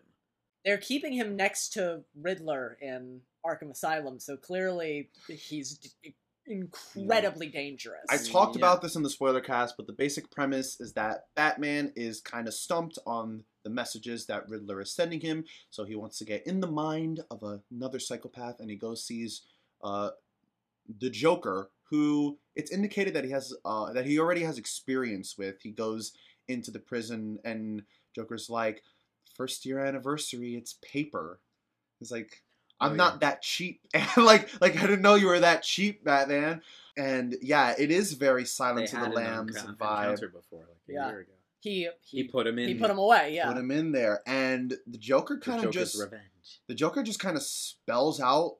They're 0.63 0.77
keeping 0.77 1.11
him 1.11 1.35
next 1.35 1.73
to 1.73 2.03
Riddler 2.15 2.77
in 2.81 3.19
Arkham 3.45 3.69
Asylum, 3.69 4.19
so 4.19 4.37
clearly 4.37 5.09
he's 5.27 5.77
d- 5.77 6.15
incredibly 6.45 7.49
dangerous. 7.49 8.05
I 8.09 8.17
talked 8.17 8.55
Yeah. 8.55 8.59
about 8.59 8.81
this 8.81 8.95
in 8.95 9.03
the 9.03 9.09
spoiler 9.09 9.41
cast, 9.41 9.77
but 9.77 9.87
the 9.87 9.93
basic 9.93 10.29
premise 10.31 10.79
is 10.79 10.93
that 10.93 11.27
Batman 11.35 11.93
is 11.95 12.21
kind 12.21 12.47
of 12.47 12.53
stumped 12.53 12.99
on 13.05 13.45
the 13.63 13.69
messages 13.69 14.25
that 14.25 14.47
Riddler 14.49 14.81
is 14.81 14.91
sending 14.91 15.21
him, 15.21 15.45
so 15.69 15.85
he 15.85 15.95
wants 15.95 16.17
to 16.17 16.25
get 16.25 16.45
in 16.45 16.59
the 16.59 16.67
mind 16.67 17.21
of 17.31 17.43
another 17.71 17.99
psychopath, 17.99 18.59
and 18.59 18.69
he 18.69 18.75
goes 18.75 19.05
sees 19.05 19.43
uh, 19.83 20.11
the 20.99 21.09
Joker, 21.09 21.71
who 21.89 22.37
it's 22.55 22.71
indicated 22.71 23.13
that 23.13 23.23
he 23.23 23.31
has 23.31 23.53
uh, 23.63 23.93
that 23.93 24.05
he 24.05 24.19
already 24.19 24.43
has 24.43 24.57
experience 24.57 25.37
with. 25.37 25.61
He 25.61 25.71
goes 25.71 26.13
into 26.47 26.71
the 26.71 26.79
prison, 26.79 27.39
and 27.45 27.83
Joker's 28.13 28.49
like, 28.49 28.83
first 29.35 29.65
year 29.65 29.79
anniversary, 29.79 30.55
it's 30.55 30.77
paper." 30.81 31.39
He's 31.99 32.11
like, 32.11 32.42
Oh, 32.81 32.85
I'm 32.87 32.91
yeah. 32.93 32.97
not 32.97 33.19
that 33.21 33.41
cheap. 33.41 33.81
And 33.93 34.25
like, 34.25 34.49
like 34.61 34.75
I 34.77 34.81
didn't 34.81 35.01
know 35.01 35.15
you 35.15 35.27
were 35.27 35.39
that 35.39 35.63
cheap, 35.63 36.03
Batman. 36.03 36.61
And 36.97 37.35
yeah, 37.41 37.73
it 37.77 37.89
is 37.91 38.13
very 38.13 38.43
They 38.43 38.45
Silence 38.47 38.93
of 38.93 38.99
had 38.99 39.11
the 39.11 39.17
an 39.17 39.23
Lambs 39.23 39.55
encounter 39.55 39.73
vibe. 40.27 40.33
before, 40.33 40.59
like 40.59 40.77
a 40.89 40.93
Yeah. 40.93 41.09
year 41.09 41.19
ago. 41.21 41.31
he 41.59 41.89
He, 42.01 42.17
he, 42.17 42.23
put 42.25 42.45
him 42.47 42.59
in. 42.59 42.67
he 42.67 42.75
put 42.75 42.89
him 42.91 42.97
away. 42.99 43.33
Yeah, 43.33 43.47
Put 43.47 43.57
him 43.57 43.71
in 43.71 43.91
there, 43.93 44.21
and 44.27 44.77
the 44.85 44.97
Joker 44.97 45.35
the 45.35 45.41
kind 45.51 45.63
of 45.63 45.71
just 45.71 45.99
revenge. 45.99 46.59
the 46.67 46.75
Joker 46.75 47.01
just 47.03 47.19
kind 47.19 47.35
of 47.37 47.43
spells 47.43 48.19
out 48.19 48.57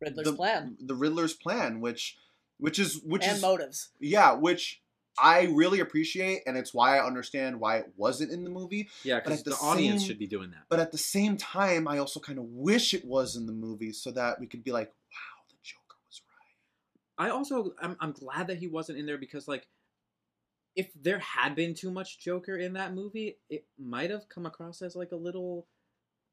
Riddler's 0.00 0.26
the 0.26 0.32
plan 0.34 0.76
the 0.80 0.94
Riddler's 0.96 1.32
plan, 1.34 1.80
which 1.80 2.18
which 2.58 2.78
is 2.78 3.00
which 3.04 3.24
and 3.24 3.36
is 3.36 3.42
motives. 3.42 3.90
yeah, 4.00 4.32
which 4.32 4.82
I 5.18 5.42
really 5.52 5.80
appreciate, 5.80 6.42
and 6.46 6.56
it's 6.56 6.74
why 6.74 6.98
I 6.98 7.06
understand 7.06 7.60
why 7.60 7.78
it 7.78 7.92
wasn't 7.96 8.32
in 8.32 8.44
the 8.44 8.50
movie. 8.50 8.88
Yeah, 9.04 9.20
because 9.20 9.42
the 9.42 9.50
the, 9.50 9.56
audience 9.56 10.04
should 10.04 10.18
be 10.18 10.26
doing 10.26 10.50
that. 10.50 10.64
But 10.68 10.80
at 10.80 10.92
the 10.92 10.98
same 10.98 11.36
time, 11.36 11.86
I 11.86 11.98
also 11.98 12.18
kind 12.20 12.38
of 12.38 12.46
wish 12.46 12.94
it 12.94 13.04
was 13.04 13.36
in 13.36 13.46
the 13.46 13.52
movie 13.52 13.92
so 13.92 14.10
that 14.12 14.40
we 14.40 14.46
could 14.46 14.64
be 14.64 14.72
like, 14.72 14.88
wow, 14.88 15.44
the 15.48 15.56
Joker 15.62 15.98
was 16.06 16.20
right. 16.28 17.26
I 17.26 17.30
also 17.30 17.74
I'm 17.80 17.96
I'm 18.00 18.12
glad 18.12 18.48
that 18.48 18.58
he 18.58 18.66
wasn't 18.66 18.98
in 18.98 19.06
there 19.06 19.18
because 19.18 19.46
like 19.46 19.66
if 20.76 20.90
there 21.00 21.20
had 21.20 21.54
been 21.54 21.74
too 21.74 21.90
much 21.90 22.18
Joker 22.18 22.56
in 22.56 22.72
that 22.72 22.94
movie, 22.94 23.38
it 23.48 23.64
might 23.78 24.10
have 24.10 24.28
come 24.28 24.46
across 24.46 24.82
as 24.82 24.96
like 24.96 25.12
a 25.12 25.16
little 25.16 25.66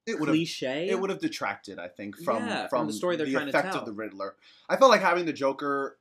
It 0.07 0.19
would 0.19 0.29
have 0.29 0.35
cliche. 0.35 0.89
it 0.89 0.99
would 0.99 1.11
have 1.11 1.19
detracted, 1.19 1.77
I 1.77 1.87
think, 1.87 2.17
from 2.17 2.47
Yeah, 2.47 2.67
from, 2.67 2.79
from 2.79 2.87
the 2.87 2.93
story 2.93 3.15
they're 3.15 3.27
trying 3.27 3.45
to 3.45 3.49
effect 3.49 3.73
tell. 3.73 3.81
of 3.81 3.85
the 3.85 3.93
Riddler. 3.93 4.35
I 4.67 4.77
felt 4.77 4.89
like 4.89 5.01
having 5.01 5.25
the 5.25 5.33
Joker 5.33 5.99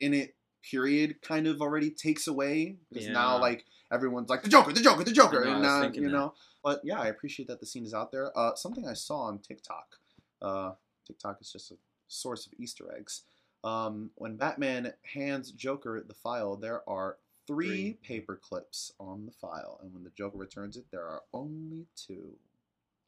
in 0.00 0.14
it, 0.14 0.36
period, 0.68 1.20
kind 1.22 1.46
of 1.46 1.60
already 1.60 1.90
takes 1.90 2.26
away 2.26 2.76
because 2.90 3.08
now 3.08 3.38
like 3.38 3.64
everyone's 3.92 4.28
like 4.28 4.42
the 4.42 4.48
Joker, 4.48 4.72
the 4.72 4.80
Joker, 4.80 5.04
the 5.04 5.12
Joker, 5.12 5.44
know, 5.44 5.56
and 5.56 5.82
thinking 5.82 6.02
you 6.02 6.08
that. 6.08 6.14
know. 6.16 6.34
But 6.62 6.80
yeah, 6.84 7.00
I 7.00 7.08
appreciate 7.08 7.48
that 7.48 7.60
the 7.60 7.66
scene 7.66 7.84
is 7.84 7.94
out 7.94 8.12
there. 8.12 8.36
Uh, 8.38 8.54
something 8.54 8.86
I 8.86 8.94
saw 8.94 9.22
on 9.22 9.38
TikTok. 9.38 9.98
Uh, 10.40 10.72
TikTok 11.06 11.38
is 11.40 11.52
just 11.52 11.70
a 11.72 11.76
source 12.08 12.46
of 12.46 12.52
Easter 12.58 12.92
eggs. 12.96 13.22
Um, 13.64 14.10
when 14.16 14.36
Batman 14.36 14.92
hands 15.14 15.52
Joker 15.52 16.02
the 16.06 16.14
file, 16.14 16.56
there 16.56 16.88
are 16.88 17.18
three, 17.46 17.66
Three. 17.66 17.98
paper 18.02 18.36
clips 18.40 18.92
on 18.98 19.26
the 19.26 19.32
file, 19.32 19.78
and 19.82 19.92
when 19.92 20.04
the 20.04 20.10
Joker 20.10 20.38
returns 20.38 20.76
it, 20.76 20.84
there 20.90 21.04
are 21.04 21.22
only 21.32 21.86
two. 21.96 22.36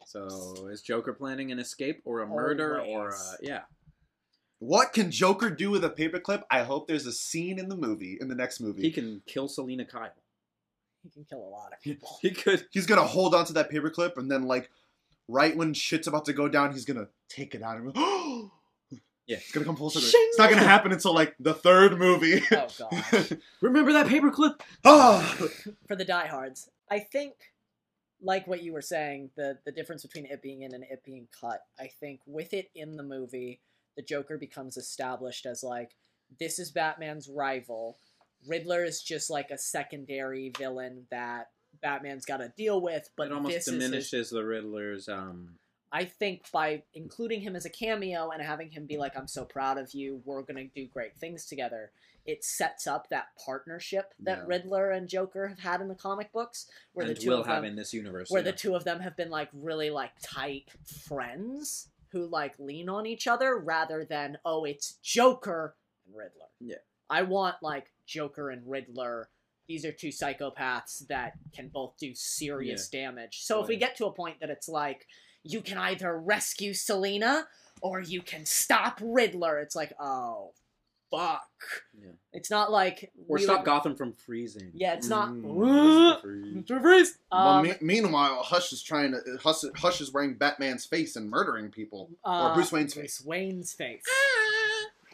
So 0.06 0.68
is 0.70 0.82
Joker 0.82 1.12
planning 1.14 1.50
an 1.50 1.58
escape 1.58 2.02
or 2.04 2.20
a 2.20 2.26
murder 2.26 2.80
or 2.80 3.10
a, 3.10 3.14
yeah? 3.40 3.62
What 4.64 4.94
can 4.94 5.10
Joker 5.10 5.50
do 5.50 5.70
with 5.70 5.84
a 5.84 5.90
paperclip? 5.90 6.42
I 6.50 6.62
hope 6.62 6.88
there's 6.88 7.04
a 7.04 7.12
scene 7.12 7.58
in 7.58 7.68
the 7.68 7.76
movie, 7.76 8.16
in 8.18 8.28
the 8.28 8.34
next 8.34 8.60
movie. 8.60 8.80
He 8.80 8.90
can 8.90 9.20
kill 9.26 9.46
Selina 9.46 9.84
Kyle. 9.84 10.08
He 11.02 11.10
can 11.10 11.24
kill 11.24 11.40
a 11.40 11.50
lot 11.50 11.74
of 11.74 11.82
people. 11.82 12.16
He 12.22 12.30
could. 12.30 12.66
He's 12.70 12.86
gonna 12.86 13.04
hold 13.04 13.34
on 13.34 13.44
to 13.44 13.52
that 13.52 13.70
paperclip, 13.70 14.16
and 14.16 14.30
then 14.30 14.44
like, 14.44 14.70
right 15.28 15.54
when 15.54 15.74
shit's 15.74 16.06
about 16.06 16.24
to 16.24 16.32
go 16.32 16.48
down, 16.48 16.72
he's 16.72 16.86
gonna 16.86 17.08
take 17.28 17.54
it 17.54 17.62
out 17.62 17.76
and 17.76 17.92
go. 17.92 18.50
Yeah. 19.26 19.38
It's 19.38 19.52
gonna 19.52 19.64
come 19.64 19.76
full 19.76 19.88
circle. 19.88 20.06
Shing! 20.06 20.20
It's 20.28 20.38
not 20.38 20.50
gonna 20.50 20.62
happen 20.62 20.92
until 20.92 21.14
like 21.14 21.34
the 21.40 21.54
third 21.54 21.98
movie. 21.98 22.42
Oh 22.52 22.66
gosh. 22.78 23.32
Remember 23.62 23.94
that 23.94 24.06
paperclip? 24.06 24.60
oh, 24.84 25.20
for 25.88 25.96
the 25.96 26.04
diehards. 26.04 26.68
I 26.90 26.98
think, 26.98 27.32
like 28.20 28.46
what 28.46 28.62
you 28.62 28.74
were 28.74 28.82
saying, 28.82 29.30
the 29.34 29.56
the 29.64 29.72
difference 29.72 30.02
between 30.02 30.26
it 30.26 30.42
being 30.42 30.60
in 30.60 30.74
and 30.74 30.84
it 30.84 31.02
being 31.06 31.26
cut. 31.40 31.60
I 31.80 31.86
think 31.86 32.20
with 32.26 32.52
it 32.52 32.70
in 32.74 32.96
the 32.98 33.02
movie, 33.02 33.60
the 33.96 34.02
Joker 34.02 34.38
becomes 34.38 34.76
established 34.76 35.46
as 35.46 35.62
like 35.62 35.96
this 36.38 36.58
is 36.58 36.70
Batman's 36.70 37.28
rival. 37.28 37.98
Riddler 38.46 38.84
is 38.84 39.02
just 39.02 39.30
like 39.30 39.50
a 39.50 39.58
secondary 39.58 40.52
villain 40.58 41.06
that 41.10 41.48
Batman's 41.82 42.24
got 42.24 42.38
to 42.38 42.52
deal 42.56 42.80
with. 42.80 43.08
But 43.16 43.28
it 43.28 43.32
almost 43.32 43.56
is 43.56 43.66
his- 43.66 43.74
diminishes 43.74 44.30
the 44.30 44.44
Riddler's 44.44 45.08
um 45.08 45.58
I 45.92 46.04
think 46.06 46.50
by 46.50 46.82
including 46.92 47.40
him 47.42 47.54
as 47.54 47.64
a 47.66 47.70
cameo 47.70 48.30
and 48.30 48.42
having 48.42 48.68
him 48.72 48.84
be 48.84 48.96
like, 48.96 49.16
"I'm 49.16 49.28
so 49.28 49.44
proud 49.44 49.78
of 49.78 49.94
you. 49.94 50.20
We're 50.24 50.42
gonna 50.42 50.64
do 50.64 50.88
great 50.88 51.16
things 51.16 51.46
together." 51.46 51.92
It 52.26 52.42
sets 52.42 52.88
up 52.88 53.10
that 53.10 53.26
partnership 53.44 54.12
that 54.18 54.38
Yeah. 54.38 54.44
Riddler 54.48 54.90
and 54.90 55.08
Joker 55.08 55.46
have 55.46 55.60
had 55.60 55.80
in 55.80 55.86
the 55.86 55.94
comic 55.94 56.32
books, 56.32 56.66
where 56.94 57.06
and 57.06 57.14
the 57.14 57.20
two 57.20 57.30
will 57.30 57.42
of 57.42 57.46
have 57.46 57.62
in 57.62 57.76
this 57.76 57.94
universe. 57.94 58.28
where 58.28 58.42
yeah. 58.42 58.50
the 58.50 58.56
two 58.56 58.74
of 58.74 58.82
them 58.82 58.98
have 59.00 59.14
been 59.16 59.30
like 59.30 59.50
really 59.52 59.90
like 59.90 60.10
tight 60.20 60.68
friends 60.84 61.90
who 62.14 62.26
like 62.28 62.54
lean 62.60 62.88
on 62.88 63.06
each 63.06 63.26
other 63.26 63.58
rather 63.58 64.04
than 64.04 64.38
oh 64.44 64.64
it's 64.64 64.92
Joker 65.02 65.74
and 66.06 66.16
Riddler. 66.16 66.46
Yeah. 66.60 66.76
I 67.10 67.22
want 67.22 67.56
like 67.60 67.90
Joker 68.06 68.50
and 68.50 68.62
Riddler. 68.64 69.28
These 69.68 69.84
are 69.84 69.92
two 69.92 70.08
psychopaths 70.08 71.06
that 71.08 71.32
can 71.54 71.68
both 71.68 71.94
do 71.98 72.14
serious 72.14 72.88
damage. 72.88 73.40
So 73.42 73.60
if 73.60 73.68
we 73.68 73.76
get 73.76 73.96
to 73.96 74.06
a 74.06 74.12
point 74.12 74.38
that 74.40 74.50
it's 74.50 74.68
like 74.68 75.06
you 75.42 75.60
can 75.60 75.76
either 75.76 76.16
rescue 76.16 76.72
Selina 76.72 77.48
or 77.82 78.00
you 78.00 78.22
can 78.22 78.46
stop 78.46 79.00
Riddler, 79.02 79.58
it's 79.58 79.74
like 79.74 79.92
oh 79.98 80.52
fuck. 81.16 81.48
Yeah. 82.00 82.10
It's 82.32 82.50
not 82.50 82.70
like 82.70 83.10
or 83.28 83.36
we 83.36 83.42
stop 83.42 83.60
would- 83.60 83.64
Gotham 83.66 83.94
from 83.96 84.12
freezing. 84.12 84.70
Yeah, 84.74 84.94
it's 84.94 85.08
not. 85.08 85.30
Mm. 85.30 86.20
Freeze. 86.20 86.54
Mr. 86.56 86.80
Freeze. 86.80 87.18
well, 87.32 87.48
Um, 87.48 87.62
me- 87.64 87.74
meanwhile, 87.80 88.42
Hush 88.42 88.72
is 88.72 88.82
trying 88.82 89.12
to 89.12 89.20
Hush, 89.42 89.62
Hush 89.76 90.00
is 90.00 90.12
wearing 90.12 90.34
Batman's 90.34 90.84
face 90.84 91.16
and 91.16 91.30
murdering 91.30 91.70
people, 91.70 92.10
uh, 92.24 92.48
or 92.50 92.54
Bruce 92.54 92.72
Wayne's 92.72 92.94
Bruce 92.94 93.18
face. 93.18 93.26
Wayne's 93.26 93.72
face. 93.72 94.04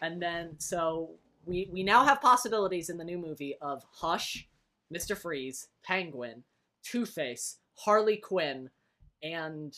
And 0.02 0.20
then 0.20 0.58
so 0.58 1.10
we 1.46 1.68
we 1.72 1.82
now 1.82 2.04
have 2.04 2.20
possibilities 2.20 2.88
in 2.90 2.96
the 2.98 3.04
new 3.04 3.18
movie 3.18 3.56
of 3.60 3.84
Hush, 3.92 4.48
Mr. 4.92 5.16
Freeze, 5.16 5.68
Penguin, 5.82 6.44
Two 6.82 7.04
Face, 7.06 7.58
Harley 7.76 8.16
Quinn, 8.16 8.70
and 9.22 9.76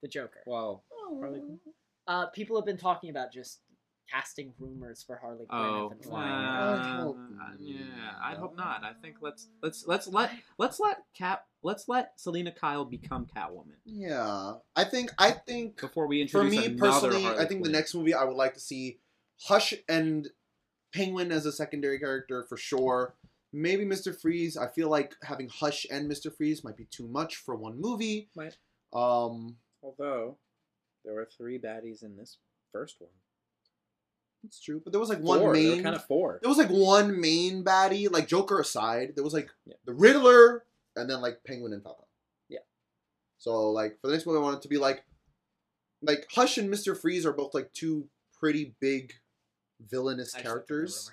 the 0.00 0.08
Joker. 0.08 0.42
Well, 0.46 0.84
Harley 1.20 1.40
Quinn. 1.40 1.58
Uh, 2.06 2.26
people 2.26 2.54
have 2.56 2.66
been 2.66 2.76
talking 2.76 3.08
about 3.10 3.32
just 3.32 3.60
casting 4.10 4.52
rumors 4.58 5.02
for 5.02 5.16
Harley 5.16 5.46
Quinn 5.46 5.60
oh, 5.60 5.88
have 5.88 5.98
been 5.98 6.08
flying. 6.08 6.32
I 6.32 6.60
uh, 6.60 7.02
hope 7.02 7.18
yeah. 7.58 7.84
I 8.22 8.34
hope 8.34 8.56
not. 8.56 8.82
I 8.84 8.92
think 9.00 9.16
let's 9.20 9.48
let's 9.62 9.86
let's 9.86 10.06
let 10.06 10.30
let's 10.58 10.80
let 10.80 10.98
Cap 11.16 11.46
let's 11.62 11.88
let 11.88 12.12
Selina 12.20 12.52
Kyle 12.52 12.84
become 12.84 13.26
Catwoman 13.26 13.76
Yeah, 13.84 14.54
I 14.76 14.84
think 14.84 15.10
I 15.18 15.32
think 15.32 15.80
before 15.80 16.06
we 16.06 16.20
introduce 16.20 16.54
for 16.54 16.68
me 16.70 16.76
personally, 16.76 17.22
Harley 17.22 17.40
I 17.40 17.46
think 17.46 17.64
the 17.64 17.70
next 17.70 17.94
movie 17.94 18.14
I 18.14 18.24
would 18.24 18.36
like 18.36 18.54
to 18.54 18.60
see 18.60 18.98
Hush 19.42 19.74
and 19.88 20.28
Penguin 20.92 21.32
as 21.32 21.46
a 21.46 21.52
secondary 21.52 21.98
character 21.98 22.44
for 22.48 22.56
sure. 22.56 23.14
Maybe 23.52 23.84
Mr. 23.84 24.18
Freeze. 24.18 24.56
I 24.56 24.66
feel 24.68 24.88
like 24.88 25.14
having 25.22 25.48
Hush 25.48 25.86
and 25.90 26.10
Mr. 26.10 26.34
Freeze 26.34 26.64
might 26.64 26.76
be 26.76 26.86
too 26.86 27.06
much 27.06 27.36
for 27.36 27.54
one 27.54 27.80
movie. 27.80 28.28
Might. 28.34 28.56
Um, 28.92 29.56
Although 29.82 30.38
there 31.04 31.14
were 31.14 31.28
three 31.36 31.58
baddies 31.58 32.02
in 32.02 32.16
this 32.16 32.38
first 32.72 32.96
one. 33.00 33.10
It's 34.44 34.60
true, 34.60 34.80
but 34.82 34.92
there 34.92 35.00
was 35.00 35.08
like 35.08 35.20
one 35.20 35.38
Four. 35.40 35.54
There 35.54 35.62
main. 35.74 35.82
kind 35.82 35.94
of 35.96 36.04
four. 36.04 36.38
There 36.42 36.48
was 36.48 36.58
like 36.58 36.68
one 36.68 37.20
main 37.20 37.64
baddie, 37.64 38.10
like 38.10 38.28
Joker 38.28 38.60
aside. 38.60 39.12
There 39.14 39.24
was 39.24 39.32
like 39.34 39.50
Yeah. 39.66 39.74
the 39.84 39.94
Riddler, 39.94 40.64
and 40.96 41.08
then 41.08 41.20
like 41.20 41.42
Penguin 41.44 41.72
and 41.72 41.82
Falcone. 41.82 42.06
Yeah. 42.48 42.58
So 43.38 43.70
like 43.70 44.00
for 44.00 44.08
the 44.08 44.12
next 44.14 44.26
movie, 44.26 44.38
I 44.38 44.42
want 44.42 44.56
it 44.56 44.62
to 44.62 44.68
be 44.68 44.78
like, 44.78 45.04
like 46.02 46.26
Hush 46.34 46.58
and 46.58 46.70
Mister 46.70 46.94
Freeze 46.94 47.24
are 47.26 47.32
both 47.32 47.54
like 47.54 47.72
two 47.72 48.08
pretty 48.38 48.74
big 48.80 49.14
villainous 49.80 50.34
I 50.34 50.38
just 50.38 50.44
looked 50.48 50.62
up 50.62 50.66
the 50.66 50.72
characters. 50.74 51.10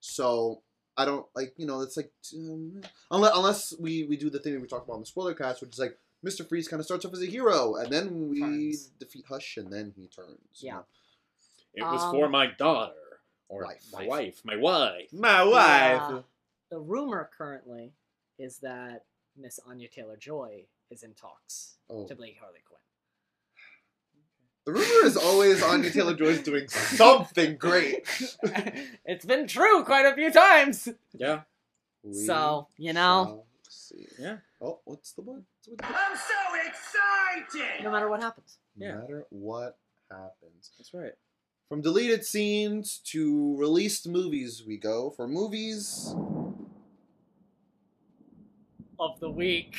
So 0.00 0.62
I 0.96 1.04
don't 1.04 1.26
like 1.34 1.54
you 1.56 1.66
know 1.66 1.80
it's 1.80 1.96
like 1.96 2.12
um, 2.34 2.80
unless 3.10 3.32
unless 3.36 3.74
we 3.78 4.04
we 4.04 4.16
do 4.16 4.30
the 4.30 4.38
thing 4.38 4.52
that 4.54 4.60
we 4.60 4.68
talked 4.68 4.86
about 4.86 4.94
in 4.96 5.00
the 5.00 5.06
spoiler 5.06 5.34
cast, 5.34 5.60
which 5.62 5.72
is 5.72 5.78
like 5.78 5.98
Mr. 6.26 6.48
Freeze 6.48 6.68
kind 6.68 6.80
of 6.80 6.86
starts 6.86 7.04
off 7.04 7.12
as 7.12 7.22
a 7.22 7.26
hero 7.26 7.76
and 7.76 7.90
then 7.92 8.28
we 8.30 8.40
Turns. 8.40 8.86
defeat 8.98 9.24
Hush 9.28 9.56
and 9.58 9.72
then 9.72 9.92
he 9.96 10.08
turns. 10.08 10.38
you 10.60 10.68
Yeah. 10.68 10.72
know. 10.74 10.86
It 11.76 11.82
was 11.82 12.02
Um, 12.02 12.10
for 12.12 12.28
my 12.28 12.46
daughter 12.46 13.20
or 13.48 13.64
Wife. 13.64 13.84
my 13.92 14.06
wife, 14.06 14.44
my 14.44 14.56
wife. 14.56 15.12
My 15.12 15.44
wife. 15.44 16.24
The 16.70 16.80
rumor 16.80 17.30
currently 17.36 17.92
is 18.38 18.58
that 18.60 19.04
Miss 19.36 19.58
Anya 19.60 19.88
Taylor 19.88 20.16
Joy 20.16 20.66
is 20.90 21.02
in 21.02 21.14
talks 21.14 21.76
Oh. 21.88 22.06
to 22.06 22.16
play 22.16 22.32
Harley 22.40 22.60
Quinn. 22.66 22.80
The 24.64 24.72
rumor 24.72 25.06
is 25.06 25.16
always 25.16 25.62
Anya 25.62 25.90
Taylor 25.90 26.14
Joy's 26.14 26.42
doing 26.42 26.66
something 26.68 27.56
great. 27.56 28.08
it's 29.04 29.24
been 29.24 29.46
true 29.46 29.84
quite 29.84 30.06
a 30.06 30.14
few 30.14 30.32
times. 30.32 30.88
Yeah, 31.12 31.42
We 32.02 32.14
so, 32.14 32.68
you 32.76 32.92
know, 32.92 33.44
see. 33.68 34.08
yeah. 34.18 34.38
Oh, 34.60 34.80
what's 34.84 35.12
the 35.12 35.22
one? 35.22 35.46
I'm 35.82 36.16
so 36.16 36.34
excited! 36.66 37.84
no 37.84 37.90
matter 37.90 38.08
what 38.08 38.20
happens. 38.22 38.58
No 38.76 38.86
Yeah. 38.86 38.94
matter 38.96 39.26
what 39.30 39.78
happens. 40.10 40.72
That's 40.78 40.92
right. 40.94 41.12
From 41.68 41.80
deleted 41.80 42.24
scenes 42.24 42.98
to 43.06 43.56
released 43.56 44.06
movies, 44.06 44.62
we 44.66 44.76
go. 44.76 45.10
For 45.10 45.26
movies, 45.26 46.14
Of 49.00 49.18
the 49.20 49.30
week. 49.30 49.74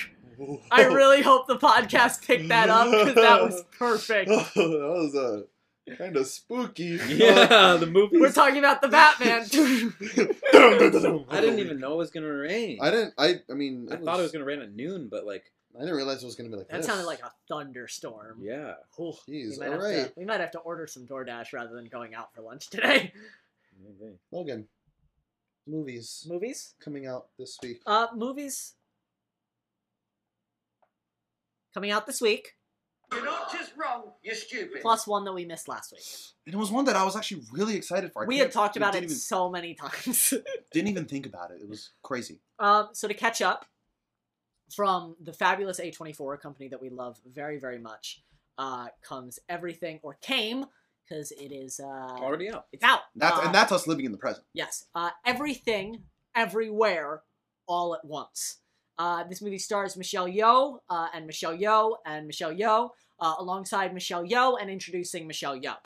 I 0.70 0.84
really 0.86 1.22
hope 1.22 1.48
the 1.48 1.56
podcast 1.58 2.26
picked 2.28 2.50
that 2.50 2.70
up 2.70 2.92
because 2.92 3.16
that 3.16 3.42
was 3.42 3.64
perfect. 3.80 4.30
that 4.30 4.56
was 4.56 5.16
uh, 5.16 5.96
kind 5.96 6.16
of 6.18 6.28
spooky. 6.28 7.00
Yeah, 7.08 7.78
the 7.78 7.88
movie. 7.92 8.20
We're 8.20 8.32
talking 8.34 8.60
about 8.60 8.82
the 8.82 8.90
Batman. 8.90 9.44
I 11.32 11.42
didn't 11.42 11.60
even 11.60 11.80
know 11.80 11.94
it 11.94 11.98
was 11.98 12.12
gonna 12.12 12.28
rain. 12.32 12.80
I 12.82 12.92
didn't. 12.92 13.14
I. 13.18 13.40
I 13.50 13.54
mean, 13.54 13.88
I 13.92 13.96
thought 13.96 14.20
it 14.20 14.24
was 14.24 14.32
gonna 14.34 14.46
rain 14.46 14.62
at 14.62 14.76
noon, 14.76 15.08
but 15.10 15.26
like, 15.26 15.46
I 15.78 15.82
didn't 15.82 15.96
realize 15.96 16.24
it 16.24 16.26
was 16.26 16.36
gonna 16.36 16.50
be 16.50 16.56
like 16.56 16.68
that 16.70 16.78
this. 16.78 16.86
sounded 16.88 17.06
like 17.06 17.22
a 17.22 17.32
thunderstorm. 17.48 18.40
yeah. 18.42 18.74
Ooh, 19.00 19.14
Jeez, 19.30 19.52
we, 19.52 19.58
might 19.60 19.72
have 19.72 19.82
to, 20.08 20.14
we 20.18 20.26
might 20.26 20.40
have 20.42 20.52
to 20.52 20.60
order 20.60 20.88
some 20.88 21.06
DoorDash 21.06 21.54
rather 21.54 21.76
than 21.76 21.86
going 21.86 22.16
out 22.16 22.34
for 22.34 22.42
lunch 22.42 22.70
today. 22.70 23.14
Maybe. 24.02 24.14
Logan, 24.32 24.68
movies 25.68 26.26
Movies? 26.28 26.74
coming 26.84 27.06
out 27.06 27.28
this 27.38 27.58
week. 27.62 27.82
Uh, 27.86 28.08
movies 28.16 28.74
coming 31.74 31.92
out 31.92 32.08
this 32.08 32.22
week, 32.22 32.56
You're 33.12 33.24
not 33.24 33.52
just 33.52 33.74
wrong, 33.78 34.06
you're 34.24 34.34
stupid. 34.36 34.82
plus 34.82 35.06
one 35.06 35.26
that 35.26 35.34
we 35.34 35.46
missed 35.46 35.68
last 35.68 35.92
week. 35.92 36.02
And 36.48 36.56
it 36.56 36.58
was 36.58 36.72
one 36.72 36.86
that 36.86 36.96
I 36.96 37.04
was 37.04 37.16
actually 37.16 37.44
really 37.52 37.76
excited 37.76 38.12
for. 38.12 38.24
I 38.24 38.26
we 38.26 38.40
had 38.40 38.52
talked 38.52 38.78
about 38.78 38.96
it 38.96 39.04
Even, 39.04 39.16
so 39.16 39.50
many 39.50 39.74
times. 39.76 40.34
didn't 40.72 40.88
even 40.90 41.06
think 41.06 41.26
about 41.28 41.52
it. 41.52 41.60
It 41.62 41.70
was 41.70 41.92
crazy. 42.02 42.40
um, 42.60 42.90
so 42.94 43.08
to 43.08 43.14
catch 43.14 43.42
up 43.42 43.66
from 44.76 45.16
the 45.22 45.34
fabulous 45.34 45.80
A24, 45.80 46.36
a 46.36 46.38
company 46.38 46.68
that 46.70 46.82
we 46.82 46.90
love 46.90 47.20
very, 47.26 47.58
very 47.60 47.80
much, 47.80 48.22
uh, 48.58 48.88
comes 49.02 49.40
everything 49.50 50.00
or 50.04 50.16
came 50.16 50.66
because 51.08 51.32
it 51.32 51.52
is 51.54 51.80
uh, 51.80 51.86
Already 51.88 52.50
out. 52.50 52.66
it's 52.72 52.84
out. 52.84 53.02
That's 53.16 53.38
Uh, 53.38 53.42
and 53.44 53.56
that's 53.56 53.72
us 53.72 53.88
living 53.88 54.06
in 54.06 54.12
the 54.12 54.18
present. 54.18 54.46
Yes. 54.54 54.86
Uh, 54.94 55.12
everything, 55.26 56.04
everywhere, 56.36 57.24
all 57.68 57.96
at 57.96 58.04
once. 58.04 58.58
Uh, 59.00 59.24
this 59.26 59.42
movie 59.42 59.60
stars 59.60 59.96
Michelle 59.96 60.28
Yeoh 60.28 60.80
uh, 60.90 61.08
and 61.14 61.28
Michelle 61.28 61.56
Yeoh 61.56 61.98
and 62.06 62.26
Michelle 62.26 62.54
Yeoh 62.54 62.90
uh, 63.20 63.36
alongside 63.38 63.94
Michelle 63.94 64.26
Yeoh 64.26 64.58
and 64.60 64.70
introducing 64.70 65.28
Michelle 65.28 65.58
Yeoh. 65.58 65.78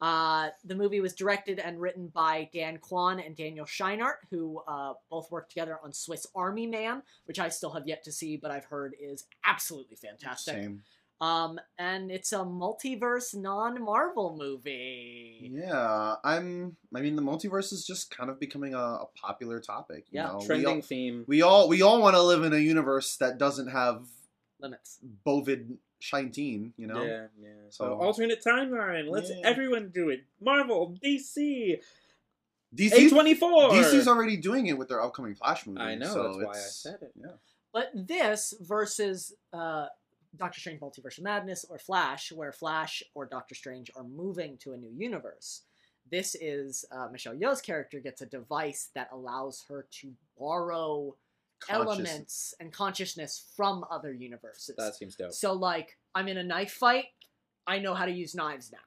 Uh, 0.00 0.48
the 0.64 0.74
movie 0.74 1.00
was 1.00 1.14
directed 1.14 1.58
and 1.58 1.80
written 1.80 2.08
by 2.08 2.48
Dan 2.54 2.78
Kwan 2.78 3.20
and 3.20 3.36
Daniel 3.36 3.66
Scheinert, 3.66 4.16
who 4.30 4.60
uh, 4.66 4.94
both 5.10 5.30
worked 5.30 5.50
together 5.50 5.78
on 5.84 5.92
Swiss 5.92 6.26
Army 6.34 6.66
Man, 6.66 7.02
which 7.26 7.38
I 7.38 7.48
still 7.50 7.70
have 7.72 7.86
yet 7.86 8.02
to 8.04 8.12
see, 8.12 8.36
but 8.36 8.50
I've 8.50 8.64
heard 8.64 8.94
is 9.00 9.24
absolutely 9.44 9.96
fantastic. 9.96 10.54
Same. 10.54 10.82
Um, 11.20 11.60
and 11.78 12.10
it's 12.10 12.32
a 12.32 12.38
multiverse 12.38 13.34
non-Marvel 13.34 14.36
movie. 14.38 15.50
Yeah, 15.52 16.14
I'm. 16.24 16.76
I 16.94 17.02
mean, 17.02 17.14
the 17.14 17.20
multiverse 17.20 17.74
is 17.74 17.84
just 17.86 18.10
kind 18.16 18.30
of 18.30 18.40
becoming 18.40 18.72
a, 18.72 18.78
a 18.78 19.06
popular 19.20 19.60
topic. 19.60 20.06
You 20.10 20.20
Yeah. 20.20 20.26
know? 20.28 20.40
Trending 20.46 20.66
We 20.66 20.72
all, 20.76 20.80
theme. 20.82 21.24
we 21.28 21.42
all 21.42 21.68
we 21.68 21.82
all 21.82 22.00
want 22.00 22.16
to 22.16 22.22
live 22.22 22.42
in 22.42 22.54
a 22.54 22.58
universe 22.58 23.16
that 23.18 23.36
doesn't 23.36 23.68
have 23.68 24.06
Limits. 24.60 24.98
Bovid 25.26 25.76
Shine 26.00 26.32
You 26.36 26.86
know. 26.86 27.02
Yeah, 27.02 27.26
yeah. 27.40 27.48
So, 27.68 27.84
So- 27.84 27.94
alternate 28.00 28.42
timeline. 28.42 29.08
Let's 29.08 29.30
Yeah. 29.30 29.42
everyone 29.44 29.90
do 29.90 30.08
it. 30.08 30.24
Marvel, 30.40 30.96
DC, 31.02 31.80
DC. 32.74 33.06
A 33.06 33.10
twenty 33.10 33.34
four. 33.34 33.70
DC's 33.70 34.08
already 34.08 34.36
doing 34.36 34.66
it 34.66 34.76
with 34.78 34.88
their 34.88 35.02
upcoming 35.02 35.34
Flash 35.34 35.66
movie. 35.66 35.80
I 35.80 35.94
know, 35.94 36.06
So 36.12 36.22
that's 36.24 36.36
why 36.44 36.52
I 36.52 36.56
said 36.56 36.98
it. 37.02 37.12
Yeah. 37.14 37.32
But 37.72 37.90
this 37.94 38.54
versus 38.60 39.34
uh, 39.52 39.86
Doctor 40.36 40.58
Strange 40.60 40.80
Multiverse 40.80 41.18
of 41.18 41.24
Madness 41.24 41.64
or 41.68 41.78
Flash, 41.78 42.32
where 42.32 42.52
Flash 42.52 43.02
or 43.14 43.26
Doctor 43.26 43.54
Strange 43.54 43.90
are 43.94 44.04
moving 44.04 44.56
to 44.58 44.72
a 44.72 44.76
new 44.76 44.90
universe. 44.96 45.62
This 46.10 46.34
is 46.40 46.84
uh, 46.90 47.08
Michelle 47.12 47.34
Yeoh's 47.36 47.60
character 47.60 48.00
gets 48.00 48.22
a 48.22 48.26
device 48.26 48.90
that 48.94 49.08
allows 49.12 49.64
her 49.68 49.86
to 50.00 50.12
borrow 50.38 50.98
Conscious- 51.04 51.16
elements 51.68 52.54
and 52.60 52.72
consciousness 52.72 53.50
from 53.56 53.84
other 53.90 54.12
universes. 54.12 54.74
That 54.76 54.94
seems 54.96 55.16
dope. 55.16 55.32
So, 55.32 55.52
like, 55.52 55.96
I'm 56.14 56.28
in 56.28 56.36
a 56.38 56.44
knife 56.44 56.72
fight, 56.72 57.06
I 57.66 57.78
know 57.78 57.94
how 57.94 58.06
to 58.06 58.12
use 58.12 58.34
knives 58.34 58.72
now. 58.72 58.78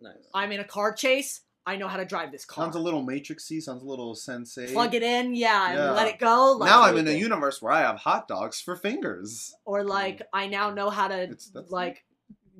Nice. 0.00 0.28
I'm 0.34 0.52
in 0.52 0.60
a 0.60 0.64
car 0.64 0.92
chase, 0.92 1.40
I 1.66 1.76
know 1.76 1.88
how 1.88 1.96
to 1.98 2.04
drive 2.04 2.32
this 2.32 2.44
car. 2.44 2.64
Sounds 2.64 2.76
a 2.76 2.80
little 2.80 3.04
Matrixy. 3.04 3.60
Sounds 3.60 3.82
a 3.82 3.86
little 3.86 4.14
Sense8. 4.14 4.72
Plug 4.72 4.94
it 4.94 5.02
in, 5.02 5.34
yeah, 5.34 5.72
Yeah. 5.74 5.86
and 5.88 5.96
let 5.96 6.08
it 6.08 6.18
go. 6.18 6.52
Like, 6.58 6.70
now 6.70 6.82
I'm 6.82 6.96
in 6.96 7.06
a 7.08 7.12
universe 7.12 7.60
where 7.60 7.72
I 7.72 7.80
have 7.80 7.96
hot 7.96 8.26
dogs 8.28 8.60
for 8.60 8.74
fingers. 8.76 9.54
or 9.66 9.84
like 9.84 10.22
I 10.32 10.46
now 10.46 10.70
know 10.70 10.88
how 10.88 11.08
to 11.08 11.22
It's- 11.24 11.50
that's- 11.52 11.70
like 11.70 12.04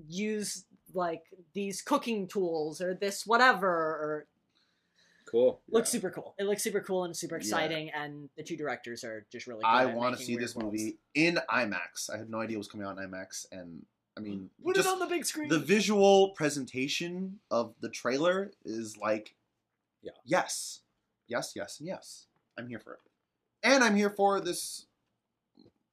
use 0.09 0.65
like 0.95 1.23
these 1.55 1.81
cooking 1.83 2.27
tools 2.29 2.81
or 2.81 2.95
this 2.95 3.27
whatever 3.27 3.69
or 3.69 4.27
Cool. 5.31 5.61
looks 5.69 5.89
Yeah. 5.93 5.99
super 5.99 6.11
cool. 6.11 6.35
It 6.39 6.45
looks 6.45 6.63
super 6.63 6.81
cool 6.81 7.05
and 7.05 7.17
super 7.17 7.37
Yeah. 7.37 7.41
exciting 7.41 7.91
and 7.91 8.31
the 8.37 8.43
two 8.43 8.57
directors 8.57 9.05
are 9.05 9.27
just 9.31 9.47
really 9.47 9.61
good 9.61 9.67
I 9.69 9.87
want 9.87 10.17
to 10.17 10.23
see 10.25 10.37
this 10.37 10.55
worlds. 10.55 10.73
movie 10.81 10.99
in 11.15 11.39
IMAX. 11.51 12.09
I 12.11 12.17
had 12.19 12.31
no 12.31 12.41
idea 12.41 12.57
it 12.57 12.59
was 12.59 12.69
coming 12.69 12.87
out 12.87 12.97
in 12.99 13.11
IMAX, 13.11 13.47
and 13.53 13.85
I 14.17 14.21
mean, 14.21 14.51
Put 14.65 14.75
just 14.77 14.89
it 14.89 14.93
on 14.93 14.99
the 14.99 15.07
big 15.07 15.25
screen. 15.25 15.49
the 15.49 15.59
visual 15.59 16.31
presentation 16.31 17.41
of 17.51 17.75
the 17.81 17.89
trailer 17.89 18.51
is 18.65 18.97
like, 18.97 19.37
Yeah. 20.03 20.13
yes, 20.25 20.81
yes, 21.27 21.53
yes, 21.55 21.79
and 21.79 21.87
yes. 21.87 22.27
I'm 22.57 22.67
here 22.69 22.81
for 22.81 22.95
it, 22.95 23.01
and 23.63 23.85
I'm 23.85 23.95
here 23.97 24.11
for 24.11 24.41
this 24.41 24.87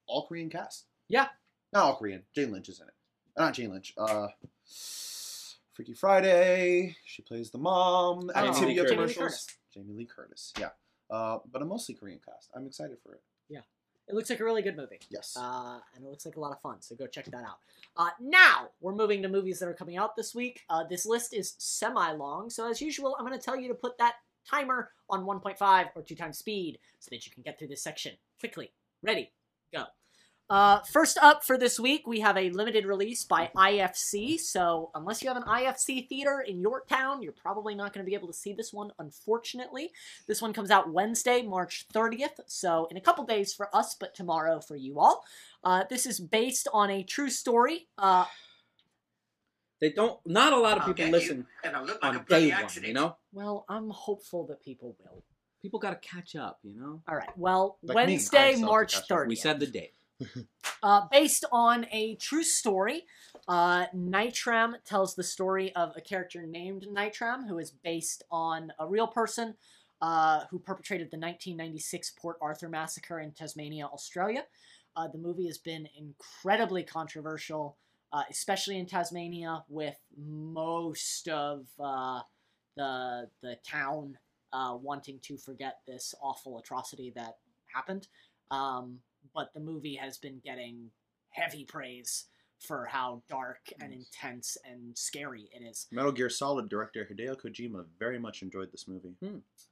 all 0.07 0.25
Korean 0.27 0.49
cast. 0.49 0.85
Yeah. 1.07 1.29
not 1.73 1.83
all 1.83 1.95
Korean. 1.97 2.25
Jane 2.33 2.51
Lynch 2.51 2.69
is 2.69 2.79
in 2.79 2.87
it. 2.87 2.93
Not 3.37 3.53
Jane 3.53 3.69
Lynch. 3.71 3.93
Uh, 3.97 4.29
Freaky 5.75 5.93
Friday. 5.93 6.95
She 7.03 7.21
plays 7.21 7.51
the 7.51 7.57
mom. 7.57 8.31
Oh, 8.33 8.39
Activia 8.39 8.59
Jamie 8.59 8.79
Lee 8.79 8.87
commercials. 8.87 9.47
Jamie 9.73 9.93
Lee 9.93 10.05
Curtis. 10.05 10.53
Yeah. 10.57 10.69
Uh, 11.11 11.39
but 11.51 11.61
a 11.61 11.65
mostly 11.65 11.95
Korean 11.95 12.19
cast. 12.25 12.49
I'm 12.55 12.65
excited 12.65 12.97
for 13.03 13.13
it. 13.15 13.21
Yeah. 13.49 13.59
It 14.07 14.15
looks 14.15 14.29
like 14.29 14.39
a 14.39 14.45
really 14.45 14.61
good 14.61 14.77
movie. 14.77 14.99
Yes. 15.09 15.35
Uh, 15.37 15.79
and 15.95 16.05
it 16.05 16.09
looks 16.09 16.25
like 16.25 16.37
a 16.37 16.39
lot 16.39 16.53
of 16.53 16.61
fun, 16.61 16.81
so 16.81 16.95
go 16.95 17.07
check 17.07 17.25
that 17.25 17.43
out. 17.43 17.57
Uh, 17.97 18.09
now, 18.21 18.69
we're 18.79 18.95
moving 18.95 19.21
to 19.23 19.27
movies 19.27 19.59
that 19.59 19.67
are 19.67 19.73
coming 19.73 19.97
out 19.97 20.15
this 20.15 20.33
week. 20.33 20.61
Uh, 20.69 20.83
this 20.89 21.05
list 21.05 21.33
is 21.33 21.55
semi 21.57 22.11
long, 22.13 22.49
so 22.49 22.69
as 22.69 22.81
usual, 22.81 23.15
I'm 23.19 23.25
going 23.25 23.37
to 23.37 23.43
tell 23.43 23.59
you 23.59 23.67
to 23.67 23.73
put 23.73 23.97
that 23.97 24.15
timer 24.49 24.91
on 25.09 25.25
1.5 25.25 25.89
or 25.95 26.01
2 26.03 26.15
times 26.15 26.37
speed 26.37 26.79
so 26.99 27.09
that 27.11 27.25
you 27.25 27.31
can 27.31 27.43
get 27.43 27.59
through 27.59 27.67
this 27.67 27.83
section 27.83 28.13
quickly. 28.39 28.71
Ready, 29.01 29.31
go. 29.73 29.83
Uh, 30.47 30.79
first 30.91 31.17
up 31.23 31.43
for 31.43 31.57
this 31.57 31.79
week, 31.79 32.05
we 32.05 32.19
have 32.19 32.37
a 32.37 32.51
limited 32.51 32.85
release 32.85 33.23
by 33.23 33.49
IFC. 33.57 34.39
So, 34.39 34.91
unless 34.93 35.23
you 35.23 35.27
have 35.27 35.37
an 35.37 35.43
IFC 35.43 36.07
theater 36.07 36.43
in 36.47 36.59
your 36.61 36.83
town, 36.87 37.23
you're 37.23 37.31
probably 37.33 37.73
not 37.73 37.93
going 37.93 38.05
to 38.05 38.07
be 38.09 38.13
able 38.13 38.27
to 38.27 38.33
see 38.33 38.53
this 38.53 38.71
one, 38.71 38.91
unfortunately. 38.99 39.89
This 40.27 40.43
one 40.43 40.53
comes 40.53 40.69
out 40.69 40.93
Wednesday, 40.93 41.41
March 41.41 41.87
30th, 41.91 42.41
so 42.45 42.87
in 42.91 42.97
a 42.97 43.01
couple 43.01 43.25
days 43.25 43.53
for 43.55 43.75
us, 43.75 43.95
but 43.99 44.13
tomorrow 44.13 44.59
for 44.59 44.75
you 44.75 44.99
all. 44.99 45.23
Uh, 45.63 45.83
this 45.89 46.05
is 46.05 46.19
based 46.19 46.67
on 46.71 46.91
a 46.91 47.01
true 47.01 47.31
story. 47.31 47.87
Uh, 47.97 48.25
They 49.81 49.89
don't. 49.89 50.19
Not 50.27 50.53
a 50.53 50.59
lot 50.59 50.77
of 50.77 50.83
I'll 50.83 50.93
people 50.93 51.09
listen 51.09 51.37
you, 51.37 51.45
and 51.63 51.75
I'll 51.75 51.85
look 51.85 52.03
like 52.03 52.13
a 52.13 52.19
on 52.19 52.25
bloody 52.25 52.45
day 52.45 52.51
one. 52.53 52.63
accident. 52.63 52.87
You 52.89 52.93
know, 52.93 53.17
well, 53.33 53.65
I'm 53.67 53.89
hopeful 53.89 54.45
that 54.45 54.61
people 54.61 54.95
will. 54.99 55.23
people 55.59 55.79
got 55.79 55.99
to 55.99 56.07
catch 56.07 56.35
up. 56.35 56.59
You 56.61 56.75
know, 56.79 57.01
All 57.07 57.15
right. 57.15 57.29
Well, 57.35 57.79
Like 57.81 57.95
Wednesday, 57.95 58.17
still 58.19 58.39
have 58.41 58.59
to 58.59 58.65
March 58.67 59.07
30th. 59.07 59.27
we 59.27 59.35
said 59.35 59.59
the 59.59 59.65
date. 59.65 59.93
Uh, 60.83 61.07
based 61.11 61.45
on 61.51 61.87
a 61.91 62.15
true 62.15 62.43
story, 62.43 63.05
uh, 63.47 63.87
Nitram 63.87 64.75
tells 64.85 65.15
the 65.15 65.23
story 65.23 65.73
of 65.75 65.93
a 65.95 66.01
character 66.01 66.45
named 66.45 66.85
Nitram, 66.93 67.47
who 67.47 67.57
is 67.57 67.71
based 67.71 68.23
on 68.29 68.71
a 68.77 68.85
real 68.85 69.07
person 69.07 69.55
uh, 70.01 70.41
who 70.51 70.59
perpetrated 70.59 71.07
the 71.07 71.17
1996 71.17 72.11
Port 72.11 72.37
Arthur 72.41 72.69
massacre 72.69 73.19
in 73.19 73.31
Tasmania, 73.31 73.85
Australia. 73.85 74.45
Uh, 74.95 75.07
the 75.07 75.17
movie 75.17 75.47
has 75.47 75.57
been 75.57 75.87
incredibly 75.97 76.83
controversial, 76.83 77.77
uh, 78.13 78.23
especially 78.29 78.77
in 78.77 78.85
Tasmania, 78.85 79.63
with 79.67 79.97
most 80.17 81.27
of 81.27 81.65
uh, 81.79 82.21
the 82.77 83.27
the 83.41 83.57
town 83.67 84.17
uh, 84.53 84.77
wanting 84.79 85.19
to 85.23 85.37
forget 85.37 85.79
this 85.87 86.13
awful 86.21 86.59
atrocity 86.59 87.11
that 87.15 87.37
happened. 87.73 88.07
Um, 88.51 88.99
but 89.33 89.53
the 89.53 89.59
movie 89.59 89.95
has 89.95 90.17
been 90.17 90.41
getting 90.43 90.91
heavy 91.29 91.65
praise 91.65 92.25
for 92.59 92.85
how 92.85 93.21
dark 93.29 93.59
and 93.81 93.93
intense 93.93 94.57
and 94.65 94.97
scary 94.97 95.49
it 95.51 95.63
is. 95.63 95.87
Metal 95.91 96.11
Gear 96.11 96.29
Solid 96.29 96.69
director 96.69 97.07
Hideo 97.09 97.35
Kojima 97.39 97.85
very 97.99 98.17
much 98.19 98.41
enjoyed 98.41 98.71
this 98.71 98.87
movie. 98.87 99.15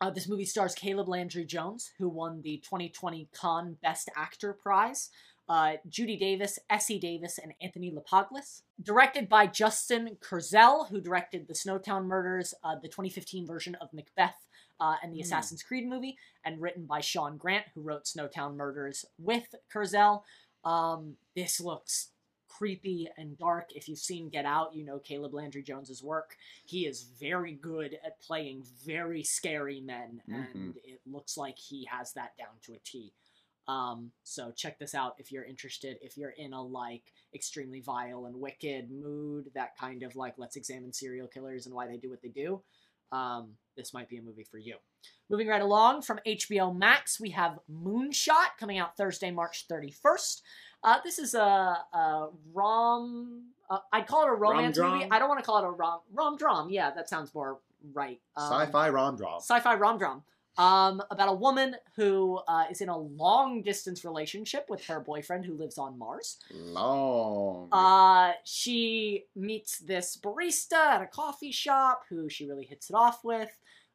Uh, 0.01 0.09
this 0.09 0.27
movie 0.27 0.45
stars 0.45 0.75
Caleb 0.75 1.07
Landry 1.07 1.45
Jones, 1.45 1.91
who 1.97 2.09
won 2.09 2.41
the 2.41 2.57
2020 2.57 3.29
Cannes 3.39 3.77
Best 3.81 4.09
Actor 4.15 4.53
prize. 4.53 5.09
Uh, 5.49 5.73
Judy 5.89 6.15
Davis, 6.15 6.57
Essie 6.69 6.99
Davis, 6.99 7.37
and 7.37 7.53
Anthony 7.61 7.91
Lapaglis. 7.91 8.61
Directed 8.81 9.27
by 9.27 9.45
Justin 9.45 10.17
Kurzel, 10.21 10.87
who 10.87 11.01
directed 11.01 11.47
the 11.47 11.53
Snowtown 11.53 12.05
Murders, 12.05 12.53
uh, 12.63 12.75
the 12.81 12.87
2015 12.87 13.45
version 13.45 13.75
of 13.81 13.89
Macbeth, 13.93 14.47
uh, 14.83 14.95
and 15.01 15.13
the 15.13 15.19
Hmm. 15.19 15.23
Assassin's 15.23 15.63
Creed 15.63 15.87
movie, 15.87 16.17
and 16.43 16.61
written 16.61 16.85
by 16.85 16.99
Shaun 16.99 17.37
Grant, 17.37 17.65
who 17.73 17.81
wrote 17.81 18.03
Snowtown 18.05 18.55
Murders 18.55 19.05
with 19.17 19.47
Kurzel. 19.73 20.23
Um, 20.65 21.17
this 21.35 21.59
looks 21.59 22.09
creepy 22.47 23.09
and 23.17 23.37
dark. 23.37 23.67
If 23.73 23.87
you've 23.87 23.97
seen 24.11 24.29
Get 24.29 24.45
Out, 24.45 24.75
you 24.75 24.83
know 24.85 24.99
Caleb 24.99 25.33
Landry 25.33 25.63
Jones's 25.63 26.03
work. 26.03 26.35
He 26.65 26.85
is 26.85 27.03
very 27.03 27.53
good 27.53 27.97
at 28.05 28.19
playing 28.21 28.63
very 28.85 29.23
scary 29.23 29.79
men, 29.81 30.21
and 30.27 30.75
it 30.83 30.99
looks 31.05 31.37
like 31.37 31.57
he 31.57 31.85
has 31.85 32.13
that 32.13 32.37
down 32.37 32.55
to 32.63 32.73
a 32.73 32.79
T. 32.83 33.13
Um, 33.67 34.11
so 34.23 34.51
check 34.51 34.77
this 34.77 34.93
out 34.93 35.15
if 35.19 35.31
you're 35.31 35.45
interested. 35.45 35.97
If 36.01 36.17
you're 36.17 36.35
in 36.37 36.51
a 36.53 36.61
like 36.61 37.13
extremely 37.33 37.79
vile 37.79 38.25
and 38.25 38.35
wicked 38.39 38.91
mood, 38.91 39.49
that 39.55 39.77
kind 39.77 40.03
of 40.03 40.15
like 40.17 40.35
let's 40.37 40.57
examine 40.57 40.91
serial 40.93 41.27
killers 41.27 41.65
and 41.65 41.73
why 41.73 41.87
they 41.87 41.97
do 41.97 42.09
what 42.09 42.21
they 42.21 42.27
do. 42.45 42.61
Um, 43.13 43.49
this 43.77 43.93
might 43.93 44.09
be 44.09 44.17
a 44.17 44.21
movie 44.21 44.45
for 44.49 44.57
you. 44.57 44.75
Moving 45.29 45.47
right 45.47 45.61
along 45.61 46.01
from 46.01 46.19
HBO 46.27 46.75
Max, 46.75 47.19
we 47.19 47.29
have 47.31 47.59
Moonshot 47.71 48.57
coming 48.59 48.77
out 48.77 48.97
Thursday, 48.97 49.31
March 49.31 49.65
31st. 49.71 50.41
Uh, 50.83 50.97
this 51.03 51.17
is 51.19 51.33
a, 51.33 51.39
a 51.93 52.29
rom. 52.53 53.43
Uh, 53.69 53.79
I'd 53.93 54.05
call 54.07 54.23
it 54.23 54.29
a 54.29 54.33
romance 54.33 54.77
Rom-drom? 54.77 54.99
movie. 54.99 55.11
I 55.11 55.19
don't 55.19 55.29
want 55.29 55.39
to 55.39 55.45
call 55.45 55.59
it 55.63 55.65
a 55.65 55.71
rom 55.71 55.99
rom 56.13 56.37
dram. 56.37 56.67
Yeah, 56.69 56.91
that 56.91 57.07
sounds 57.09 57.33
more 57.33 57.59
right. 57.93 58.19
Um, 58.35 58.51
Sci-fi 58.51 58.89
rom 58.89 59.15
dram. 59.15 59.39
sci-fi 59.39 59.75
rom 59.75 59.97
dram 59.97 60.23
um, 60.57 61.01
about 61.09 61.29
a 61.29 61.33
woman 61.33 61.75
who 61.95 62.39
uh, 62.47 62.65
is 62.69 62.81
in 62.81 62.89
a 62.89 62.97
long 62.97 63.61
distance 63.61 64.05
relationship 64.05 64.69
with 64.69 64.85
her 64.85 64.99
boyfriend 64.99 65.45
who 65.45 65.55
lives 65.55 65.77
on 65.77 65.97
Mars. 65.97 66.37
Long. 66.51 67.69
Uh, 67.71 68.33
she 68.43 69.25
meets 69.35 69.79
this 69.79 70.17
barista 70.17 70.73
at 70.73 71.01
a 71.01 71.07
coffee 71.07 71.51
shop 71.51 72.03
who 72.09 72.29
she 72.29 72.45
really 72.45 72.65
hits 72.65 72.89
it 72.89 72.95
off 72.95 73.23
with. 73.23 73.49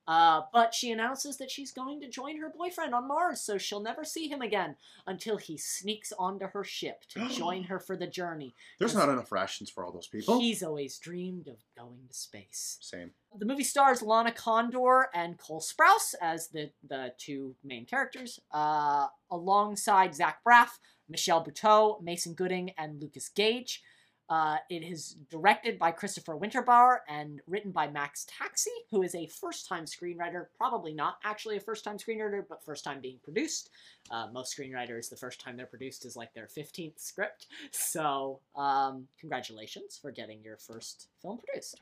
Uh, 0.09 0.41
but 0.55 0.73
she 0.73 0.91
announces 0.91 1.37
that 1.37 1.51
she's 1.51 1.71
going 1.71 2.01
to 2.01 2.09
join 2.09 2.39
her 2.39 2.49
boyfriend 2.49 2.95
on 2.95 3.07
Mars, 3.07 3.43
so 3.43 3.59
she'll 3.59 3.83
never 3.83 4.05
see 4.05 4.27
him 4.27 4.41
again 4.41 4.75
until 5.07 5.37
he 5.37 5.59
sneaks 5.59 6.15
onto 6.19 6.47
her 6.47 6.65
ship 6.65 7.05
to 7.11 7.29
join 7.31 7.65
her 7.65 7.79
for 7.79 7.95
the 7.95 8.07
journey. 8.07 8.55
There's 8.79 8.95
not 8.95 9.11
enough 9.11 9.31
rations 9.31 9.69
for 9.69 9.85
all 9.85 9.93
those 9.93 10.07
people. 10.07 10.41
He's 10.41 10.63
always 10.63 10.99
dreamed 10.99 11.47
of 11.47 11.59
going 11.77 12.07
to 12.09 12.15
space. 12.15 12.79
Same. 12.81 13.11
The 13.39 13.45
movie 13.45 13.65
stars 13.65 14.01
Lana 14.01 14.33
Condor 14.33 15.11
and 15.15 15.37
Cole 15.37 15.61
Sprouse 15.61 16.15
as 16.23 16.49
the, 16.49 16.71
the 16.89 17.13
two 17.19 17.55
main 17.63 17.85
characters, 17.85 18.41
uh, 18.51 19.09
alongside 19.31 20.15
Zach 20.15 20.39
Braff, 20.43 20.79
Michelle 21.07 21.45
Buteau, 21.45 22.03
Mason 22.03 22.33
Gooding, 22.33 22.71
and 22.79 22.99
Lucas 22.99 23.29
Gage. 23.29 23.83
Uh, 24.31 24.59
it 24.69 24.83
is 24.83 25.17
directed 25.31 25.79
by 25.79 25.91
Christopher 25.91 26.37
Winterbauer 26.37 26.99
and 27.09 27.41
written 27.47 27.71
by 27.71 27.89
Max 27.89 28.27
Taxe, 28.29 28.69
who 28.91 29.03
is 29.03 29.15
a 29.15 29.27
first 29.27 29.67
time 29.67 29.85
screenwriter. 29.85 30.47
Probably 30.57 30.93
not 30.93 31.19
actually 31.25 31.57
a 31.57 31.61
first 31.61 31.83
time 31.83 31.97
screenwriter, 31.97 32.45
but 32.47 32.63
first 32.63 32.85
time 32.85 33.01
being 33.01 33.19
produced. 33.25 33.71
Uh, 34.11 34.27
most 34.33 34.57
screenwriters, 34.57 35.09
the 35.09 35.17
first 35.17 35.41
time 35.41 35.57
they're 35.57 35.67
produced 35.67 36.05
is 36.05 36.17
like 36.17 36.35
their 36.35 36.47
15th 36.47 36.99
script. 36.99 37.47
So, 37.71 38.41
um, 38.55 39.09
congratulations 39.19 39.99
for 40.01 40.11
getting 40.11 40.43
your 40.43 40.59
first 40.59 41.09
film 41.23 41.39
produced. 41.39 41.81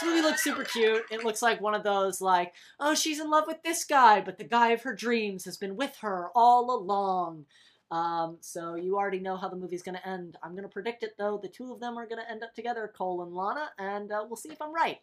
This 0.00 0.08
movie 0.08 0.22
looks 0.22 0.42
super 0.42 0.64
cute. 0.64 1.04
It 1.10 1.24
looks 1.24 1.42
like 1.42 1.60
one 1.60 1.74
of 1.74 1.84
those 1.84 2.20
like, 2.20 2.54
oh, 2.80 2.94
she's 2.94 3.20
in 3.20 3.30
love 3.30 3.44
with 3.46 3.62
this 3.62 3.84
guy, 3.84 4.20
but 4.20 4.38
the 4.38 4.44
guy 4.44 4.70
of 4.70 4.82
her 4.82 4.94
dreams 4.94 5.44
has 5.44 5.56
been 5.56 5.76
with 5.76 5.96
her 6.00 6.30
all 6.34 6.74
along. 6.74 7.44
Um, 7.92 8.38
so 8.40 8.74
you 8.74 8.96
already 8.96 9.18
know 9.20 9.36
how 9.36 9.48
the 9.48 9.56
movie's 9.56 9.82
gonna 9.82 10.00
end. 10.04 10.38
I'm 10.42 10.54
gonna 10.56 10.66
predict 10.68 11.02
it 11.02 11.12
though. 11.18 11.38
The 11.40 11.48
two 11.48 11.72
of 11.72 11.78
them 11.78 11.98
are 11.98 12.06
gonna 12.06 12.24
end 12.28 12.42
up 12.42 12.54
together, 12.54 12.90
Cole 12.96 13.22
and 13.22 13.34
Lana, 13.34 13.70
and 13.78 14.10
uh, 14.10 14.24
we'll 14.26 14.36
see 14.36 14.48
if 14.48 14.62
I'm 14.62 14.72
right. 14.74 14.98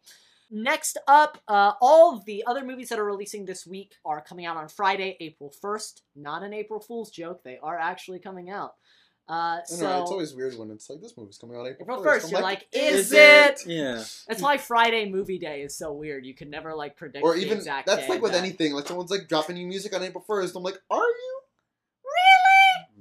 Next 0.51 0.97
up, 1.07 1.37
uh, 1.47 1.73
all 1.79 2.17
of 2.17 2.25
the 2.25 2.43
other 2.47 2.65
movies 2.65 2.89
that 2.89 2.97
are 2.97 3.05
releasing 3.05 3.45
this 3.45 3.67
week 3.67 3.93
are 4.03 4.19
coming 4.19 4.47
out 4.47 4.57
on 4.57 4.67
Friday, 4.67 5.15
April 5.19 5.53
1st. 5.63 6.01
Not 6.15 6.41
an 6.41 6.53
April 6.53 6.79
Fool's 6.79 7.11
joke. 7.11 7.43
They 7.43 7.59
are 7.61 7.77
actually 7.77 8.17
coming 8.17 8.49
out. 8.49 8.73
Uh, 9.29 9.33
I 9.33 9.57
know, 9.57 9.63
so 9.67 10.01
it's 10.01 10.09
always 10.09 10.33
weird 10.33 10.57
when 10.57 10.71
it's 10.71 10.89
like 10.89 11.01
this 11.01 11.15
movie's 11.15 11.37
coming 11.37 11.55
out 11.55 11.67
April, 11.67 11.83
April 11.83 12.03
1st. 12.03 12.21
1st, 12.21 12.23
I'm 12.25 12.31
you're 12.31 12.41
like, 12.41 12.67
is 12.71 13.05
is 13.05 13.11
it? 13.13 13.61
Yeah. 13.67 14.03
That's 14.27 14.41
why 14.41 14.57
Friday 14.57 15.07
movie 15.11 15.37
day 15.37 15.61
is 15.61 15.77
so 15.77 15.93
weird. 15.93 16.25
You 16.25 16.33
can 16.33 16.49
never 16.49 16.73
like 16.73 16.97
predict 16.97 17.23
Or 17.23 17.35
the 17.35 17.41
even 17.45 17.59
exact 17.59 17.85
that's 17.85 18.07
day 18.07 18.09
like 18.09 18.23
with 18.23 18.31
that- 18.31 18.43
anything. 18.43 18.73
Like 18.73 18.87
someone's 18.87 19.11
like 19.11 19.27
dropping 19.27 19.57
new 19.57 19.67
music 19.67 19.95
on 19.95 20.01
April 20.01 20.25
1st. 20.27 20.55
I'm 20.55 20.63
like, 20.63 20.81
are 20.89 20.97
you? 20.97 21.38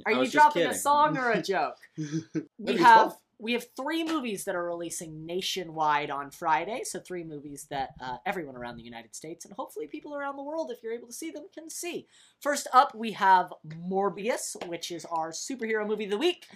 Are 0.06 0.12
you 0.12 0.30
dropping 0.30 0.66
a 0.66 0.74
song 0.74 1.16
or 1.16 1.30
a 1.30 1.42
joke? 1.42 1.76
we 2.58 2.76
have 2.76 3.16
we 3.40 3.52
have 3.52 3.66
three 3.76 4.02
movies 4.02 4.44
that 4.44 4.56
are 4.56 4.64
releasing 4.64 5.24
nationwide 5.24 6.10
on 6.10 6.30
Friday. 6.30 6.82
So 6.84 6.98
three 6.98 7.22
movies 7.22 7.68
that 7.70 7.90
uh, 8.00 8.16
everyone 8.26 8.56
around 8.56 8.76
the 8.76 8.82
United 8.82 9.14
States 9.14 9.44
and 9.44 9.54
hopefully 9.54 9.86
people 9.86 10.16
around 10.16 10.36
the 10.36 10.42
world, 10.42 10.72
if 10.72 10.82
you're 10.82 10.92
able 10.92 11.06
to 11.06 11.12
see 11.12 11.30
them, 11.30 11.44
can 11.54 11.70
see. 11.70 12.08
First 12.40 12.66
up, 12.72 12.96
we 12.96 13.12
have 13.12 13.52
Morbius, 13.88 14.56
which 14.66 14.90
is 14.90 15.04
our 15.04 15.30
superhero 15.30 15.86
movie 15.86 16.04
of 16.04 16.10
the 16.10 16.18
week. 16.18 16.46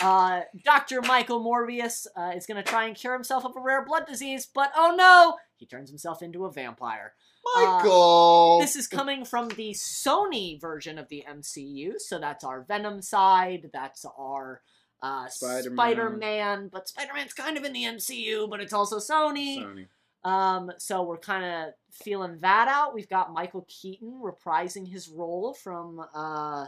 Uh, 0.00 0.42
Dr. 0.64 1.02
Michael 1.02 1.44
Morbius 1.44 2.06
uh, 2.16 2.32
is 2.34 2.46
going 2.46 2.62
to 2.62 2.68
try 2.68 2.86
and 2.86 2.96
cure 2.96 3.12
himself 3.12 3.44
of 3.44 3.54
a 3.54 3.60
rare 3.60 3.84
blood 3.84 4.06
disease, 4.06 4.46
but 4.46 4.72
oh 4.74 4.94
no, 4.96 5.36
he 5.56 5.66
turns 5.66 5.90
himself 5.90 6.22
into 6.22 6.46
a 6.46 6.52
vampire. 6.52 7.12
Michael. 7.54 8.58
This 8.60 8.76
is 8.76 8.86
coming 8.88 9.24
from 9.24 9.48
the 9.48 9.70
Sony 9.70 10.60
version 10.60 10.98
of 10.98 11.08
the 11.08 11.24
MCU, 11.28 11.94
so 11.98 12.18
that's 12.18 12.44
our 12.44 12.62
Venom 12.62 13.02
side, 13.02 13.70
that's 13.72 14.04
our 14.18 14.62
uh, 15.02 15.28
Spider-Man. 15.28 15.76
Spider-Man, 15.76 16.68
but 16.72 16.88
Spider-Man's 16.88 17.32
kind 17.32 17.56
of 17.56 17.64
in 17.64 17.72
the 17.72 17.84
MCU, 17.84 18.48
but 18.48 18.60
it's 18.60 18.72
also 18.72 18.98
Sony. 18.98 19.58
Sony. 19.58 19.86
Um, 20.22 20.70
so 20.78 21.02
we're 21.02 21.18
kind 21.18 21.44
of 21.44 21.74
feeling 21.90 22.38
that 22.40 22.68
out. 22.68 22.94
We've 22.94 23.08
got 23.08 23.32
Michael 23.32 23.66
Keaton 23.68 24.20
reprising 24.22 24.86
his 24.86 25.08
role 25.08 25.54
from 25.54 26.04
uh, 26.14 26.66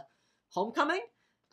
Homecoming. 0.49 1.01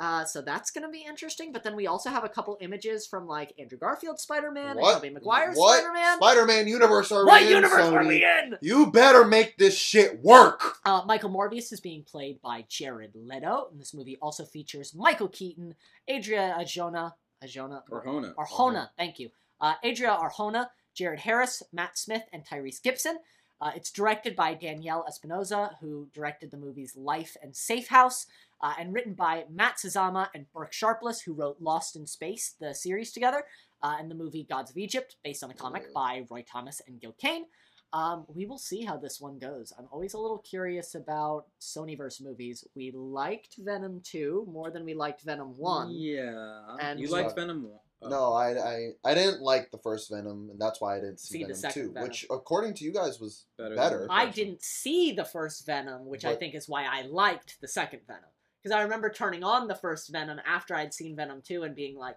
Uh, 0.01 0.25
so 0.25 0.41
that's 0.41 0.71
going 0.71 0.83
to 0.83 0.89
be 0.91 1.05
interesting. 1.07 1.53
But 1.53 1.63
then 1.63 1.77
we 1.77 1.87
also 1.87 2.09
have 2.09 2.25
a 2.25 2.29
couple 2.29 2.57
images 2.61 3.07
from 3.07 3.27
like 3.29 3.53
Andrew 3.59 3.77
Garfield 3.79 4.19
Spider-Man 4.19 4.71
and 4.71 4.81
What? 4.81 4.95
Tobey 4.95 5.11
Maguire's 5.11 5.57
What? 5.59 5.79
Spider-Man. 5.81 6.17
Spider-Man 6.17 6.69
universe 6.69 7.13
are 7.13 7.27
What 7.27 7.43
we 7.43 7.49
in, 7.49 7.55
universe 7.57 7.83
Sony? 7.83 7.93
are 7.97 8.07
we 8.09 8.25
in? 8.25 8.57
You 8.63 8.91
better 8.91 9.25
make 9.27 9.59
this 9.59 9.77
shit 9.77 10.23
work. 10.23 10.79
Uh, 10.87 11.03
Michael 11.07 11.29
Morbius 11.31 11.71
is 11.73 11.81
being 11.81 12.03
played 12.03 12.41
by 12.41 12.65
Jared 12.69 13.13
Leto, 13.15 13.69
and 13.71 13.79
this 13.79 13.93
movie 13.93 14.17
also 14.23 14.45
features 14.47 14.95
Michael 14.95 15.29
Keaton, 15.29 15.75
Adria 16.09 16.57
Arjona, 16.59 17.13
Arjona, 17.45 17.83
Arjona. 17.91 18.35
Arjona, 18.35 18.89
thank 18.97 19.19
you, 19.19 19.31
uh, 19.61 19.75
Adria 19.85 20.17
Arjona, 20.19 20.71
Jared 20.95 21.21
Harris, 21.21 21.63
Matt 21.73 21.99
Smith, 21.99 22.23
and 22.33 22.45
Tyrese 22.47 22.83
Gibson. 22.83 23.19
Uh, 23.61 23.73
it's 23.77 23.91
directed 23.91 24.35
by 24.35 24.55
Daniel 24.55 25.05
Espinosa, 25.07 25.77
who 25.83 26.09
directed 26.15 26.51
the 26.51 26.57
movies 26.57 26.97
Life 26.97 27.37
and 27.43 27.55
Safe 27.55 27.89
House, 27.89 28.27
uh, 28.63 28.75
and 28.79 28.93
written 28.93 29.15
by 29.15 29.45
Matt 29.51 29.77
Sazama 29.79 30.29
and 30.35 30.47
Burke 30.53 30.73
Sharpless, 30.73 31.23
who 31.23 31.33
wrote 31.33 31.57
Lost 31.61 31.97
in 31.97 32.07
Space, 32.07 32.55
the 32.61 32.75
series 32.75 33.13
together, 33.13 33.45
uh, 33.83 33.97
and 33.99 34.11
the 34.11 34.15
movie 34.15 34.45
Gods 34.49 34.71
of 34.71 34.77
Egypt, 34.77 35.17
based 35.25 35.43
on 35.43 35.51
a 35.51 35.55
comic 35.55 35.93
by 35.95 36.25
Roy 36.31 36.45
Thomas 36.51 36.81
and 36.87 37.01
Gil 37.01 37.15
Kane. 37.19 37.47
Um, 37.93 38.25
we 38.29 38.47
will 38.47 38.59
see 38.59 38.85
how 38.85 38.97
this 38.97 39.21
one 39.21 39.39
goes. 39.39 39.73
I'm 39.77 39.89
always 39.91 40.15
a 40.15 40.19
little 40.19 40.39
curious 40.39 40.95
about 40.95 41.47
Sonyverse 41.61 42.23
movies. 42.23 42.65
We 42.77 42.93
liked 42.93 43.57
Venom 43.59 44.01
2 44.05 44.47
more 44.49 44.71
than 44.71 44.85
we 44.85 44.95
liked 44.95 45.23
Venom 45.23 45.57
1. 45.57 45.91
Yeah. 45.91 46.77
And- 46.81 47.01
you 47.01 47.09
liked 47.09 47.35
Venom 47.35 47.65
1? 47.65 47.73
Oh. 48.03 48.09
No, 48.09 48.33
I, 48.33 48.53
I 48.57 48.89
I 49.05 49.13
didn't 49.15 49.43
like 49.43 49.71
the 49.71 49.77
first 49.77 50.09
Venom, 50.11 50.49
and 50.51 50.59
that's 50.59 50.81
why 50.81 50.97
I 50.97 51.01
didn't 51.01 51.21
see, 51.21 51.41
See 51.41 51.45
Venom 51.45 51.73
2, 51.73 51.93
Venom. 51.93 52.03
which 52.03 52.25
according 52.31 52.73
to 52.75 52.85
you 52.85 52.93
guys 52.93 53.21
was 53.21 53.45
Better 53.59 53.77
better. 53.77 54.07
I 54.09 54.25
didn't 54.31 54.63
see 54.63 55.13
the 55.13 55.25
first 55.25 55.67
Venom, 55.67 56.07
which 56.07 56.25
I 56.25 56.35
think 56.35 56.55
is 56.55 56.67
why 56.67 56.85
I 56.87 57.03
liked 57.03 57.61
the 57.61 57.69
second 57.69 58.01
Venom. 58.07 58.31
Because 58.63 58.75
I 58.77 58.83
remember 58.83 59.11
turning 59.11 59.43
on 59.43 59.69
the 59.69 59.75
first 59.75 60.11
Venom 60.13 60.41
after 60.47 60.75
I'd 60.75 60.93
seen 60.95 61.17
Venom 61.17 61.41
2 61.43 61.63
and 61.63 61.75
being 61.75 61.97
like, 61.97 62.17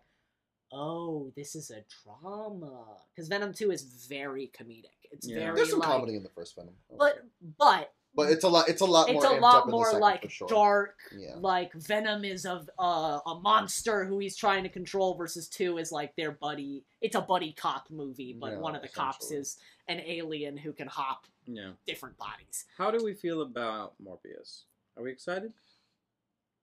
oh, 0.72 1.32
this 1.36 1.56
is 1.56 1.72
a 1.72 1.84
drama. 2.04 2.84
Because 3.16 3.28
Venom 3.30 3.54
2 3.54 3.72
is 3.72 4.06
very 4.10 4.52
comedic. 4.60 4.86
It's 5.12 5.28
Yeah. 5.28 5.40
very 5.40 5.56
There's 5.56 5.70
some 5.70 5.80
like, 5.80 5.88
comedy 5.90 6.16
in 6.16 6.24
the 6.24 6.30
first 6.30 6.56
Venom. 6.56 6.76
But 6.98 7.24
but 7.58 7.94
But 8.16 8.30
it's 8.32 8.44
a 8.44 8.48
lot. 8.50 8.68
It's 8.70 8.82
a 8.82 8.86
lot 8.86 9.10
it's 9.10 9.24
more. 9.24 9.38
a 9.38 9.40
lot 9.40 9.70
more 9.70 9.86
second, 9.86 10.00
like 10.02 10.30
sure. 10.32 10.48
dark 10.48 10.98
Yeah. 11.16 11.36
like 11.38 11.74
venom 11.74 12.26
is 12.26 12.46
of 12.46 12.70
uh, 12.80 13.20
a 13.26 13.40
monster 13.42 14.06
who 14.06 14.20
he's 14.20 14.36
trying 14.36 14.64
to 14.64 14.70
control 14.70 15.16
versus 15.16 15.48
two 15.48 15.78
is 15.78 15.92
like 15.92 16.16
their 16.16 16.32
buddy 16.32 16.86
it's 17.02 17.16
a 17.16 17.22
buddy 17.22 17.54
cop 17.54 17.90
movie 17.90 18.34
but 18.40 18.52
Yeah, 18.54 18.58
one 18.60 18.76
of 18.76 18.82
the 18.82 18.88
cops 18.90 19.32
is 19.32 19.58
an 19.88 20.00
alien 20.02 20.58
who 20.58 20.74
can 20.74 20.88
hop 20.88 21.26
Yeah. 21.48 21.74
different 21.88 22.18
bodies 22.18 22.66
How 22.78 22.92
do 22.92 23.04
we 23.04 23.14
feel 23.16 23.42
about 23.42 23.94
Morbius? 24.04 24.64
Are 24.98 25.04
we 25.04 25.12
excited? 25.12 25.54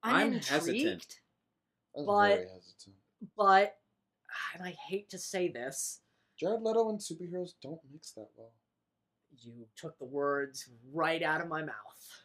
I'm, 0.03 0.14
I'm 0.14 0.32
intrigued 0.34 0.48
hesitant. 0.66 1.20
I'm 1.96 2.07
but- 2.07 2.28
very 2.28 2.48
hesitant. 2.48 2.96
but 3.36 3.76
and 4.55 4.66
i 4.66 4.74
hate 4.88 5.09
to 5.11 5.18
say 5.18 5.48
this 5.48 6.01
Jared 6.38 6.62
Leto 6.62 6.88
and 6.88 6.98
superheroes 6.98 7.51
don't 7.62 7.80
mix 7.92 8.12
that 8.12 8.28
well. 8.34 8.53
you 9.42 9.66
took 9.76 9.98
the 9.98 10.07
words 10.07 10.68
right 10.92 11.22
out 11.22 11.42
of 11.42 11.48
my 11.48 11.61
mouth 11.62 12.24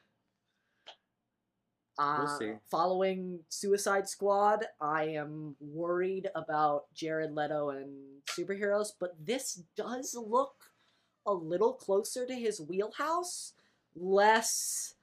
uh, 1.97 2.17
We'll 2.19 2.39
see. 2.39 2.51
Following 2.69 3.39
Suicide 3.49 4.09
Squad, 4.09 4.65
I 4.81 5.03
am 5.05 5.55
worried 5.61 6.29
about 6.35 6.93
Jared 6.93 7.31
Leto 7.33 7.69
and 7.69 7.89
superheroes, 8.27 8.89
but 8.99 9.15
this 9.23 9.61
does 9.77 10.13
look 10.15 10.55
a 11.25 11.33
little 11.33 11.73
closer 11.73 12.25
to 12.25 12.35
his 12.35 12.59
wheelhouse. 12.59 13.53
Less, 13.95 14.94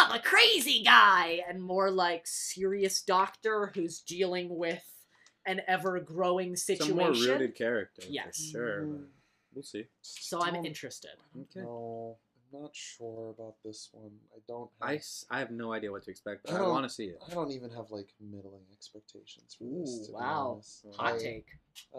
I'm 0.00 0.18
a 0.18 0.22
crazy 0.22 0.82
guy, 0.82 1.40
and 1.48 1.62
more 1.62 1.90
like 1.90 2.26
serious 2.26 3.02
doctor 3.02 3.70
who's 3.74 4.00
dealing 4.00 4.56
with 4.56 4.84
an 5.46 5.60
ever 5.68 6.00
growing 6.00 6.56
situation. 6.56 6.98
a 6.98 7.02
situation. 7.14 7.26
more 7.28 7.34
rooted 7.38 7.54
character. 7.54 8.02
Yes. 8.08 8.50
For 8.52 8.58
sure. 8.58 8.84
but 8.86 9.00
We'll 9.54 9.62
see. 9.64 9.84
So 10.02 10.40
I'm 10.42 10.54
Don't- 10.54 10.64
interested. 10.66 11.10
Okay. 11.36 11.60
No, 11.66 12.16
I'm 12.54 12.62
not 12.62 12.70
sure 12.74 13.30
about 13.36 13.54
this 13.64 13.88
one. 13.92 14.12
I 14.34 14.38
don't. 14.46 14.70
Have, 14.80 14.90
I, 14.90 14.94
s- 14.96 15.24
I 15.30 15.38
have 15.40 15.50
no 15.50 15.72
idea 15.72 15.90
what 15.90 16.04
to 16.04 16.10
expect, 16.10 16.44
but 16.44 16.52
I 16.52 16.56
I, 16.56 16.58
don't- 16.60 16.70
want 16.70 16.84
to 16.84 16.88
see 16.94 17.06
it. 17.06 17.18
I 17.28 17.34
don't 17.34 17.50
even 17.50 17.70
have 17.70 17.90
like 17.90 18.10
middling 18.20 18.62
expectations 18.72 19.56
for 19.58 19.64
this. 19.64 20.02
Ooh, 20.02 20.06
To 20.06 20.12
wow. 20.12 20.20
Be 20.20 20.26
honest. 20.52 20.86
Hot 20.96 21.14
I, 21.14 21.18
take. 21.18 21.46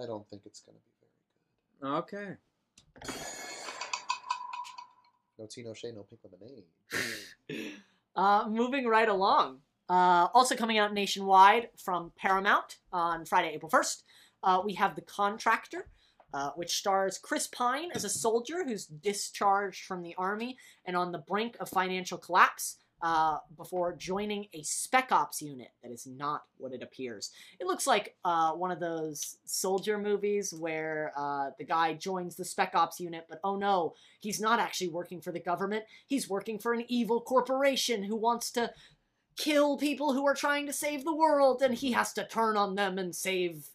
I 0.02 0.06
don't 0.06 0.26
think 0.30 0.44
it's 0.46 0.62
gonna 0.62 0.78
be 0.78 0.94
very 1.82 1.94
good. 1.94 1.98
Okay. 1.98 2.38
good. 3.04 3.16
No 5.40 5.48
tea, 5.48 5.64
no 5.64 5.74
shade, 5.74 5.96
no 5.96 6.04
pink 6.04 6.22
lemonade. 6.24 6.64
Uh, 8.16 8.46
moving 8.50 8.88
right 8.88 9.10
along. 9.10 9.60
Uh, 9.90 10.28
also 10.34 10.56
coming 10.56 10.78
out 10.78 10.94
nationwide 10.94 11.70
from 11.78 12.12
Paramount 12.18 12.78
on 12.94 13.26
Friday, 13.26 13.54
April 13.54 13.70
1st, 13.70 14.04
uh, 14.44 14.62
we 14.64 14.74
have 14.74 14.96
The 14.96 15.02
Contractor, 15.02 15.88
uh, 16.34 16.52
which 16.56 16.78
stars 16.78 17.18
Chris 17.18 17.48
Pine 17.48 17.90
as 17.94 18.04
a 18.04 18.10
soldier 18.10 18.64
who's 18.64 18.86
discharged 18.86 19.84
from 19.86 20.02
the 20.02 20.16
army 20.18 20.58
and 20.86 20.96
on 20.96 21.12
the 21.12 21.20
brink 21.20 21.58
of 21.60 21.70
financial 21.70 22.18
collapse 22.18 22.78
uh, 23.04 23.38
before 23.58 23.96
joining 23.96 24.46
a 24.54 24.62
spec 24.64 25.12
ops 25.12 25.42
unit 25.42 25.70
that 25.82 25.92
is 25.92 26.06
not 26.06 26.44
what 26.58 26.72
it 26.74 26.84
appears. 26.84 27.32
It 27.60 27.66
looks 27.68 27.88
like 27.88 28.16
uh, 28.24 28.52
one 28.54 28.72
of 28.72 28.80
those 28.80 29.38
soldier 29.46 29.98
movies 29.98 30.54
where 30.54 31.12
uh, 31.18 31.50
the 31.58 31.64
guy 31.66 31.94
joins 31.94 32.36
the 32.36 32.46
spec 32.46 32.74
ops 32.76 33.00
unit, 33.00 33.26
but 33.30 33.40
oh 33.44 33.56
no, 33.56 33.96
he's 34.20 34.40
not 34.40 34.60
actually 34.60 34.90
working 34.90 35.20
for 35.22 35.32
the 35.32 35.40
government. 35.40 35.84
He's 36.08 36.30
working 36.30 36.60
for 36.60 36.74
an 36.74 36.86
evil 36.88 37.22
corporation 37.22 38.04
who 38.04 38.16
wants 38.16 38.52
to 38.52 38.72
kill 39.38 39.78
people 39.78 40.14
who 40.14 40.26
are 40.28 40.36
trying 40.36 40.68
to 40.68 40.74
save 40.74 41.04
the 41.04 41.16
world, 41.16 41.62
and 41.62 41.74
he 41.74 41.94
has 41.94 42.14
to 42.14 42.26
turn 42.26 42.58
on 42.58 42.76
them 42.76 42.98
and 42.98 43.16
save 43.16 43.68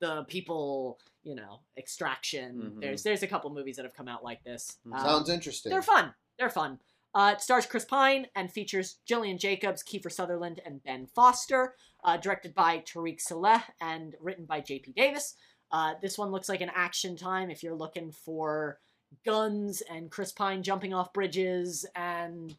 the 0.00 0.24
people. 0.28 0.98
You 1.24 1.34
know, 1.34 1.60
extraction. 1.76 2.74
Mhm. 2.76 2.80
There's 2.80 3.02
there's 3.02 3.22
a 3.22 3.26
couple 3.26 3.50
movies 3.50 3.76
that 3.76 3.84
have 3.84 3.92
come 3.92 4.08
out 4.08 4.24
like 4.24 4.42
this. 4.44 4.78
Mhm. 4.86 4.94
Um, 4.94 5.04
Sounds 5.04 5.28
interesting. 5.28 5.70
they're 5.70 5.82
fun. 5.82 6.14
They're 6.38 6.48
fun. 6.48 6.78
Uh, 7.14 7.32
it 7.34 7.40
stars 7.40 7.66
Chris 7.66 7.84
Pine 7.84 8.26
and 8.36 8.50
features 8.52 8.98
Gillian 9.06 9.38
Jacobs, 9.38 9.82
Kiefer 9.82 10.12
Sutherland, 10.12 10.60
and 10.64 10.82
Ben 10.82 11.06
Foster. 11.06 11.74
Uh, 12.04 12.16
directed 12.16 12.54
by 12.54 12.78
Tarik 12.78 13.20
Saleh 13.20 13.62
and 13.80 14.14
written 14.20 14.44
by 14.44 14.60
J.P. 14.60 14.92
Davis. 14.92 15.34
Uh, 15.72 15.94
this 16.00 16.16
one 16.16 16.30
looks 16.30 16.48
like 16.48 16.60
an 16.60 16.70
action 16.74 17.16
time 17.16 17.50
if 17.50 17.62
you're 17.62 17.74
looking 17.74 18.12
for 18.12 18.78
guns 19.24 19.82
and 19.90 20.10
Chris 20.10 20.30
Pine 20.30 20.62
jumping 20.62 20.94
off 20.94 21.12
bridges 21.12 21.84
and 21.96 22.56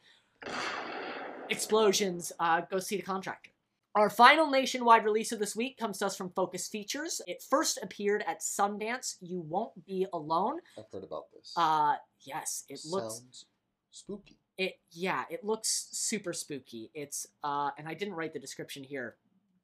explosions. 1.50 2.32
Uh, 2.40 2.62
go 2.70 2.80
see 2.80 2.98
the 2.98 3.02
contractor. 3.02 3.52
Our 3.96 4.10
final 4.10 4.50
nationwide 4.50 5.04
release 5.04 5.32
of 5.32 5.40
this 5.40 5.56
week 5.56 5.78
comes 5.78 5.98
to 6.00 6.06
us 6.06 6.16
from 6.16 6.30
Focus 6.30 6.68
Features. 6.68 7.22
It 7.26 7.42
first 7.42 7.80
appeared 7.82 8.24
at 8.28 8.42
Sundance. 8.42 9.16
You 9.20 9.42
won't 9.42 9.86
be 9.86 10.06
alone. 10.14 10.60
I've 10.78 10.86
heard 10.92 11.04
about 11.04 11.32
this. 11.34 11.54
Uh, 11.58 11.96
yes, 12.20 12.66
it 12.70 12.82
looks 12.86 13.16
Sounds 13.16 13.46
spooky. 13.92 14.38
it 14.58 14.80
yeah 14.92 15.24
it 15.30 15.44
looks 15.44 15.90
super 15.92 16.34
spooky 16.34 16.92
it's 16.94 17.28
uh 17.44 17.70
and 17.78 17.88
i 17.88 17.94
didn't 17.94 18.14
write 18.14 18.34
the 18.34 18.40
description 18.40 18.84
here 18.84 19.16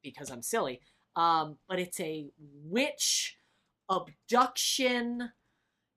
because 0.02 0.30
i'm 0.30 0.42
silly 0.42 0.80
um 1.16 1.56
but 1.68 1.78
it's 1.78 2.00
a 2.00 2.28
witch 2.64 3.38
abduction 3.90 5.30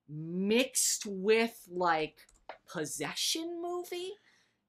mixed 0.07 1.05
with 1.05 1.67
like 1.69 2.17
possession 2.71 3.61
movie 3.61 4.13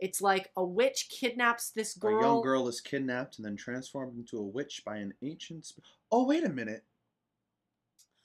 it's 0.01 0.23
like 0.23 0.51
a 0.57 0.65
witch 0.65 1.09
kidnaps 1.11 1.71
this 1.71 1.95
girl. 1.95 2.19
A 2.19 2.23
young 2.23 2.43
girl 2.43 2.69
is 2.69 2.81
kidnapped 2.81 3.37
and 3.37 3.45
then 3.45 3.55
transformed 3.57 4.17
into 4.17 4.39
a 4.39 4.43
witch 4.43 4.83
by 4.85 4.97
an 4.97 5.13
ancient. 5.23 5.67
Sp- 5.69 5.85
oh, 6.11 6.25
wait 6.27 6.43
a 6.43 6.49
minute. 6.49 6.85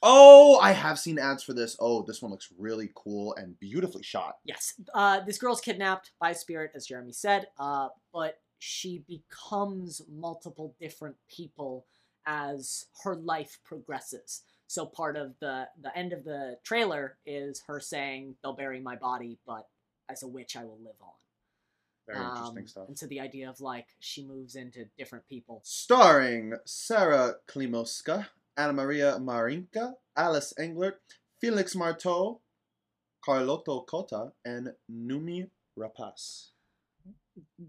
Oh, 0.07 0.59
I 0.59 0.71
have 0.71 0.99
seen 0.99 1.17
ads 1.17 1.41
for 1.41 1.53
this. 1.53 1.75
Oh, 1.79 2.03
this 2.03 2.21
one 2.21 2.29
looks 2.31 2.49
really 2.57 2.91
cool 2.93 3.33
and 3.35 3.59
beautifully 3.59 4.03
shot. 4.03 4.37
Yes. 4.45 4.75
Uh, 4.93 5.21
this 5.21 5.39
girl's 5.39 5.61
kidnapped 5.61 6.11
by 6.19 6.31
spirit, 6.31 6.71
as 6.75 6.85
Jeremy 6.85 7.11
said, 7.11 7.47
uh, 7.59 7.89
but 8.13 8.39
she 8.59 9.03
becomes 9.07 10.03
multiple 10.07 10.75
different 10.79 11.15
people 11.27 11.87
as 12.27 12.85
her 13.03 13.15
life 13.15 13.57
progresses. 13.65 14.43
So 14.67 14.85
part 14.85 15.17
of 15.17 15.33
the 15.39 15.67
the 15.81 15.95
end 15.97 16.13
of 16.13 16.23
the 16.23 16.57
trailer 16.63 17.17
is 17.25 17.61
her 17.67 17.79
saying, 17.79 18.35
"They'll 18.41 18.53
bury 18.53 18.79
my 18.79 18.95
body, 18.95 19.39
but 19.45 19.67
as 20.07 20.21
a 20.23 20.27
witch, 20.27 20.55
I 20.55 20.65
will 20.65 20.79
live 20.79 20.95
on." 21.01 21.13
Very 22.07 22.23
interesting 22.23 22.57
Um, 22.59 22.67
stuff. 22.67 22.87
And 22.87 22.99
so 22.99 23.07
the 23.07 23.19
idea 23.19 23.49
of 23.49 23.59
like 23.59 23.87
she 23.99 24.23
moves 24.23 24.55
into 24.55 24.85
different 24.97 25.27
people. 25.27 25.61
Starring 25.63 26.53
Sara 26.65 27.35
Klimoska, 27.47 28.27
Anamaria 28.57 29.19
Marinca, 29.19 29.93
Alice 30.15 30.53
Englert, 30.59 30.93
Felix 31.41 31.75
Marteau, 31.75 32.39
Carloto 33.27 33.85
Cotta, 33.85 34.31
and 34.45 34.69
Noomi 34.91 35.49
Rapace. 35.77 36.49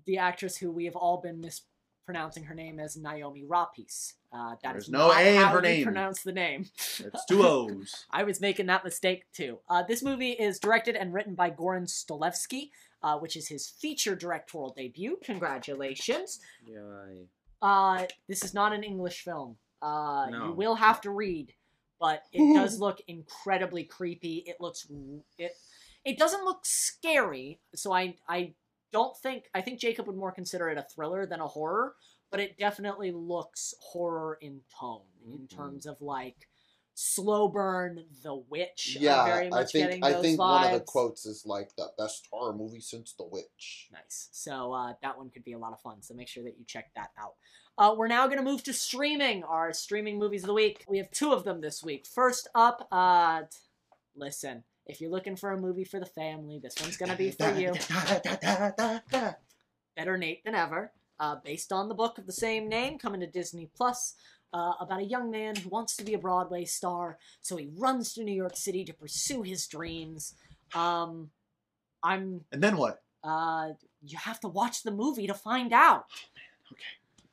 The 0.06 0.18
actress 0.18 0.56
who 0.58 0.70
we 0.70 0.84
have 0.84 0.94
all 0.96 1.20
been 1.20 1.40
mispronouncing 1.40 2.44
her 2.44 2.54
name 2.54 2.78
as 2.78 2.96
Naomi 2.96 3.44
Rapis. 3.44 4.12
Uh, 4.32 4.50
that 4.62 4.72
There's 4.72 4.84
is 4.84 4.90
no 4.90 5.08
not 5.08 5.20
A 5.20 5.28
in 5.28 5.36
how 5.42 5.48
her 5.48 5.56
you 5.56 5.62
name. 5.62 5.84
pronounce 5.84 6.22
the 6.22 6.32
name. 6.32 6.66
It's 6.76 7.24
two 7.28 7.42
O's. 7.44 8.04
I 8.10 8.22
was 8.22 8.40
making 8.40 8.66
that 8.66 8.84
mistake 8.84 9.24
too. 9.32 9.58
Uh, 9.68 9.82
this 9.82 10.02
movie 10.04 10.32
is 10.32 10.58
directed 10.60 10.94
and 10.94 11.12
written 11.12 11.34
by 11.34 11.50
Goran 11.50 11.88
Stolevski, 11.88 12.70
uh, 13.02 13.18
which 13.18 13.34
is 13.36 13.48
his 13.48 13.66
feature 13.66 14.14
directorial 14.14 14.72
debut. 14.76 15.18
Congratulations. 15.24 16.38
Yeah. 16.64 17.24
Uh, 17.60 18.04
this 18.28 18.44
is 18.44 18.54
not 18.54 18.72
an 18.72 18.84
English 18.84 19.22
film. 19.22 19.56
Uh, 19.86 20.30
No. 20.30 20.46
You 20.46 20.52
will 20.52 20.74
have 20.74 21.00
to 21.02 21.10
read, 21.10 21.54
but 22.00 22.22
it 22.32 22.54
does 22.54 22.78
look 22.80 23.00
incredibly 23.06 23.84
creepy. 23.84 24.42
It 24.46 24.56
looks 24.60 24.86
it 25.38 25.52
it 26.04 26.18
doesn't 26.18 26.44
look 26.44 26.60
scary, 26.64 27.60
so 27.74 27.92
I 27.92 28.16
I 28.28 28.54
don't 28.92 29.16
think 29.18 29.44
I 29.54 29.60
think 29.60 29.80
Jacob 29.80 30.06
would 30.06 30.16
more 30.16 30.32
consider 30.32 30.68
it 30.68 30.78
a 30.78 30.82
thriller 30.94 31.26
than 31.26 31.40
a 31.40 31.46
horror, 31.46 31.94
but 32.30 32.40
it 32.40 32.58
definitely 32.58 33.12
looks 33.12 33.74
horror 33.80 34.38
in 34.40 34.60
tone 34.80 35.02
in 35.32 35.40
Mhm. 35.40 35.48
terms 35.56 35.86
of 35.86 36.00
like 36.00 36.48
slow 36.94 37.46
burn, 37.48 38.06
The 38.22 38.34
Witch. 38.34 38.96
I'm 38.96 39.02
Yeah, 39.02 39.24
very 39.24 39.50
I 39.52 39.64
think 39.64 40.04
I 40.04 40.14
think 40.14 40.38
vibes. 40.40 40.50
one 40.50 40.64
of 40.64 40.72
the 40.72 40.80
quotes 40.80 41.26
is 41.26 41.44
like 41.44 41.74
the 41.76 41.92
best 41.98 42.26
horror 42.30 42.54
movie 42.54 42.80
since 42.80 43.12
The 43.12 43.24
Witch. 43.24 43.88
Nice. 43.92 44.28
So 44.32 44.72
uh, 44.72 44.94
that 45.02 45.18
one 45.18 45.30
could 45.30 45.44
be 45.44 45.52
a 45.52 45.58
lot 45.58 45.72
of 45.72 45.80
fun. 45.80 46.02
So 46.02 46.14
make 46.14 46.28
sure 46.28 46.44
that 46.44 46.58
you 46.58 46.64
check 46.64 46.90
that 46.94 47.10
out. 47.18 47.34
Uh, 47.78 47.94
we're 47.96 48.08
now 48.08 48.26
going 48.26 48.38
to 48.38 48.44
move 48.44 48.62
to 48.64 48.72
streaming, 48.72 49.44
our 49.44 49.72
streaming 49.72 50.18
movies 50.18 50.42
of 50.42 50.46
the 50.48 50.54
week. 50.54 50.84
We 50.88 50.96
have 50.98 51.10
two 51.10 51.32
of 51.32 51.44
them 51.44 51.60
this 51.60 51.82
week. 51.82 52.06
First 52.06 52.48
up, 52.54 52.88
uh, 52.90 53.42
listen, 54.14 54.64
if 54.86 55.00
you're 55.00 55.10
looking 55.10 55.36
for 55.36 55.50
a 55.50 55.60
movie 55.60 55.84
for 55.84 56.00
the 56.00 56.06
family, 56.06 56.58
this 56.58 56.74
one's 56.80 56.96
going 56.96 57.10
to 57.10 57.16
be 57.18 57.32
for 57.32 57.52
you. 57.52 57.74
Better 59.94 60.16
Nate 60.16 60.44
than 60.44 60.54
ever. 60.54 60.92
Uh, 61.18 61.36
based 61.44 61.72
on 61.72 61.88
the 61.88 61.94
book 61.94 62.18
of 62.18 62.26
the 62.26 62.32
same 62.32 62.68
name, 62.68 62.98
coming 62.98 63.20
to 63.20 63.26
Disney 63.26 63.68
Plus. 63.76 64.14
Uh, 64.52 64.72
about 64.80 65.00
a 65.00 65.04
young 65.04 65.30
man 65.30 65.56
who 65.56 65.68
wants 65.68 65.96
to 65.96 66.04
be 66.04 66.14
a 66.14 66.18
Broadway 66.18 66.64
star, 66.64 67.18
so 67.42 67.56
he 67.56 67.68
runs 67.76 68.14
to 68.14 68.22
New 68.22 68.32
York 68.32 68.56
City 68.56 68.84
to 68.84 68.92
pursue 68.94 69.42
his 69.42 69.66
dreams. 69.66 70.34
Um, 70.74 71.30
I'm 72.02 72.42
And 72.52 72.62
then 72.62 72.76
what? 72.78 73.02
uh, 73.24 73.70
you 74.02 74.16
have 74.16 74.40
to 74.40 74.48
watch 74.48 74.82
the 74.82 74.92
movie 74.92 75.26
to 75.26 75.34
find 75.34 75.72
out. 75.74 76.06
Okay. 76.72 76.82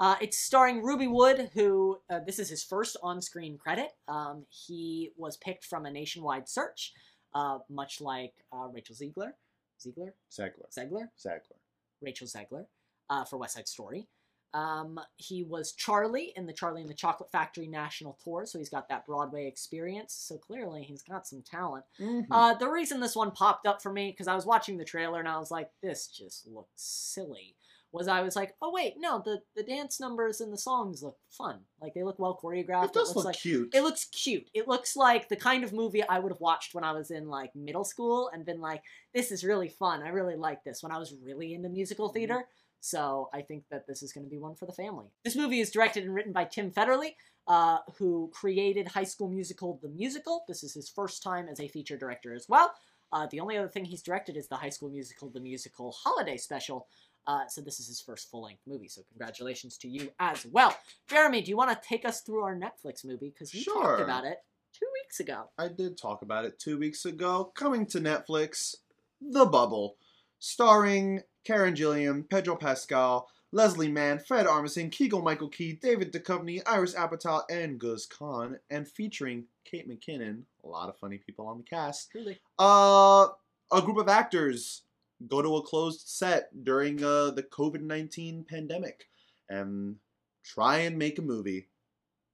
Uh, 0.04 0.18
it's 0.20 0.38
starring 0.38 0.82
Rueby 0.84 1.10
Wood, 1.10 1.50
who 1.54 2.02
uh, 2.10 2.20
this 2.26 2.38
is 2.38 2.50
his 2.50 2.62
first 2.62 2.98
on-screen 3.02 3.58
credit. 3.58 3.92
Um, 4.10 4.46
he 4.50 5.12
was 5.16 5.38
picked 5.38 5.64
from 5.64 5.86
a 5.86 5.92
nationwide 5.92 6.50
search, 6.50 6.92
uh, 7.34 7.60
much 7.70 8.02
like 8.02 8.34
uh, 8.52 8.68
Rachel 8.68 8.96
Ziegler. 8.96 9.34
Ziegler, 9.82 10.14
Zegler. 10.30 10.68
Zegler, 10.78 11.08
Zegler. 11.18 11.56
Rachel 12.02 12.28
Zegler, 12.28 12.66
uh, 13.10 13.24
for 13.24 13.38
West 13.38 13.56
Side 13.56 13.70
Story. 13.70 14.10
Um, 14.54 15.00
he 15.16 15.42
was 15.42 15.72
Charlie 15.72 16.34
in 16.36 16.48
the 16.48 16.54
Charlie 16.54 16.82
and 16.82 16.90
the 16.90 16.94
Chocolate 16.94 17.32
Factory 17.32 17.68
national 17.68 18.20
tour, 18.22 18.46
so 18.46 18.60
he's 18.60 18.70
got 18.70 18.90
that 18.90 19.06
Broadway 19.06 19.48
experience. 19.48 20.14
So 20.14 20.38
clearly, 20.38 20.84
he's 20.84 21.02
got 21.02 21.26
some 21.26 21.44
talent. 21.44 21.86
Mhm. 21.98 22.28
Uh, 22.30 22.56
the 22.56 22.68
reason 22.68 23.00
this 23.00 23.16
one 23.16 23.32
popped 23.32 23.66
up 23.66 23.82
for 23.82 23.94
me 23.94 24.12
because 24.12 24.28
I 24.28 24.36
was 24.36 24.46
watching 24.46 24.76
the 24.76 24.84
trailer 24.84 25.20
and 25.20 25.30
I 25.30 25.40
was 25.40 25.50
like, 25.50 25.72
"This 25.82 26.10
just 26.10 26.46
looks 26.46 26.84
silly." 26.84 27.56
Was 27.94 28.08
I 28.08 28.22
was 28.22 28.36
like, 28.36 28.56
"Oh 28.60 28.72
wait, 28.74 28.96
no 28.98 29.22
the 29.24 29.42
the 29.56 29.62
dance 29.64 30.00
numbers 30.00 30.42
and 30.42 30.52
the 30.52 30.58
songs 30.58 31.04
look 31.04 31.18
fun. 31.30 31.60
Like 31.80 31.94
they 31.94 32.04
look 32.04 32.18
well 32.18 32.38
choreographed. 32.44 32.86
it 32.86 32.94
does 32.94 33.10
looks 33.10 33.16
look 33.18 33.26
like 33.26 33.36
cute. 33.38 33.70
it 33.74 33.82
looks 33.84 34.06
cute. 34.06 34.50
It 34.54 34.68
looks 34.68 34.96
like 34.96 35.30
the 35.30 35.36
kind 35.36 35.64
of 35.64 35.72
movie 35.74 36.02
I 36.04 36.18
would 36.18 36.32
have 36.32 36.42
watched 36.42 36.74
when 36.74 36.84
I 36.84 36.92
was 36.92 37.12
in 37.12 37.28
like 37.28 37.56
middle 37.56 37.84
school 37.86 38.32
and 38.34 38.44
been 38.46 38.60
like, 38.62 38.82
"This 39.14 39.32
is 39.32 39.44
really 39.44 39.70
fun. 39.70 40.02
I 40.02 40.10
really 40.10 40.36
like 40.36 40.64
this." 40.64 40.82
When 40.82 40.92
I 40.92 40.98
was 40.98 41.14
really 41.24 41.54
into 41.54 41.70
musical 41.70 42.08
Mm-hmm. 42.10 42.14
theater. 42.18 42.46
So 42.80 43.30
I 43.34 43.42
think 43.42 43.64
that 43.72 43.88
this 43.88 44.04
is 44.04 44.12
going 44.12 44.26
to 44.26 44.30
be 44.30 44.40
one 44.40 44.56
for 44.56 44.66
the 44.66 44.74
family. 44.74 45.06
This 45.24 45.38
movie 45.38 45.62
is 45.62 45.72
directed 45.72 46.04
and 46.04 46.14
written 46.14 46.34
by 46.34 46.44
Tim 46.44 46.70
Federle, 46.70 47.12
uh, 47.48 47.78
who 47.98 48.30
created 48.34 48.88
High 48.90 49.06
School 49.06 49.30
Musical: 49.30 49.80
The 49.82 49.88
Musical. 49.90 50.44
This 50.50 50.64
is 50.64 50.74
his 50.74 50.90
first 50.90 51.24
time 51.24 51.48
as 51.48 51.60
a 51.62 51.68
feature 51.68 51.96
director 51.98 52.34
as 52.34 52.48
well. 52.50 52.74
Uh, 53.14 53.28
the 53.32 53.40
only 53.40 53.56
other 53.56 53.70
thing 53.70 53.86
he's 53.86 54.02
directed 54.02 54.36
is 54.36 54.48
the 54.48 54.56
High 54.58 54.70
School 54.72 54.90
Musical: 54.90 55.30
The 55.30 55.40
Musical 55.40 55.92
Holiday 55.94 56.36
Special. 56.36 56.88
Uh, 57.26 57.48
so 57.48 57.62
this 57.62 57.80
is 57.80 57.88
his 57.88 58.02
first 58.02 58.30
full-length 58.30 58.62
movie. 58.68 58.88
So 58.88 59.02
congratulations 59.10 59.78
to 59.78 59.88
you 59.88 60.10
as 60.20 60.46
well, 60.52 60.76
Jeremy. 61.08 61.42
Do 61.42 61.50
you 61.52 61.58
want 61.58 61.72
to 61.72 61.88
take 61.88 62.06
us 62.06 62.22
through 62.22 62.42
our 62.44 62.56
Netflix 62.56 63.06
movie 63.06 63.30
because 63.30 63.54
you 63.54 63.62
Sure. 63.62 63.82
talked 63.84 64.02
about 64.02 64.26
it 64.26 64.38
two 64.78 64.88
weeks 64.94 65.20
ago? 65.20 65.50
I 65.58 65.70
did 65.70 65.98
talk 65.98 66.22
about 66.22 66.46
it 66.46 66.60
two 66.60 66.78
weeks 66.78 67.06
ago. 67.06 67.52
Coming 67.56 67.86
to 67.88 68.00
Netflix, 68.00 68.76
The 69.22 69.46
Bubble, 69.46 69.96
starring 70.40 71.22
Karen 71.46 71.74
Gillan, 71.76 72.30
Pedro 72.30 72.56
Pascal, 72.58 73.30
Leslie 73.54 73.92
Mann, 73.92 74.20
Fred 74.20 74.46
Armisen, 74.48 74.92
Keegan 74.92 75.24
Michael 75.24 75.48
Key, 75.50 75.74
David 75.74 76.12
Duchovny, 76.12 76.62
Iris 76.66 76.96
Apatow, 76.96 77.44
and 77.50 77.80
Guz 77.80 78.06
Khan, 78.06 78.58
and 78.70 78.88
featuring 78.88 79.46
Kate 79.64 79.88
McKinnon. 79.88 80.42
A 80.64 80.68
lot 80.68 80.90
of 80.90 80.98
funny 80.98 81.20
people 81.20 81.46
on 81.48 81.58
the 81.60 81.64
cast. 81.64 82.12
Truly. 82.12 82.40
Uh, 82.60 83.28
a 83.72 83.82
group 83.82 83.98
of 83.98 84.10
actors 84.10 84.82
go 85.28 85.42
to 85.42 85.58
a 85.58 85.62
closed 85.62 86.08
set 86.08 86.64
during 86.64 87.04
uh, 87.04 87.32
the 87.32 87.44
COVID 87.44 87.82
19 87.82 88.46
pandemic 88.50 89.08
and 89.50 89.98
try 90.44 90.80
and 90.80 90.98
make 90.98 91.20
a 91.20 91.22
movie 91.22 91.68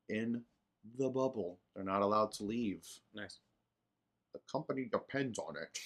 in 0.08 0.44
the 0.98 1.10
bubble. 1.10 1.60
They're 1.76 1.84
not 1.86 2.02
allowed 2.02 2.32
to 2.34 2.44
leave. 2.44 2.86
Nice. 3.14 3.40
The 4.34 4.40
company 4.52 4.90
depends 4.92 5.40
on 5.40 5.56
it. 5.56 5.78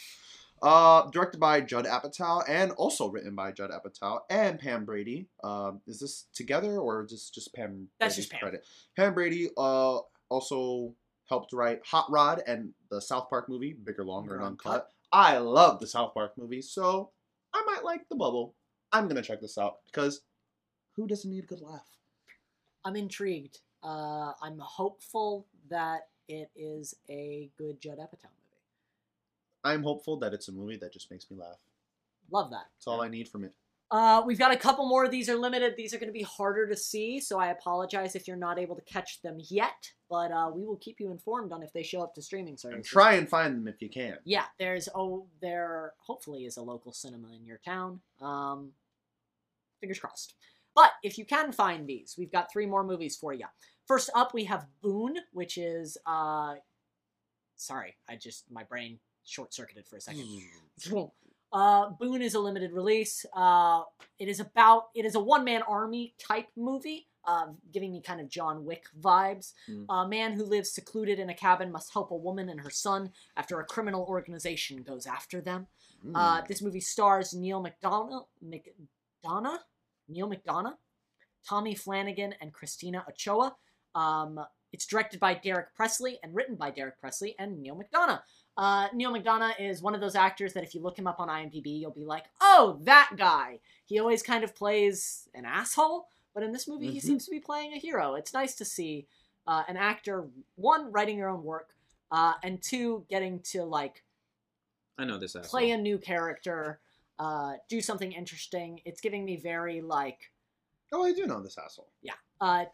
Uh, 0.62 1.10
directed 1.10 1.39
by 1.39 1.60
Judd 1.60 1.86
Apatow 1.86 2.41
and 2.47 2.72
also 2.74 3.10
written 3.10 3.36
by 3.36 3.51
Judd 3.51 3.72
Apatow 3.72 4.22
and 4.30 4.58
Pam 4.58 4.86
Brady. 4.86 5.28
Um, 5.43 5.82
is 5.88 5.99
this 5.99 6.28
together 6.34 6.80
or 6.80 7.06
just 7.06 7.34
just 7.34 7.54
Pam? 7.54 7.89
That's 7.99 8.16
Brady's 8.16 8.16
just 8.16 8.32
Pam. 8.32 8.39
Credit? 8.39 8.66
Pam 8.95 9.14
Brady 9.14 9.49
uh, 9.58 9.99
also 10.30 10.93
helped 11.28 11.51
write 11.51 11.82
Hot 11.86 12.10
Rod 12.10 12.43
and 12.47 12.74
the 12.89 13.01
South 13.01 13.30
Park 13.30 13.49
movie 13.49 13.74
Bigger, 13.74 14.06
Longer, 14.06 14.36
and 14.36 14.43
Uncut. 14.45 14.72
Uncut. 14.72 14.89
I 15.14 15.38
love 15.38 15.80
the 15.80 15.86
South 15.86 16.16
Park 16.16 16.34
movie, 16.38 16.64
so 16.64 17.11
I 17.53 17.64
might 17.68 17.86
like 17.86 18.09
The 18.09 18.16
Bubble. 18.16 18.55
I'm 18.91 19.07
gonna 19.07 19.22
check 19.22 19.41
this 19.41 19.59
out 19.59 19.78
because 19.86 20.22
who 20.95 21.07
doesn't 21.07 21.30
need 21.30 21.43
a 21.43 21.47
good 21.47 21.61
laugh? 21.61 21.88
I'm 22.84 22.95
intrigued. 22.95 23.59
Uh, 23.84 24.34
I'm 24.41 24.57
hopeful 24.57 25.45
that 25.70 26.07
it 26.28 26.49
is 26.55 26.95
a 27.09 27.51
good 27.57 27.80
Judd 27.80 27.99
Apatow 27.99 28.24
movie. 28.24 28.61
I'm 29.64 29.84
hopeful 29.84 30.18
that 30.18 30.34
it's 30.34 30.47
a 30.47 30.51
movie 30.51 30.78
that 30.78 30.91
just 30.91 31.11
makes 31.11 31.30
me 31.30 31.38
laugh. 31.38 31.59
Love 32.32 32.49
that. 32.49 32.66
That's 32.76 32.88
all 32.88 33.01
I 33.01 33.07
need 33.07 33.30
from 33.30 33.43
it. 33.43 33.53
Uh, 33.94 34.24
we've 34.26 34.39
got 34.39 34.52
a 34.52 34.58
couple 34.58 34.88
more. 34.88 35.08
These 35.08 35.30
are 35.30 35.36
limited. 35.36 35.76
These 35.78 35.94
are 35.94 36.00
going 36.00 36.10
to 36.10 36.14
be 36.14 36.24
harder 36.24 36.68
to 36.68 36.76
see, 36.76 37.20
so 37.20 37.39
I 37.39 37.50
apologize 37.50 38.16
if 38.16 38.28
you're 38.28 38.36
not 38.36 38.58
able 38.58 38.76
to 38.76 38.82
catch 38.82 39.22
them 39.22 39.38
yet. 39.52 39.91
But 40.10 40.32
uh, 40.32 40.50
we 40.52 40.66
will 40.66 40.78
keep 40.78 41.00
you 41.00 41.12
informed 41.12 41.52
on 41.52 41.62
if 41.62 41.72
they 41.74 41.84
show 41.84 42.02
up 42.02 42.16
to 42.16 42.22
streaming 42.24 42.58
services. 42.58 42.78
And 42.78 42.84
try 42.84 43.14
and 43.14 43.30
find 43.30 43.56
them 43.56 43.68
if 43.68 43.84
you 43.84 43.89
can. 43.91 44.18
Yeah, 44.26 44.46
there's 44.58 44.89
oh, 44.96 45.28
there 45.41 45.94
hopefully 46.00 46.46
is 46.46 46.58
a 46.58 46.64
local 46.64 46.91
cinema 46.91 47.34
in 47.36 47.46
your 47.46 47.60
town. 47.64 48.02
Um, 48.20 48.72
fingers 49.80 50.00
crossed. 50.00 50.34
But 50.74 50.89
if 51.04 51.20
you 51.20 51.26
can 51.26 51.52
find 51.52 51.86
these, 51.86 52.16
we've 52.18 52.32
got 52.32 52.52
three 52.52 52.66
more 52.66 52.84
movies 52.84 53.16
for 53.16 53.32
you. 53.32 53.46
First 53.88 54.10
up, 54.16 54.34
we 54.34 54.46
have 54.46 54.66
Boone, 54.82 55.18
which 55.34 55.60
is 55.60 56.00
uh, 56.08 56.56
sorry, 57.58 57.94
I 58.10 58.16
just 58.16 58.46
my 58.50 58.64
brain 58.64 58.98
short 59.24 59.54
circuited 59.54 59.86
for 59.86 59.98
a 59.98 60.02
second. 60.02 60.26
Uh, 61.54 61.89
Boone 61.99 62.24
is 62.24 62.34
a 62.34 62.39
limited 62.39 62.72
release. 62.72 63.26
Uh, 63.34 63.84
it 64.18 64.28
is 64.28 64.39
about 64.39 64.86
it 64.95 65.06
is 65.06 65.16
a 65.16 65.20
one 65.20 65.43
man 65.45 65.62
army 65.62 66.16
type 66.18 66.47
movie, 66.58 67.08
uh, 67.26 67.47
giving 67.72 67.91
me 67.91 68.01
kind 68.01 68.20
of 68.20 68.28
John 68.28 68.66
Wick 68.66 68.86
vibes. 68.99 69.54
Mm. 69.70 69.86
A 69.88 70.08
man 70.08 70.34
who 70.34 70.43
lives 70.43 70.72
secluded 70.72 71.20
in 71.20 71.30
a 71.30 71.34
cabin 71.34 71.72
must 71.72 71.93
help 71.93 72.10
a 72.10 72.16
woman 72.16 72.49
and 72.49 72.60
her 72.60 72.72
son 72.72 73.12
after 73.38 73.60
a 73.60 73.66
criminal 73.66 74.04
organization 74.10 74.82
goes 74.82 75.06
after 75.06 75.39
them. 75.41 75.68
Hmm. 76.01 76.16
Uh, 76.16 76.41
this 76.41 76.62
movie 76.62 76.82
stars 76.82 77.34
Neil 77.34 77.64
McDonough, 77.64 78.26
McDonough, 78.43 79.60
Neil 80.10 80.30
McDonough, 80.30 80.74
Tommy 81.47 81.76
Flanagan, 81.76 82.34
and 82.41 82.51
Christina 82.51 83.06
Ochoa. 83.08 83.56
Um, 83.95 84.43
it's 84.74 84.88
directed 84.88 85.20
by 85.20 85.36
Derek 85.36 85.74
Presley 85.76 86.20
and 86.24 86.34
written 86.34 86.56
by 86.56 86.72
Derek 86.72 86.99
Presley 86.99 87.36
and 87.38 87.62
Neil 87.62 87.80
McDonough. 87.80 88.22
Uh, 88.56 88.88
Neil 88.93 89.12
McDonough 89.14 89.60
is 89.60 89.82
one 89.82 89.95
of 89.95 90.01
those 90.01 90.16
actors 90.16 90.54
that 90.54 90.64
if 90.64 90.76
you 90.76 90.82
look 90.82 90.97
him 90.97 91.08
up 91.08 91.20
on 91.20 91.28
IMDb, 91.28 91.80
you'll 91.80 91.91
be 91.91 92.06
like, 92.06 92.26
oh, 92.41 92.80
that 92.84 93.12
guy. 93.18 93.60
He 93.86 93.99
always 93.99 94.22
kind 94.22 94.43
of 94.43 94.56
plays 94.56 95.28
an 95.34 95.45
asshole, 95.45 96.08
but 96.34 96.43
in 96.43 96.51
this 96.51 96.68
movie, 96.68 96.91
he 96.91 96.99
Mhm. 96.99 97.04
seems 97.04 97.26
to 97.26 97.32
be 97.32 97.39
playing 97.39 97.74
a 97.74 97.78
hero. 97.80 98.14
It's 98.16 98.34
nice 98.34 98.56
to 98.56 98.66
see 98.66 99.08
uh, 99.45 99.64
an 99.68 99.76
actor, 99.76 100.30
one, 100.56 100.89
writing 100.93 101.18
their 101.18 101.28
own 101.28 101.43
work, 101.43 101.76
uh, 102.12 102.36
and 102.43 102.64
two, 102.64 103.06
getting 103.10 103.41
to, 103.41 103.66
like, 103.66 104.06
I 104.97 105.04
know 105.04 105.18
this 105.18 105.36
asshole. 105.36 105.49
play 105.49 105.72
a 105.72 105.78
new 105.78 105.97
character, 105.97 106.80
uh, 107.20 107.56
do 107.68 107.82
something 107.82 108.14
interesting. 108.14 108.80
It's 108.86 109.01
giving 109.01 109.26
me 109.26 109.36
very, 109.36 109.82
like, 109.82 110.32
oh, 110.93 111.04
I 111.04 111.12
do 111.12 111.26
know 111.26 111.41
this 111.41 111.58
asshole. 111.58 111.89
Yeah. 112.01 112.14
Uh, 112.39 112.66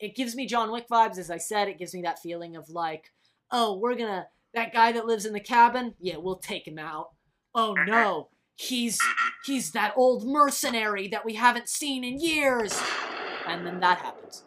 it 0.00 0.14
gives 0.16 0.34
me 0.36 0.44
John 0.46 0.70
Wick 0.70 0.86
vibes. 0.88 1.16
As 1.16 1.30
I 1.30 1.38
said, 1.38 1.66
it 1.68 1.78
gives 1.78 1.94
me 1.94 2.02
that 2.02 2.18
feeling 2.18 2.56
of 2.56 2.68
like, 2.68 3.14
oh, 3.50 3.78
we're 3.78 3.94
gonna 3.94 4.28
that 4.54 4.72
guy 4.72 4.92
that 4.92 5.06
lives 5.06 5.26
in 5.26 5.32
the 5.32 5.40
cabin. 5.40 5.94
Yeah, 6.00 6.16
we'll 6.18 6.36
take 6.38 6.66
him 6.66 6.78
out. 6.78 7.10
Oh 7.54 7.74
no, 7.74 8.28
he's 8.56 8.98
he's 9.44 9.72
that 9.72 9.94
old 9.96 10.26
mercenary 10.26 11.08
that 11.08 11.24
we 11.24 11.34
haven't 11.34 11.68
seen 11.68 12.04
in 12.04 12.20
years. 12.20 12.80
And 13.46 13.66
then 13.66 13.80
that 13.80 13.98
happens. 13.98 14.42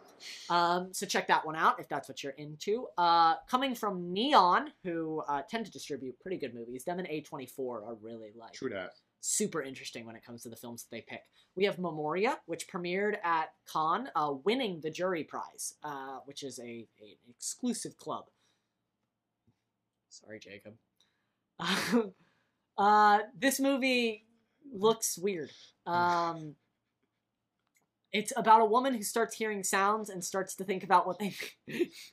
Um, 0.48 0.88
so 0.92 1.06
check 1.06 1.26
that 1.28 1.44
one 1.44 1.56
out 1.56 1.80
if 1.80 1.88
that's 1.88 2.08
what 2.08 2.22
you're 2.22 2.32
into. 2.32 2.86
Uh, 2.96 3.34
coming 3.50 3.74
from 3.74 4.12
Neon, 4.12 4.72
who 4.84 5.22
uh, 5.28 5.42
tend 5.48 5.66
to 5.66 5.72
distribute 5.72 6.18
pretty 6.20 6.36
good 6.36 6.54
movies, 6.54 6.84
them 6.84 6.98
and 6.98 7.08
A24 7.08 7.58
are 7.58 7.96
really 8.00 8.30
like 8.36 8.52
True 8.52 8.70
that. 8.70 8.90
super 9.20 9.62
interesting 9.62 10.06
when 10.06 10.14
it 10.14 10.24
comes 10.24 10.42
to 10.42 10.48
the 10.48 10.56
films 10.56 10.84
that 10.84 10.90
they 10.94 11.00
pick. 11.00 11.22
We 11.56 11.64
have 11.64 11.78
Memoria, 11.78 12.38
which 12.46 12.68
premiered 12.68 13.16
at 13.24 13.50
Cannes, 13.72 14.08
uh, 14.14 14.34
winning 14.44 14.80
the 14.82 14.90
jury 14.90 15.24
prize, 15.24 15.74
uh, 15.82 16.18
which 16.24 16.42
is 16.42 16.58
a, 16.60 16.62
a 16.62 17.18
an 17.26 17.30
exclusive 17.30 17.96
club. 17.96 18.26
Sorry, 20.12 20.38
Jacob. 20.38 20.74
uh, 22.78 23.18
this 23.38 23.58
movie 23.60 24.26
looks 24.72 25.16
weird. 25.18 25.50
Um, 25.86 26.56
it's 28.12 28.32
about 28.36 28.60
a 28.60 28.66
woman 28.66 28.92
who 28.94 29.02
starts 29.02 29.34
hearing 29.34 29.64
sounds 29.64 30.10
and 30.10 30.22
starts 30.22 30.54
to 30.56 30.64
think 30.64 30.84
about 30.84 31.06
what 31.06 31.18
they. 31.18 31.34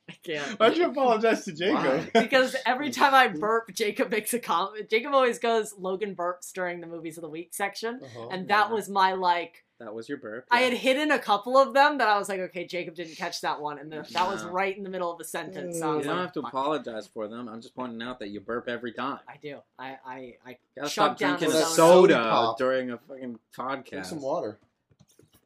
I 0.10 0.14
can't 0.26 0.58
Why'd 0.60 0.78
you 0.78 0.86
apologize 0.86 1.43
to 1.45 1.54
Jacob? 1.54 2.10
because 2.14 2.56
every 2.66 2.89
time 2.89 3.14
I 3.14 3.28
burp, 3.28 3.74
Jacob 3.74 4.10
makes 4.12 4.34
a 4.34 4.39
comment. 4.39 4.89
Jacob 4.89 5.14
always 5.14 5.39
goes 5.39 5.74
Logan 5.78 6.16
burps 6.16 6.54
during 6.54 6.80
the 6.80 6.88
movies 6.88 7.18
of 7.18 7.22
the 7.22 7.30
week 7.30 7.54
section, 7.54 8.00
Uh-huh. 8.02 8.30
and 8.32 8.47
that 8.47 8.70
yeah. 8.70 8.74
was 8.74 8.89
my 8.89 9.14
like. 9.14 9.66
That 9.80 9.94
was 9.94 10.10
your 10.10 10.18
burp. 10.18 10.46
I 10.52 10.60
had 10.62 10.74
hidden 10.74 11.10
a 11.12 11.20
couple 11.20 11.58
of 11.58 11.74
them 11.74 12.00
that 12.00 12.08
I 12.10 12.18
was 12.20 12.28
like, 12.28 12.40
okay, 12.42 12.66
Jacob 12.68 12.96
didn't 12.96 13.16
catch 13.16 13.40
that 13.42 13.62
one, 13.62 13.80
and 13.80 13.90
the, 13.90 14.06
that 14.12 14.28
was 14.28 14.44
No. 14.44 14.50
right 14.50 14.76
in 14.76 14.84
the 14.84 14.90
middle 14.90 15.10
of 15.10 15.18
the 15.18 15.24
sentence. 15.24 15.80
So 15.80 15.86
I 15.88 15.92
You 15.92 15.98
was 16.00 16.06
don't 16.06 16.16
like, 16.18 16.26
have 16.26 16.34
to 16.34 16.42
"Fuck." 16.42 16.52
apologize 16.52 17.08
for 17.08 17.28
them. 17.30 17.48
I'm 17.48 17.62
just 17.62 17.74
pointing 17.76 18.02
out 18.02 18.20
that 18.20 18.28
you 18.28 18.42
burp 18.42 18.68
every 18.68 18.92
time. 18.92 19.20
I 19.28 19.38
do. 19.42 19.60
I 19.78 19.98
I 20.06 20.36
I 20.46 20.58
Gotta 20.76 20.90
Chug 20.90 20.92
stop 20.92 21.18
down 21.18 21.38
drinking 21.38 21.58
the 21.58 21.64
a 21.64 21.66
soda. 21.68 21.76
soda 21.76 22.14
Soda 22.14 22.30
pop. 22.30 22.58
during 22.58 22.92
a 22.92 22.98
fucking 22.98 23.22
Drink 23.22 23.40
podcast. 23.56 24.06
some 24.08 24.22
water. 24.22 24.60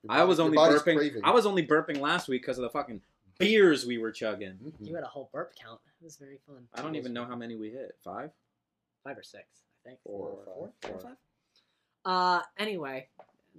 Your 0.02 0.12
I 0.12 0.24
was 0.24 0.38
body- 0.40 0.46
only 0.48 0.56
body's 0.56 0.82
burping. 0.82 0.98
craving. 0.98 1.22
I 1.24 1.32
was 1.32 1.46
only 1.46 1.66
burping 1.68 2.00
last 2.00 2.28
week 2.28 2.42
because 2.42 2.58
of 2.58 2.64
the 2.64 2.70
fucking 2.72 3.02
beers 3.38 3.86
we 3.86 4.00
were 4.00 4.12
chugging. 4.12 4.54
Mhm. 4.64 4.88
you 4.88 4.96
had 4.96 5.04
a 5.04 5.08
whole 5.08 5.30
burp 5.32 5.54
count. 5.56 5.80
It 6.02 6.04
was 6.04 6.18
very 6.18 6.40
fun. 6.48 6.68
I 6.74 6.82
don't 6.82 6.96
even 6.96 7.14
know 7.14 7.26
how 7.26 7.36
many 7.36 7.56
we 7.56 7.70
hit. 7.70 7.96
Five. 8.04 8.32
five 9.04 9.18
or 9.18 9.24
six, 9.24 9.44
I 9.86 9.90
think. 9.90 10.00
Four, 10.04 10.30
Four, 10.30 10.44
four, 10.46 10.54
four 10.82 10.92
or 10.96 11.00
four. 11.00 11.10
five. 11.10 11.18
Uh, 12.06 12.42
anyway, 12.58 13.08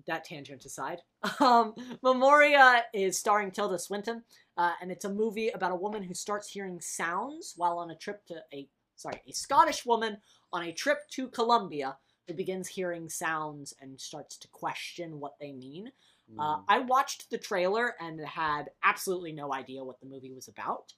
that 0.06 0.24
tangent 0.24 0.64
aside, 0.64 1.00
um, 1.40 1.74
Memoria 2.02 2.84
is 2.92 3.18
starring 3.18 3.50
Tilda 3.50 3.78
Swinton, 3.78 4.22
uh, 4.56 4.72
and 4.80 4.90
it's 4.90 5.04
a 5.04 5.12
movie 5.12 5.48
about 5.48 5.72
a 5.72 5.76
woman 5.76 6.02
who 6.02 6.14
starts 6.14 6.48
hearing 6.48 6.80
sounds 6.80 7.54
while 7.56 7.78
on 7.78 7.90
a 7.90 7.96
trip 7.96 8.24
to 8.26 8.36
a 8.52 8.68
sorry 8.96 9.20
a 9.28 9.32
Scottish 9.32 9.84
woman 9.84 10.18
on 10.52 10.62
a 10.62 10.72
trip 10.72 10.98
to 11.10 11.28
Colombia 11.28 11.96
it 12.26 12.36
begins 12.36 12.68
hearing 12.68 13.08
sounds 13.08 13.74
and 13.80 14.00
starts 14.00 14.36
to 14.38 14.48
question 14.48 15.20
what 15.20 15.34
they 15.40 15.52
mean. 15.52 15.90
Hmm. 16.32 16.40
Uh, 16.40 16.60
I 16.68 16.78
watched 16.80 17.30
the 17.30 17.38
trailer 17.38 17.94
and 18.00 18.20
had 18.20 18.70
absolutely 18.82 19.32
no 19.32 19.52
idea 19.52 19.84
what 19.84 20.00
the 20.00 20.06
movie 20.06 20.32
was 20.32 20.48
about. 20.48 20.92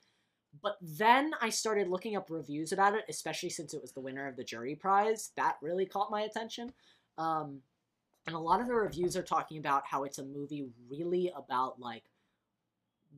But 0.62 0.76
then 0.80 1.32
I 1.40 1.50
started 1.50 1.88
looking 1.88 2.16
up 2.16 2.30
reviews 2.30 2.72
about 2.72 2.94
it, 2.94 3.04
especially 3.08 3.50
since 3.50 3.74
it 3.74 3.82
was 3.82 3.92
the 3.92 4.00
winner 4.00 4.26
of 4.26 4.36
the 4.36 4.44
jury 4.44 4.74
prize. 4.74 5.32
That 5.36 5.56
really 5.60 5.84
caught 5.84 6.10
my 6.10 6.22
attention. 6.22 6.72
Um, 7.18 7.60
and 8.26 8.34
a 8.34 8.38
lot 8.38 8.60
of 8.60 8.66
the 8.66 8.74
reviews 8.74 9.16
are 9.16 9.22
talking 9.22 9.58
about 9.58 9.84
how 9.86 10.04
it's 10.04 10.18
a 10.18 10.24
movie 10.24 10.66
really 10.90 11.32
about 11.36 11.78
like 11.80 12.04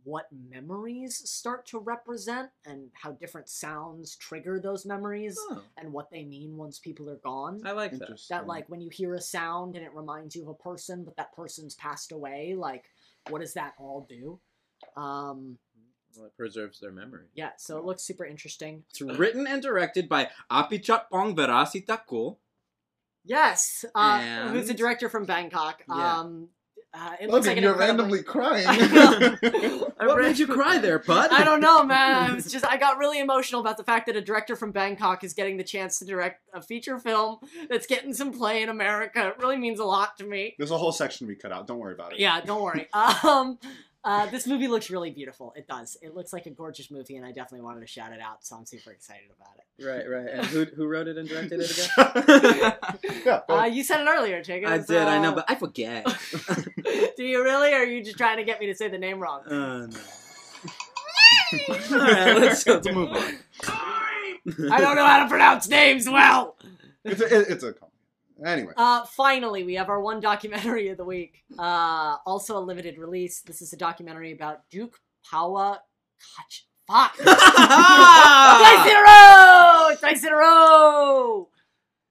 what 0.05 0.27
memories 0.49 1.29
start 1.29 1.67
to 1.67 1.79
represent 1.79 2.51
and 2.65 2.89
how 2.93 3.11
different 3.13 3.49
sounds 3.49 4.15
trigger 4.17 4.61
those 4.61 4.87
memories 4.87 5.37
Oh, 5.51 5.61
and 5.77 5.93
what 5.93 6.11
they 6.11 6.25
mean 6.25 6.57
once 6.57 6.79
people 6.79 7.11
are 7.11 7.17
gone 7.17 7.61
I 7.65 7.73
like 7.73 7.99
that. 7.99 8.21
That 8.31 8.47
like 8.47 8.69
when 8.69 8.81
you 8.81 8.91
hear 8.91 9.15
a 9.15 9.21
sound 9.21 9.75
and 9.77 9.85
it 9.85 9.93
reminds 9.95 10.37
you 10.37 10.43
of 10.43 10.49
a 10.49 10.55
person 10.55 11.05
but 11.05 11.17
that 11.17 11.35
person's 11.35 11.75
passed 11.75 12.13
away 12.13 12.55
like 12.57 12.85
what 13.29 13.41
does 13.41 13.55
that 13.55 13.75
all 13.79 14.07
do 14.09 14.39
um 14.97 15.59
Well, 16.17 16.27
it 16.27 16.37
preserves 16.37 16.79
their 16.79 16.93
memory. 16.93 17.27
yeah 17.35 17.51
so 17.57 17.77
it 17.79 17.85
looks 17.85 18.03
super 18.05 18.25
interesting 18.25 18.85
It's 18.91 19.01
written 19.01 19.47
and 19.49 19.61
directed 19.63 20.09
by 20.09 20.29
Apichatpong 20.51 21.35
Weerasethakul. 21.35 22.37
Yes 23.29 23.85
uh 23.95 24.49
who's 24.49 24.66
the 24.68 24.74
director 24.74 25.09
from 25.09 25.24
bangkok 25.24 25.83
Yeah. 25.89 26.18
um 26.20 26.49
uh, 26.95 27.12
it 27.20 27.29
looks 27.29 27.47
like 27.47 27.57
Logan, 27.57 27.59
an 27.59 27.62
you're 27.64 27.72
incredibly- 27.72 28.22
randomly 28.22 28.22
crying. 28.24 28.66
I 28.66 30.07
What 30.07 30.22
made 30.22 30.39
you 30.39 30.47
cry 30.59 30.79
there, 30.79 30.99
bud? 30.99 31.31
I 31.31 31.45
don't 31.45 31.61
know, 31.61 31.85
man. 31.85 32.37
It's 32.39 32.51
just 32.51 32.64
I 32.64 32.79
got 32.79 32.97
really 32.97 33.20
emotional 33.20 33.61
about 33.61 33.76
the 33.76 33.85
fact 33.85 34.07
that 34.07 34.16
a 34.16 34.22
director 34.22 34.57
from 34.57 34.72
Bangkok 34.72 35.22
is 35.22 35.35
getting 35.35 35.59
the 35.59 35.64
chance 35.64 35.99
to 35.99 36.07
direct 36.07 36.41
a 36.55 36.62
feature 36.62 36.99
film 36.99 37.39
that's 37.68 37.87
getting 37.87 38.14
some 38.14 38.33
play 38.33 38.62
in 38.62 38.70
America. 38.70 39.29
It 39.29 39.39
really 39.39 39.59
means 39.59 39.81
a 39.81 39.85
lot 39.85 40.16
to 40.16 40.24
me. 40.24 40.55
There's 40.57 40.70
a 40.70 40.79
whole 40.79 40.91
section 40.93 41.26
we 41.26 41.35
cut 41.35 41.53
out. 41.53 41.66
Don't 41.66 41.79
worry 41.79 41.93
about 41.93 42.14
it. 42.14 42.20
Yeah, 42.20 42.41
don't 42.41 42.62
worry. 42.62 42.89
Um, 42.95 43.59
uh, 44.09 44.25
this 44.31 44.47
movie 44.47 44.69
looks 44.69 44.89
really 44.89 45.11
beautiful. 45.11 45.53
It 45.55 45.69
does. 45.69 45.99
It 46.01 46.15
looks 46.15 46.33
like 46.33 46.47
a 46.47 46.51
gorgeous 46.51 46.91
movie, 46.91 47.17
and 47.17 47.27
I 47.27 47.29
definitely 47.29 47.61
wanted 47.61 47.81
to 47.81 47.87
shout 47.87 48.11
it 48.11 48.21
out. 48.23 48.43
So 48.43 48.57
I'm 48.57 48.65
super 48.65 48.91
excited 48.91 49.29
about 49.39 49.59
it. 49.59 49.85
Right, 49.85 50.09
right. 50.09 50.29
And 50.33 50.47
who 50.47 50.65
who 50.65 50.87
wrote 50.87 51.09
it 51.09 51.19
and 51.19 51.29
directed 51.29 51.61
it 51.61 51.71
again? 51.71 53.23
yeah. 53.27 53.41
Uh, 53.47 53.67
you 53.67 53.85
said 53.85 54.01
it 54.01 54.09
earlier, 54.09 54.43
Jacob. 54.43 54.71
I 54.71 54.79
did, 54.79 55.03
I 55.03 55.21
know, 55.21 55.35
but 55.35 55.45
I 55.47 55.57
forget. 55.57 56.07
do 57.19 57.23
you 57.23 57.45
really, 57.45 57.75
or 57.75 57.81
are 57.81 57.85
you 57.85 58.03
just 58.03 58.17
trying 58.17 58.39
to 58.39 58.45
get 58.45 58.61
me 58.61 58.67
to 58.69 58.75
say 58.75 58.89
the 58.89 58.97
name 58.97 59.21
wrong? 59.21 59.43
Uh, 59.43 59.89
no. 59.89 59.99
All 61.69 61.99
right, 61.99 62.39
let's, 62.39 62.67
let's 62.67 62.87
move 62.87 63.11
on. 63.11 63.35
I 64.73 64.81
don't 64.81 64.97
know 64.97 65.05
how 65.05 65.23
to 65.23 65.29
pronounce 65.29 65.69
names 65.69 66.09
well. 66.09 66.57
It's 67.05 67.21
a, 67.21 67.41
it's 67.53 67.63
a 67.63 67.75
compliment. 67.75 67.88
Anyway. 68.45 68.72
Uh, 68.76 69.05
finally, 69.05 69.64
we 69.64 69.74
have 69.74 69.89
our 69.89 70.01
one 70.01 70.20
documentary 70.20 70.89
of 70.89 70.97
the 70.97 71.05
week. 71.05 71.45
Uh, 71.59 72.16
also 72.26 72.57
a 72.59 72.61
limited 72.61 72.99
release. 72.99 73.41
This 73.41 73.61
is 73.62 73.72
a 73.72 73.76
documentary 73.76 74.32
about 74.32 74.68
Duke 74.70 75.01
Pawa. 75.30 75.80
Kach- 76.20 76.62
Fuck. 76.86 77.16
Twice 77.16 78.86
in 78.91 78.97
a 78.97 79.03
row. 79.03 79.95
Twice 80.01 80.24
in 80.24 80.32
a 80.32 80.36
row. 80.36 81.49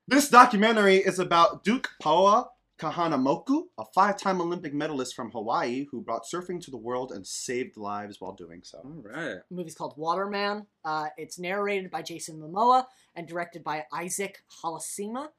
This 0.07 0.29
documentary 0.29 0.97
is 0.97 1.17
about 1.19 1.63
Duke 1.63 1.89
Paoa 2.01 2.45
Kahanamoku, 2.79 3.63
a 3.79 3.85
five-time 3.95 4.39
Olympic 4.39 4.73
medalist 4.73 5.15
from 5.15 5.31
Hawaii 5.31 5.87
who 5.91 6.01
brought 6.01 6.25
surfing 6.31 6.61
to 6.63 6.69
the 6.71 6.77
world 6.77 7.11
and 7.11 7.25
saved 7.25 7.75
lives 7.75 8.21
while 8.21 8.33
doing 8.33 8.61
so. 8.63 8.77
All 8.85 9.01
right. 9.03 9.37
The 9.49 9.55
movie's 9.55 9.73
called 9.75 9.95
Waterman. 9.97 10.67
Uh, 10.85 11.07
it's 11.17 11.39
narrated 11.39 11.89
by 11.89 12.03
Jason 12.03 12.39
Momoa 12.39 12.85
and 13.15 13.27
directed 13.27 13.63
by 13.63 13.85
Isaac 13.91 14.43
Halasima. 14.63 15.29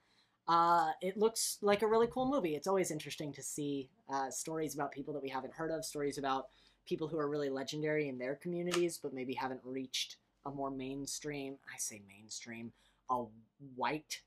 Uh, 0.48 0.92
it 1.02 1.18
looks 1.18 1.58
like 1.60 1.82
a 1.82 1.86
really 1.86 2.06
cool 2.10 2.28
movie. 2.28 2.56
It's 2.56 2.66
always 2.66 2.90
interesting 2.90 3.32
to 3.34 3.42
see 3.42 3.90
uh, 4.12 4.30
stories 4.30 4.74
about 4.74 4.92
people 4.92 5.12
that 5.14 5.22
we 5.22 5.28
haven't 5.28 5.52
heard 5.52 5.70
of, 5.70 5.84
stories 5.84 6.16
about 6.16 6.48
people 6.86 7.06
who 7.06 7.18
are 7.18 7.28
really 7.28 7.50
legendary 7.50 8.08
in 8.08 8.18
their 8.18 8.34
communities, 8.34 8.98
but 9.02 9.12
maybe 9.12 9.34
haven't 9.34 9.60
reached 9.62 10.16
a 10.46 10.50
more 10.50 10.70
mainstream, 10.70 11.56
I 11.72 11.76
say 11.76 12.00
mainstream, 12.08 12.72
a 13.10 13.24
white, 13.76 14.22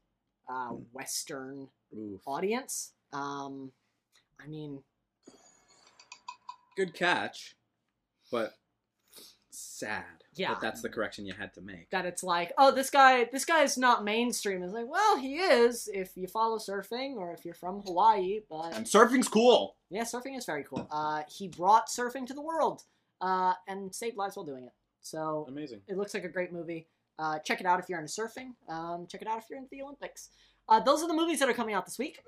uh, 0.48 0.70
Western 0.94 1.70
Oof. 1.98 2.22
audience. 2.28 2.92
Um, 3.12 3.72
I 4.44 4.48
mean, 4.48 4.84
Good 6.78 6.94
catch, 6.94 7.56
but 8.32 8.54
sad. 9.50 10.21
Yeah. 10.34 10.50
That 10.54 10.62
that's 10.62 10.82
the 10.82 10.90
correction 10.90 11.26
you 11.26 11.34
had 11.34 11.54
to 11.56 11.62
make. 11.62 11.90
that 11.90 12.06
it's 12.06 12.24
like, 12.24 12.54
oh, 12.58 12.72
this 12.72 12.90
guy, 12.90 13.26
this 13.32 13.44
guy's 13.46 13.78
not 13.78 14.04
mainstream. 14.06 14.64
It's 14.64 14.74
like, 14.74 14.88
well, 14.90 15.18
he 15.18 15.36
is 15.38 15.90
if 15.94 16.16
you 16.16 16.28
follow 16.28 16.58
surfing 16.58 17.16
or 17.18 17.34
if 17.34 17.44
you're 17.44 17.54
from 17.54 17.82
Hawaii. 17.82 18.40
But 18.50 18.76
And 18.76 18.86
surfing's 18.86 19.28
cool. 19.28 19.76
yeah, 19.90 20.04
surfing 20.04 20.38
is 20.38 20.46
very 20.46 20.64
cool. 20.64 20.88
Uh, 20.90 21.24
he 21.28 21.48
brought 21.50 21.90
surfing 21.90 22.26
to 22.28 22.34
the 22.34 22.42
world 22.42 22.84
uh, 23.20 23.54
and 23.68 23.94
saved 23.94 24.16
lives 24.16 24.36
while 24.38 24.46
doing 24.46 24.64
it. 24.64 24.72
So 25.02 25.46
Amazing. 25.50 25.82
it 25.88 25.98
looks 25.98 26.14
like 26.14 26.24
a 26.24 26.30
great 26.30 26.54
movie. 26.54 26.88
Uh, 27.20 27.40
check 27.40 27.60
it 27.60 27.66
out 27.66 27.80
if 27.80 27.90
you're 27.90 28.00
into 28.00 28.12
surfing. 28.14 28.54
Um, 28.70 29.08
check 29.12 29.22
it 29.22 29.28
out 29.28 29.38
if 29.40 29.46
you're 29.50 29.58
into 29.60 29.70
the 29.72 29.82
Olympics. 29.82 30.30
Uh, 30.70 30.80
those 30.80 31.02
are 31.04 31.08
the 31.08 31.14
movies 31.14 31.40
that 31.40 31.50
are 31.50 31.54
coming 31.54 31.76
out 31.76 31.86
this 31.86 32.00
week. 32.00 32.20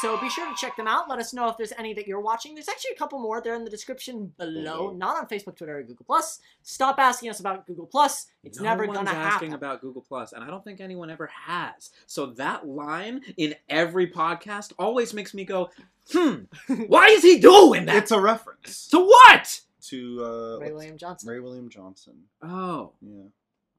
So 0.00 0.18
be 0.20 0.30
sure 0.30 0.46
to 0.46 0.54
check 0.56 0.76
them 0.76 0.86
out. 0.86 1.08
Let 1.08 1.18
us 1.18 1.32
know 1.34 1.48
if 1.48 1.56
there's 1.56 1.72
any 1.78 1.92
that 1.94 2.06
you're 2.06 2.20
watching. 2.20 2.54
There's 2.54 2.68
actually 2.68 2.92
a 2.94 2.98
couple 2.98 3.18
more. 3.18 3.40
They're 3.40 3.54
in 3.54 3.64
the 3.64 3.70
description 3.70 4.32
below. 4.38 4.52
Below. 4.52 4.90
Not 4.92 5.16
on 5.16 5.26
Facebook, 5.26 5.56
Twitter, 5.56 5.78
or 5.78 5.82
Google 5.82 6.04
Plus. 6.06 6.40
Stop 6.62 6.98
asking 6.98 7.28
us 7.30 7.40
about 7.40 7.66
Google 7.66 7.86
Plus. 7.86 8.26
It's 8.42 8.58
no 8.58 8.64
never 8.64 8.86
one's 8.86 8.98
gonna 8.98 9.10
happen. 9.10 9.32
asking 9.32 9.52
about 9.54 9.80
Google 9.80 10.02
Plus, 10.02 10.32
and 10.32 10.42
I 10.42 10.46
don't 10.46 10.64
think 10.64 10.80
anyone 10.80 11.10
ever 11.10 11.26
has. 11.26 11.90
So 12.06 12.26
that 12.26 12.66
line 12.66 13.20
in 13.36 13.54
every 13.68 14.10
podcast 14.10 14.72
always 14.78 15.12
makes 15.12 15.34
me 15.34 15.44
go, 15.44 15.70
"Hmm, 16.12 16.44
why 16.86 17.06
is 17.08 17.22
he 17.22 17.38
doing 17.38 17.86
that? 17.86 17.96
It's 17.96 18.10
a 18.10 18.20
reference 18.20 18.86
to 18.88 19.00
what?" 19.00 19.60
to 19.82 20.24
uh, 20.24 20.58
Ray 20.60 20.72
William 20.72 20.96
Johnson. 20.98 21.28
Ray 21.28 21.40
William 21.40 21.68
Johnson. 21.70 22.14
Oh, 22.42 22.92
Yeah. 23.00 23.22
I'm 23.22 23.30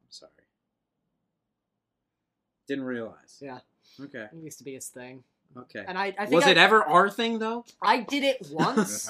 sorry. 0.09 0.31
Didn't 2.67 2.85
realize. 2.85 3.37
Yeah. 3.39 3.59
Okay. 3.99 4.25
It 4.33 4.43
used 4.43 4.57
to 4.59 4.63
be 4.63 4.73
his 4.73 4.87
thing. 4.87 5.23
Okay. 5.57 5.83
And 5.87 5.97
I, 5.97 6.07
I 6.17 6.25
think 6.25 6.31
Was 6.31 6.45
I, 6.45 6.51
it 6.51 6.57
ever 6.57 6.83
our 6.83 7.09
thing 7.09 7.39
though? 7.39 7.65
I 7.81 8.01
did 8.01 8.23
it 8.23 8.47
once. 8.51 9.09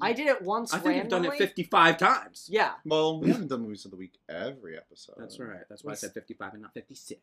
I 0.00 0.12
did 0.12 0.26
it 0.26 0.42
once 0.42 0.72
I 0.74 0.78
think 0.78 0.96
randomly. 0.96 1.28
we've 1.28 1.38
done 1.38 1.42
it 1.42 1.48
55 1.48 1.98
times. 1.98 2.48
Yeah. 2.50 2.72
Well, 2.84 3.20
we 3.20 3.30
haven't 3.30 3.48
done 3.48 3.62
movies 3.62 3.84
of 3.84 3.90
the 3.90 3.96
week 3.96 4.18
every 4.28 4.76
episode. 4.76 5.16
That's 5.18 5.38
right. 5.38 5.60
That's 5.68 5.82
why 5.84 5.92
I 5.92 5.94
said 5.94 6.12
55 6.12 6.54
and 6.54 6.62
not 6.62 6.74
56. 6.74 7.20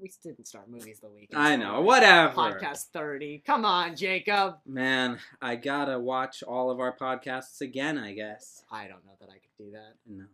We 0.00 0.12
didn't 0.22 0.46
start 0.46 0.70
movies 0.70 1.00
of 1.02 1.10
the 1.10 1.16
week. 1.16 1.30
I 1.34 1.54
until 1.54 1.72
know. 1.72 1.80
Whatever. 1.80 2.32
Podcast 2.32 2.86
30. 2.92 3.42
Come 3.44 3.64
on, 3.64 3.96
Jacob. 3.96 4.58
Man, 4.64 5.18
I 5.42 5.56
gotta 5.56 5.98
watch 5.98 6.44
all 6.44 6.70
of 6.70 6.78
our 6.78 6.96
podcasts 6.96 7.60
again, 7.60 7.98
I 7.98 8.12
guess. 8.12 8.62
I 8.70 8.86
don't 8.86 9.04
know 9.04 9.16
that 9.20 9.28
I 9.28 9.38
could 9.38 9.56
do 9.58 9.72
that. 9.72 9.94
No. 10.06 10.24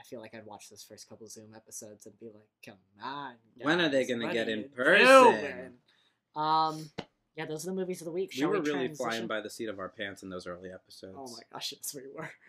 I 0.00 0.02
feel 0.02 0.20
like 0.20 0.34
I'd 0.34 0.44
watch 0.44 0.68
those 0.68 0.82
first 0.82 1.08
couple 1.08 1.28
Zoom 1.28 1.54
episodes 1.54 2.06
and 2.06 2.18
be 2.18 2.26
like, 2.26 2.48
come 2.66 2.78
on. 3.00 3.34
When 3.60 3.80
are 3.80 3.88
they 3.88 4.04
gonna 4.04 4.32
get 4.32 4.48
are 4.48 4.50
in 4.50 4.58
you 4.60 4.64
person? 4.64 5.74
Doing?" 6.34 6.46
Um, 6.46 6.90
yeah, 7.36 7.46
those 7.46 7.64
are 7.66 7.70
the 7.70 7.76
movies 7.76 8.00
of 8.00 8.04
the 8.06 8.12
week. 8.12 8.32
We 8.38 8.44
were 8.44 8.52
we 8.54 8.58
really 8.60 8.72
transition? 8.88 8.96
flying 8.96 9.26
by 9.26 9.40
the 9.40 9.48
seat 9.50 9.68
of 9.68 9.78
our 9.78 9.88
pants 9.88 10.22
in 10.22 10.28
those 10.30 10.46
early 10.46 10.70
episodes. 10.70 11.14
Oh 11.18 11.28
my 11.32 11.42
gosh, 11.52 11.72
yes, 11.76 11.94
we 11.94 12.02
were. 12.14 12.30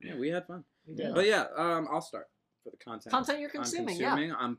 Yeah, 0.00 0.14
we 0.16 0.28
had 0.28 0.46
fun. 0.46 0.62
We 0.86 0.94
did. 0.94 1.06
Yeah. 1.08 1.12
But 1.12 1.26
yeah, 1.26 1.46
um, 1.56 1.88
I'll 1.90 2.00
start 2.00 2.28
for 2.62 2.70
the 2.70 2.76
content. 2.76 3.10
Content 3.10 3.40
you're 3.40 3.48
I'm 3.50 3.54
consuming, 3.62 3.96
yeah. 3.96 4.14
I'm 4.38 4.58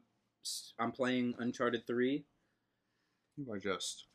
I'm 0.78 0.92
playing 0.92 1.34
Uncharted 1.40 1.88
3. 1.88 2.26
You 3.38 3.50
are 3.54 3.58
just 3.58 4.08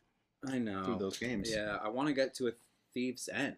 I 0.47 0.59
know. 0.59 0.85
through 0.85 0.99
those 0.99 1.17
games. 1.17 1.51
Yeah, 1.51 1.79
I 1.83 1.89
want 1.89 2.09
to 2.09 2.15
get 2.15 2.35
to 2.35 2.49
a 2.49 2.53
Thief's 2.93 3.31
End. 3.33 3.57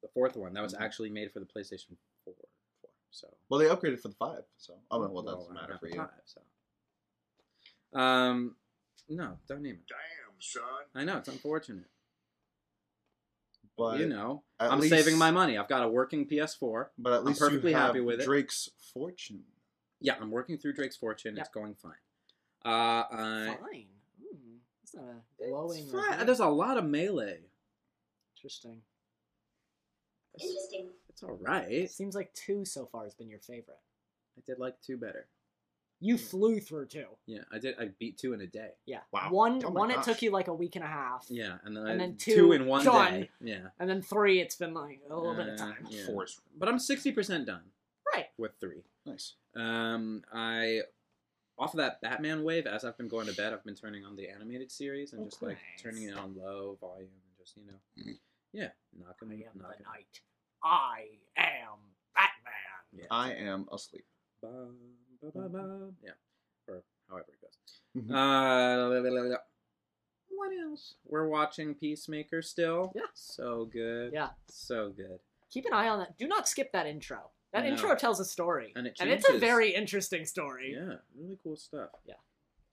The 0.00 0.08
fourth 0.08 0.36
one 0.36 0.54
that 0.54 0.62
was 0.62 0.72
Mhm. 0.72 0.80
actually 0.80 1.10
made 1.10 1.30
for 1.32 1.40
the 1.40 1.44
PlayStation 1.44 1.98
4. 2.24 2.32
So 3.10 3.28
Well, 3.50 3.60
they 3.60 3.66
upgraded 3.66 4.00
for 4.00 4.08
the 4.08 4.14
five, 4.14 4.44
so 4.56 4.80
oh 4.90 5.06
well, 5.06 5.22
that 5.24 5.32
doesn't 5.34 5.54
I 5.54 5.60
matter 5.60 5.76
for 5.76 5.88
you. 5.88 5.96
five, 5.96 6.08
so. 6.24 6.40
Um, 7.98 8.56
no, 9.08 9.38
don't 9.48 9.62
name 9.62 9.74
it. 9.74 9.88
Damn, 9.88 10.34
son. 10.40 10.62
I 10.94 11.04
know 11.04 11.18
it's 11.18 11.28
unfortunate. 11.28 11.86
But 13.76 14.00
you 14.00 14.08
know, 14.08 14.42
I'm 14.58 14.80
least- 14.80 14.92
saving 14.92 15.16
my 15.18 15.30
money. 15.30 15.56
I've 15.56 15.68
got 15.68 15.84
a 15.84 15.88
working 15.88 16.26
PS4. 16.26 16.86
But 16.98 17.12
at 17.12 17.24
least 17.24 17.40
I'm 17.40 17.48
perfectly 17.48 17.70
you 17.70 17.76
have 17.76 17.86
happy 17.88 18.00
with 18.00 18.20
it. 18.20 18.24
Drake's 18.24 18.68
Fortune. 18.92 19.44
Yeah, 20.00 20.14
I'm 20.20 20.30
working 20.30 20.58
through 20.58 20.74
Drake's 20.74 20.96
Fortune. 20.96 21.36
Yep. 21.36 21.44
It's 21.46 21.54
going 21.54 21.74
fine. 21.74 21.92
Uh, 22.64 22.68
I, 23.10 23.56
Fine. 23.60 23.86
Hmm, 24.20 24.56
that's 24.82 24.94
not 24.94 25.04
a 25.04 25.48
glowing. 25.48 25.82
it's 25.84 25.92
fine. 25.92 26.26
There's 26.26 26.40
a 26.40 26.46
lot 26.48 26.76
of 26.76 26.84
melee. 26.84 27.38
Interesting. 28.36 28.82
It's, 30.34 30.44
Interesting. 30.44 30.88
it's 31.08 31.22
all 31.22 31.38
right. 31.40 31.70
It 31.70 31.90
seems 31.92 32.14
like 32.14 32.32
two 32.34 32.64
so 32.64 32.86
far 32.90 33.04
has 33.04 33.14
been 33.14 33.28
your 33.28 33.40
favorite. 33.40 33.78
I 34.36 34.42
did 34.46 34.58
like 34.58 34.74
two 34.84 34.96
better. 34.96 35.26
You 36.00 36.16
flew 36.16 36.60
through 36.60 36.86
two. 36.86 37.06
Yeah, 37.26 37.40
I 37.50 37.58
did. 37.58 37.74
I 37.78 37.86
beat 37.98 38.18
two 38.18 38.32
in 38.32 38.40
a 38.40 38.46
day. 38.46 38.70
Yeah. 38.86 39.00
Wow. 39.12 39.28
One, 39.30 39.62
Oh 39.64 39.70
my 39.70 39.80
one 39.80 39.90
it 39.90 40.02
took 40.04 40.22
you 40.22 40.30
like 40.30 40.46
a 40.48 40.54
week 40.54 40.76
and 40.76 40.84
a 40.84 40.88
half. 40.88 41.26
Yeah, 41.28 41.58
and 41.64 41.76
then, 41.76 41.86
And 41.86 41.92
I, 42.00 42.06
then 42.06 42.16
two, 42.16 42.34
two, 42.34 42.52
in 42.52 42.66
one 42.66 42.84
done. 42.84 43.12
day. 43.12 43.30
Yeah, 43.40 43.68
And 43.80 43.90
then 43.90 44.00
three, 44.02 44.40
it's 44.40 44.54
been 44.54 44.74
like 44.74 45.00
a 45.10 45.16
little 45.16 45.34
bit 45.34 45.48
of 45.48 45.54
Uh, 45.54 45.56
time. 45.56 45.86
yeah. 45.90 46.06
Four 46.06 46.24
is 46.24 46.40
but 46.56 46.68
I'm 46.68 46.78
sixty 46.78 47.10
percent 47.10 47.46
done 47.46 47.64
Right. 48.14 48.26
with 48.38 48.52
three. 48.60 48.84
nice. 49.04 49.34
Um, 49.56 50.22
I 50.32 50.82
off 51.58 51.74
of 51.74 51.78
that 51.78 52.00
Batman 52.00 52.44
wave, 52.44 52.68
as 52.68 52.84
I've 52.84 52.96
been 52.96 53.08
going 53.08 53.26
to 53.26 53.34
bed, 53.34 53.52
I've 53.52 53.64
been 53.64 53.74
turning 53.74 54.04
on 54.04 54.14
the 54.14 54.28
animated 54.28 54.70
series 54.70 55.12
and 55.12 55.24
just 55.28 55.42
like 55.42 55.56
Okay. 55.56 55.62
turning 55.82 56.04
it 56.04 56.16
on 56.16 56.36
low 56.36 56.76
volume 56.80 57.08
and 57.10 57.36
just 57.36 57.56
you 57.56 57.64
know, 57.66 57.80
Mhm. 57.98 58.18
yeah, 58.52 58.70
knocking, 58.96 59.30
I 59.32 59.34
am 59.34 59.40
the 59.56 59.62
knocking. 59.64 59.82
knight. 59.84 60.20
I 60.62 61.18
am 61.36 61.78
Batman. 62.14 62.52
Yeah. 62.92 63.06
I 63.10 63.32
am 63.32 63.68
asleep. 63.72 64.06
Ba. 64.40 64.72
Yeah, 65.22 66.12
or 66.66 66.82
however 67.08 67.26
it 67.32 67.40
goes. 67.40 68.04
Mhm. 68.04 68.10
Uh, 68.14 69.38
what 70.28 70.52
else? 70.52 70.94
We're 71.04 71.26
watching 71.28 71.74
Peacemaker 71.74 72.42
still. 72.42 72.92
Yeah. 72.94 73.02
so 73.14 73.64
good. 73.64 74.12
Yeah. 74.12 74.30
so 74.46 74.90
good. 74.90 75.20
Keep 75.50 75.66
an 75.66 75.72
eye 75.72 75.88
on 75.88 75.98
that. 76.00 76.16
Do 76.18 76.28
not 76.28 76.48
skip 76.48 76.72
that 76.72 76.86
intro. 76.86 77.30
That 77.52 77.64
No. 77.64 77.70
intro 77.70 77.94
tells 77.96 78.20
a 78.20 78.24
story, 78.24 78.72
And 78.76 78.86
it 78.86 78.96
and 79.00 79.08
it's 79.10 79.28
a 79.28 79.38
very 79.38 79.74
interesting 79.74 80.26
story. 80.26 80.72
Yeah, 80.74 80.98
really 81.14 81.38
cool 81.42 81.56
stuff. 81.56 81.90
Yeah. 82.04 82.16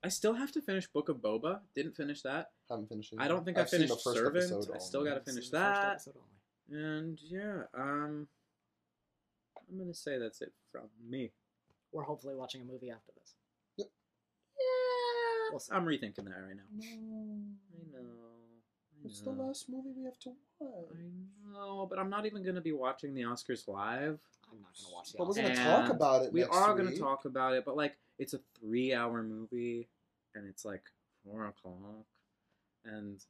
I 0.03 0.09
still 0.09 0.33
have 0.33 0.51
to 0.51 0.61
finish 0.61 0.85
Book 0.87 1.09
of 1.09 1.17
Boba. 1.17 1.61
Didn't 1.73 1.95
finish 1.95 2.21
that. 2.23 2.51
Haven't 2.69 2.89
finished 2.89 3.13
it. 3.13 3.19
I 3.19 3.27
don't 3.27 3.43
think 3.45 3.57
I've 3.57 3.61
I 3.61 3.69
the 3.71 3.77
finished 3.77 4.03
first 4.03 4.17
Servant. 4.17 4.69
I 4.75 4.77
still 4.77 5.03
gotta 5.03 5.21
finish 5.21 5.49
that. 5.49 6.05
And 6.69 7.19
yeah, 7.21 7.63
um, 7.73 8.27
I'm 9.69 9.77
gonna 9.79 9.93
say 9.93 10.17
that's 10.19 10.41
it 10.41 10.53
from 10.71 10.89
me. 11.09 11.31
We're 11.95 12.03
hopefully 12.03 12.35
watching 12.35 12.61
a 12.61 12.65
movie 12.65 12.91
after 12.91 13.13
this. 13.17 13.35
Yep. 13.77 13.87
Yeah, 14.59 15.49
We'll. 15.53 15.61
I'm 15.71 15.85
rethinking 15.85 16.25
that 16.25 16.43
right 16.45 16.57
now. 16.57 16.83
I 16.83 16.97
know. 17.93 18.01
I 18.01 18.97
What's 19.01 19.21
the 19.21 19.29
last 19.29 19.69
movie 19.69 19.93
we 19.95 20.03
have 20.03 20.19
to 20.19 20.33
watch? 20.59 20.89
I 20.91 21.53
know, 21.53 21.87
but 21.89 21.97
I'm 21.97 22.09
not 22.09 22.25
even 22.25 22.43
gonna 22.43 22.59
be 22.59 22.73
watching 22.73 23.13
the 23.13 23.21
Oscars 23.21 23.65
live. 23.69 24.19
I'm 24.51 24.59
not 24.59 24.71
gonna 24.77 24.93
watch 24.93 25.13
the. 25.13 25.17
But 25.19 25.27
we're 25.27 25.35
gonna 25.35 25.55
talk 25.55 25.89
about 25.89 26.23
it. 26.23 26.33
We 26.33 26.43
are 26.43 26.75
gonna 26.75 26.97
talk 26.97 27.23
about 27.23 27.53
it, 27.53 27.63
but 27.63 27.77
like 27.77 27.95
it's 28.19 28.33
a 28.33 28.39
three-hour 28.59 29.23
movie, 29.23 29.87
and 30.35 30.45
it's 30.49 30.65
like 30.65 30.83
four 31.23 31.45
o'clock, 31.47 32.05
and 32.83 33.23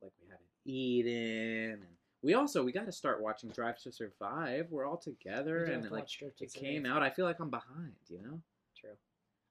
like 0.00 0.12
we 0.22 0.28
haven't 0.28 0.46
eaten, 0.64 1.82
and 1.82 1.96
we 2.22 2.34
also 2.34 2.62
we 2.62 2.72
got 2.72 2.86
to 2.86 2.92
start 2.92 3.22
watching 3.22 3.50
Drive 3.50 3.78
to 3.82 3.92
Survive. 3.92 4.66
We're 4.70 4.86
all 4.86 4.96
together, 4.98 5.64
We 5.68 5.74
and 5.74 5.84
it, 5.84 5.92
like 5.92 6.02
watch 6.02 6.18
Drive 6.18 6.36
to 6.36 6.44
it 6.44 6.52
came 6.52 6.84
out. 6.86 7.02
I 7.02 7.10
feel 7.10 7.24
like 7.24 7.40
I'm 7.40 7.50
behind. 7.50 7.94
You 8.08 8.22
know. 8.22 8.40
True. 8.78 8.90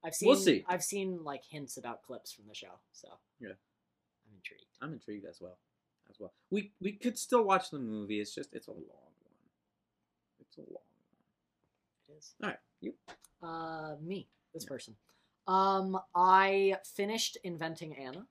I've 0.04 0.14
seen. 0.16 0.28
We'll 0.30 0.38
see. 0.38 0.64
I've 0.68 0.84
seen 0.84 1.24
like 1.24 1.44
hints 1.50 1.78
about 1.78 2.04
clips 2.04 2.32
from 2.32 2.46
the 2.48 2.56
show, 2.56 2.80
so 2.92 3.08
Yeah. 3.40 3.50
I'm 3.50 4.36
intrigued. 4.36 4.66
I'm 4.82 4.94
intrigued 4.94 5.26
as 5.26 5.40
well. 5.42 5.58
As 6.10 6.20
well. 6.20 6.32
We 6.50 6.72
we 6.82 6.94
could 6.94 7.18
still 7.18 7.44
watch 7.44 7.70
the 7.70 7.80
movie. 7.80 8.20
It's 8.20 8.34
just 8.34 8.54
it's 8.54 8.68
a 8.68 8.72
long 8.72 8.80
one. 8.80 9.34
It's 10.40 10.58
a 10.58 10.62
long 10.62 10.70
one. 10.72 12.10
It 12.10 12.18
is. 12.18 12.34
All 12.44 12.50
right, 12.50 12.60
you. 12.82 12.94
Uh, 13.42 13.96
me, 14.02 14.28
this 14.54 14.64
Yeah. 14.64 14.70
person. 14.70 14.96
Um, 15.48 16.00
I 16.16 16.78
finished 16.84 17.38
inventing 17.44 17.96
Anna. 17.98 18.28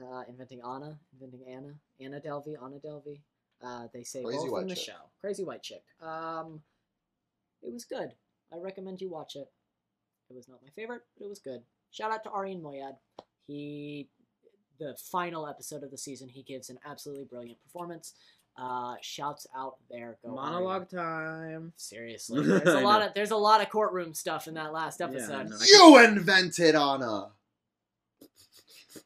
Uh, 0.00 0.22
inventing 0.28 0.60
Anna, 0.60 0.98
inventing 1.12 1.46
Anna, 1.48 1.74
Anna 2.00 2.20
Delvey, 2.20 2.56
Anna 2.62 2.76
Delvey. 2.84 3.20
Uh, 3.64 3.86
they 3.94 4.02
say 4.04 4.22
Crazy 4.22 4.38
both 4.38 4.50
white 4.50 4.62
in 4.62 4.68
the 4.68 4.74
chick. 4.74 4.84
show. 4.84 5.00
Crazy 5.20 5.44
white 5.44 5.62
chick. 5.62 5.82
Um, 6.02 6.60
it 7.62 7.72
was 7.72 7.84
good. 7.84 8.10
I 8.52 8.58
recommend 8.58 9.00
you 9.00 9.08
watch 9.08 9.36
it. 9.36 9.50
It 10.30 10.36
was 10.36 10.48
not 10.48 10.60
my 10.62 10.68
favorite, 10.76 11.02
but 11.18 11.24
it 11.24 11.28
was 11.28 11.38
good. 11.38 11.62
Shout 11.90 12.12
out 12.12 12.22
to 12.24 12.30
Arian 12.30 12.60
Moayed. 12.60 12.96
He, 13.46 14.08
the 14.78 14.96
final 15.10 15.46
episode 15.46 15.82
of 15.82 15.90
the 15.90 15.98
season, 15.98 16.28
he 16.28 16.42
gives 16.42 16.68
an 16.70 16.78
absolutely 16.84 17.24
brilliant 17.24 17.62
performance. 17.62 18.12
Uh, 18.56 18.94
shouts 19.00 19.46
out 19.56 19.76
there. 19.90 20.16
Go 20.22 20.30
Arian. 20.30 20.44
Monologue 20.52 20.88
time. 20.90 21.72
Seriously, 21.76 22.42
there's 22.46 22.62
a 22.74 22.78
I 22.78 22.82
lot 22.82 23.00
know. 23.00 23.06
of 23.08 23.14
there's 23.14 23.30
a 23.32 23.36
lot 23.36 23.60
of 23.60 23.68
courtroom 23.70 24.14
stuff 24.14 24.46
in 24.46 24.54
that 24.54 24.72
last 24.72 25.00
episode. 25.00 25.48
know. 25.50 25.56
You 25.66 26.04
invented 26.04 26.74
Anna. 26.74 27.28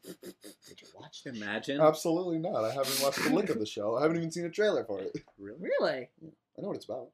Did 0.03 0.81
you 0.81 0.87
watch 0.95 1.23
the 1.23 1.33
show? 1.33 1.37
Imagine. 1.43 1.81
Absolutely 1.81 2.39
not. 2.39 2.63
I 2.63 2.71
haven't 2.73 3.01
watched 3.01 3.23
the 3.23 3.33
lick 3.33 3.49
of 3.49 3.59
the 3.59 3.65
show. 3.65 3.95
I 3.97 4.01
haven't 4.01 4.17
even 4.17 4.31
seen 4.31 4.45
a 4.45 4.49
trailer 4.49 4.83
for 4.83 4.99
it. 5.01 5.15
Really? 5.37 5.57
Really 5.79 6.07
I 6.57 6.61
know 6.61 6.67
what 6.67 6.75
it's 6.75 6.85
about. 6.85 7.09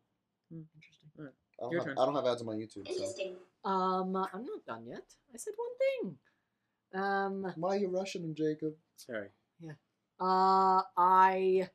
interesting. 0.52 1.10
I 1.20 1.62
don't, 1.62 1.72
Your 1.72 1.82
have, 1.82 1.88
turn. 1.88 1.98
I 1.98 2.06
don't 2.06 2.16
have 2.16 2.26
ads 2.26 2.42
on 2.42 2.48
my 2.48 2.54
YouTube. 2.54 2.88
So. 2.88 2.94
Interesting. 2.94 3.36
Um, 3.64 4.16
I'm 4.16 4.46
not 4.46 4.66
done 4.68 4.86
yet. 4.88 5.04
I 5.34 5.38
said 5.38 5.54
one 5.56 6.12
thing. 6.12 7.02
Um, 7.02 7.54
Why 7.56 7.76
are 7.76 7.80
you 7.80 7.90
rushing 7.90 8.24
him, 8.24 8.34
Jacob? 8.36 8.74
Sorry. 8.98 9.28
Yeah. 9.60 9.74
Uh, 10.20 10.82
I 10.98 11.70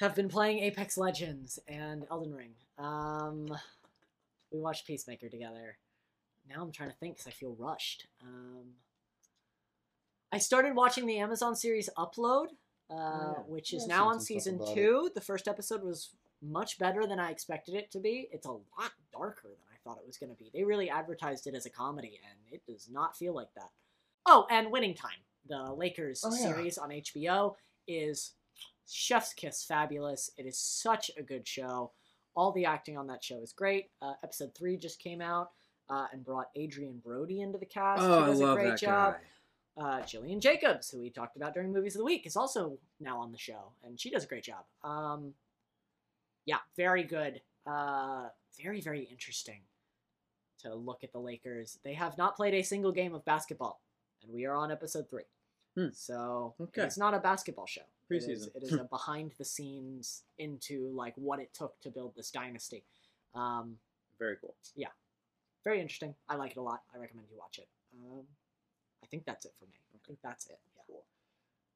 have 0.00 0.14
been 0.14 0.28
playing 0.28 0.58
Apex 0.60 0.98
Legends 0.98 1.58
and 1.66 2.06
Elden 2.10 2.34
Ring. 2.34 2.50
Um, 2.78 3.46
we 4.52 4.60
watched 4.60 4.86
Peacemaker 4.86 5.28
together. 5.28 5.78
Now 6.48 6.62
I'm 6.62 6.72
trying 6.72 6.90
to 6.90 6.96
think 6.96 7.16
because 7.16 7.26
I 7.26 7.30
feel 7.30 7.56
rushed. 7.58 8.06
Um, 8.22 8.74
I 10.36 10.38
started 10.38 10.76
watching 10.76 11.06
the 11.06 11.18
Amazon 11.18 11.56
series 11.56 11.88
Upload, 11.96 12.48
uh, 12.90 12.94
yeah. 12.94 13.32
which 13.46 13.72
is 13.72 13.84
I've 13.84 13.88
now 13.88 14.08
on 14.08 14.20
season 14.20 14.56
about 14.56 14.68
it. 14.68 14.74
two. 14.74 15.10
The 15.14 15.20
first 15.22 15.48
episode 15.48 15.82
was 15.82 16.10
much 16.42 16.78
better 16.78 17.06
than 17.06 17.18
I 17.18 17.30
expected 17.30 17.74
it 17.74 17.90
to 17.92 18.00
be. 18.00 18.28
It's 18.30 18.44
a 18.46 18.50
lot 18.52 18.92
darker 19.10 19.48
than 19.48 19.66
I 19.72 19.78
thought 19.82 19.96
it 19.98 20.06
was 20.06 20.18
going 20.18 20.28
to 20.28 20.36
be. 20.36 20.50
They 20.52 20.62
really 20.62 20.90
advertised 20.90 21.46
it 21.46 21.54
as 21.54 21.64
a 21.64 21.70
comedy, 21.70 22.20
and 22.22 22.38
it 22.52 22.60
does 22.70 22.86
not 22.92 23.16
feel 23.16 23.34
like 23.34 23.48
that. 23.56 23.70
Oh, 24.26 24.46
and 24.50 24.70
Winning 24.70 24.92
Time, 24.92 25.22
the 25.48 25.72
Lakers 25.72 26.22
Oh, 26.22 26.30
yeah. 26.34 26.42
series 26.52 26.76
on 26.76 26.90
HBO, 26.90 27.54
is 27.88 28.32
chef's 28.86 29.32
kiss 29.32 29.64
fabulous. 29.64 30.30
It 30.36 30.44
is 30.44 30.58
such 30.58 31.10
a 31.16 31.22
good 31.22 31.48
show. 31.48 31.92
All 32.34 32.52
the 32.52 32.66
acting 32.66 32.98
on 32.98 33.06
that 33.06 33.24
show 33.24 33.40
is 33.40 33.54
great. 33.54 33.86
Uh, 34.02 34.12
episode 34.22 34.54
three 34.54 34.76
just 34.76 34.98
came 35.00 35.22
out 35.22 35.52
uh, 35.88 36.08
and 36.12 36.22
brought 36.22 36.50
Adrien 36.58 37.00
Brody 37.02 37.40
into 37.40 37.58
the 37.58 37.64
cast. 37.64 38.02
Oh, 38.02 38.24
I 38.24 38.26
love 38.28 38.58
a 38.58 38.60
great 38.60 38.68
that 38.72 38.78
job. 38.80 39.14
guy. 39.14 39.20
Uh, 39.76 40.00
Gillian 40.06 40.40
Jacobs, 40.40 40.90
who 40.90 41.00
we 41.00 41.10
talked 41.10 41.36
about 41.36 41.52
during 41.54 41.72
Movies 41.72 41.94
of 41.94 41.98
the 41.98 42.04
Week, 42.04 42.26
is 42.26 42.36
also 42.36 42.78
now 42.98 43.18
on 43.20 43.30
the 43.32 43.38
show, 43.38 43.72
and 43.84 44.00
she 44.00 44.10
does 44.10 44.24
a 44.24 44.26
great 44.26 44.44
job. 44.44 44.64
Um, 44.82 45.34
yeah, 46.46 46.58
very 46.76 47.02
good. 47.02 47.42
Uh, 47.66 48.28
very, 48.62 48.80
very 48.80 49.02
interesting 49.02 49.60
to 50.62 50.74
look 50.74 51.04
at 51.04 51.12
the 51.12 51.18
Lakers. 51.18 51.78
They 51.84 51.92
have 51.94 52.16
not 52.16 52.36
played 52.36 52.54
a 52.54 52.62
single 52.62 52.92
game 52.92 53.14
of 53.14 53.24
basketball, 53.26 53.80
and 54.22 54.32
we 54.32 54.46
are 54.46 54.54
on 54.54 54.70
episode 54.72 55.10
three. 55.10 55.24
Hmm. 55.76 55.88
So 55.92 56.54
Okay. 56.58 56.82
it's 56.82 56.96
not 56.96 57.12
a 57.12 57.18
basketball 57.18 57.66
show. 57.66 57.82
It 58.08 58.22
is, 58.22 58.46
it 58.54 58.62
is 58.62 58.72
a 58.72 58.84
behind 58.84 59.32
the 59.36 59.44
scenes 59.44 60.22
into 60.38 60.88
like 60.94 61.12
what 61.16 61.40
it 61.40 61.52
took 61.52 61.78
to 61.80 61.90
build 61.90 62.14
this 62.16 62.30
dynasty. 62.30 62.84
Um, 63.34 63.78
Very 64.18 64.36
cool. 64.40 64.54
Yeah, 64.74 64.88
very 65.64 65.80
interesting. 65.82 66.14
I 66.28 66.36
like 66.36 66.52
it 66.52 66.56
a 66.56 66.62
lot. 66.62 66.82
I 66.94 66.98
recommend 66.98 67.26
you 67.30 67.36
watch 67.36 67.58
it. 67.58 67.68
Um, 67.94 68.22
I 69.02 69.06
think 69.06 69.24
that's 69.24 69.44
it 69.44 69.52
for 69.58 69.66
me. 69.66 69.78
I 69.94 69.98
think 70.06 70.18
that's 70.22 70.46
it. 70.46 70.58
Yeah. 70.88 70.96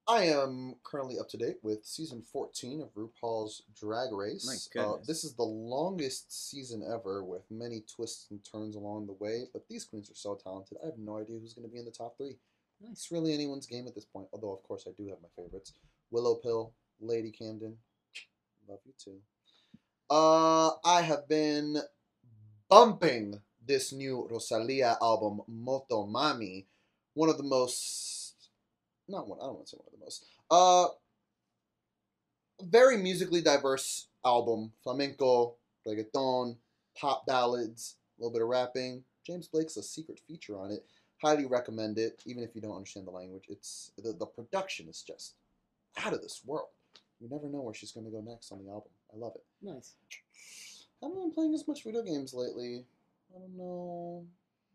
I 0.09 0.25
am 0.25 0.75
currently 0.83 1.19
up 1.19 1.29
to 1.31 1.37
date 1.37 1.59
with 1.63 1.85
season 1.85 2.23
14 2.23 2.83
of 2.83 2.95
RuPaul's 2.95 3.63
Drag 3.79 4.13
Race. 4.13 4.47
My 4.47 4.57
Uh, 4.95 4.97
this 5.07 5.23
is 5.25 5.35
the 5.35 5.45
longest 5.45 6.51
season 6.51 6.83
ever 6.83 7.23
with 7.23 7.43
many 7.51 7.83
twists 7.95 8.31
and 8.31 8.41
turns 8.45 8.75
along 8.75 9.07
the 9.07 9.13
way, 9.25 9.45
but 9.53 9.69
these 9.69 9.85
queens 9.85 10.11
are 10.11 10.15
so 10.15 10.35
talented. 10.35 10.79
I 10.83 10.87
have 10.87 10.99
no 10.99 11.19
idea 11.19 11.39
who's 11.39 11.55
going 11.55 11.69
to 11.69 11.73
be 11.73 11.79
in 11.79 11.85
the 11.85 11.93
top 11.93 12.17
three. 12.17 12.37
Nice. 12.81 12.93
It's 12.93 13.13
really 13.13 13.33
anyone's 13.33 13.67
game 13.67 13.87
at 13.87 13.95
this 13.95 14.07
point, 14.07 14.29
although, 14.33 14.53
of 14.53 14.63
course, 14.63 14.87
I 14.89 14.93
do 14.97 15.09
have 15.09 15.19
my 15.23 15.29
favorites 15.37 15.75
Willow 16.11 16.35
Pill, 16.37 16.73
Lady 17.01 17.31
Camden. 17.31 17.77
Love 18.69 18.81
you 18.85 18.93
too. 18.99 19.19
Uh, 20.09 20.71
I 20.85 21.03
have 21.03 21.29
been 21.29 21.77
bumping 22.69 23.41
this 23.65 23.93
new 23.93 24.29
Rosalía 24.31 24.97
album, 25.01 25.43
MOTOMAMI. 25.49 26.67
One 27.21 27.29
of 27.29 27.37
the 27.37 27.43
most. 27.43 28.49
Not 29.07 29.29
one, 29.29 29.39
I 29.43 29.45
don't 29.45 29.57
want 29.57 29.67
to 29.67 29.71
say 29.73 29.77
one 29.77 29.89
of 29.93 29.99
the 29.99 30.03
most. 30.03 30.25
Uh, 30.51 30.87
very 32.63 32.97
musically 32.97 33.43
diverse 33.43 34.07
album. 34.25 34.73
Flamenco, 34.83 35.57
reggaeton, 35.87 36.57
pop 36.99 37.27
ballads, 37.27 37.97
a 38.17 38.23
little 38.23 38.33
bit 38.33 38.41
of 38.41 38.49
rapping. 38.49 39.05
James 39.27 39.49
Blake's 39.49 39.77
a 39.77 39.83
secret 39.83 40.19
feature 40.27 40.59
on 40.59 40.71
it. 40.71 40.87
Highly 41.21 41.45
recommend 41.45 41.99
it, 41.99 42.23
even 42.25 42.43
if 42.43 42.55
you 42.55 42.63
don't 42.63 42.75
understand 42.75 43.07
the 43.07 43.11
language. 43.11 43.45
It's 43.51 43.93
the, 43.99 44.15
the 44.15 44.25
production 44.25 44.89
is 44.89 45.03
just 45.07 45.35
out 46.03 46.15
of 46.15 46.23
this 46.23 46.41
world. 46.47 46.69
You 47.21 47.29
never 47.29 47.51
know 47.51 47.61
where 47.61 47.75
she's 47.75 47.93
going 47.93 48.07
to 48.07 48.13
go 48.13 48.23
next 48.23 48.51
on 48.51 48.65
the 48.65 48.71
album. 48.71 48.93
I 49.13 49.19
love 49.19 49.33
it. 49.35 49.45
Nice. 49.61 49.93
I 51.03 51.07
haven't 51.07 51.21
been 51.21 51.33
playing 51.33 51.53
as 51.53 51.69
much 51.69 51.85
video 51.85 52.01
games 52.01 52.33
lately. 52.33 52.87
I 53.29 53.41
don't 53.41 53.59
know 53.59 54.25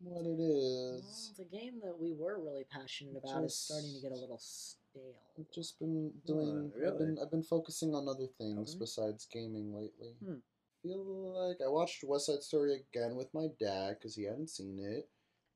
what 0.00 0.24
it 0.26 0.40
is. 0.40 1.02
Well, 1.02 1.10
is. 1.10 1.32
the 1.36 1.44
game 1.44 1.80
that 1.82 1.98
we 1.98 2.12
were 2.12 2.38
really 2.40 2.64
passionate 2.70 3.16
about 3.16 3.44
is 3.44 3.52
Just- 3.52 3.64
starting 3.66 3.94
to 3.94 4.00
get 4.00 4.12
a 4.12 4.20
little 4.20 4.38
stale. 4.38 5.14
I've 5.38 5.50
just 5.50 5.78
been 5.78 6.12
doing. 6.26 6.72
I've 6.86 6.98
been 6.98 7.18
I've 7.20 7.30
been 7.30 7.42
focusing 7.42 7.94
on 7.94 8.08
other 8.08 8.26
things 8.26 8.70
Okay. 8.70 8.78
besides 8.78 9.26
gaming 9.26 9.74
lately. 9.74 10.14
Hmm. 10.24 10.36
Feel 10.82 11.02
like 11.48 11.60
I 11.60 11.68
watched 11.68 12.04
West 12.04 12.26
Side 12.26 12.42
Story 12.42 12.74
again 12.74 13.16
with 13.16 13.32
my 13.34 13.48
dad 13.58 13.96
because 13.98 14.14
he 14.14 14.24
hadn't 14.24 14.48
seen 14.50 14.78
it. 14.78 15.08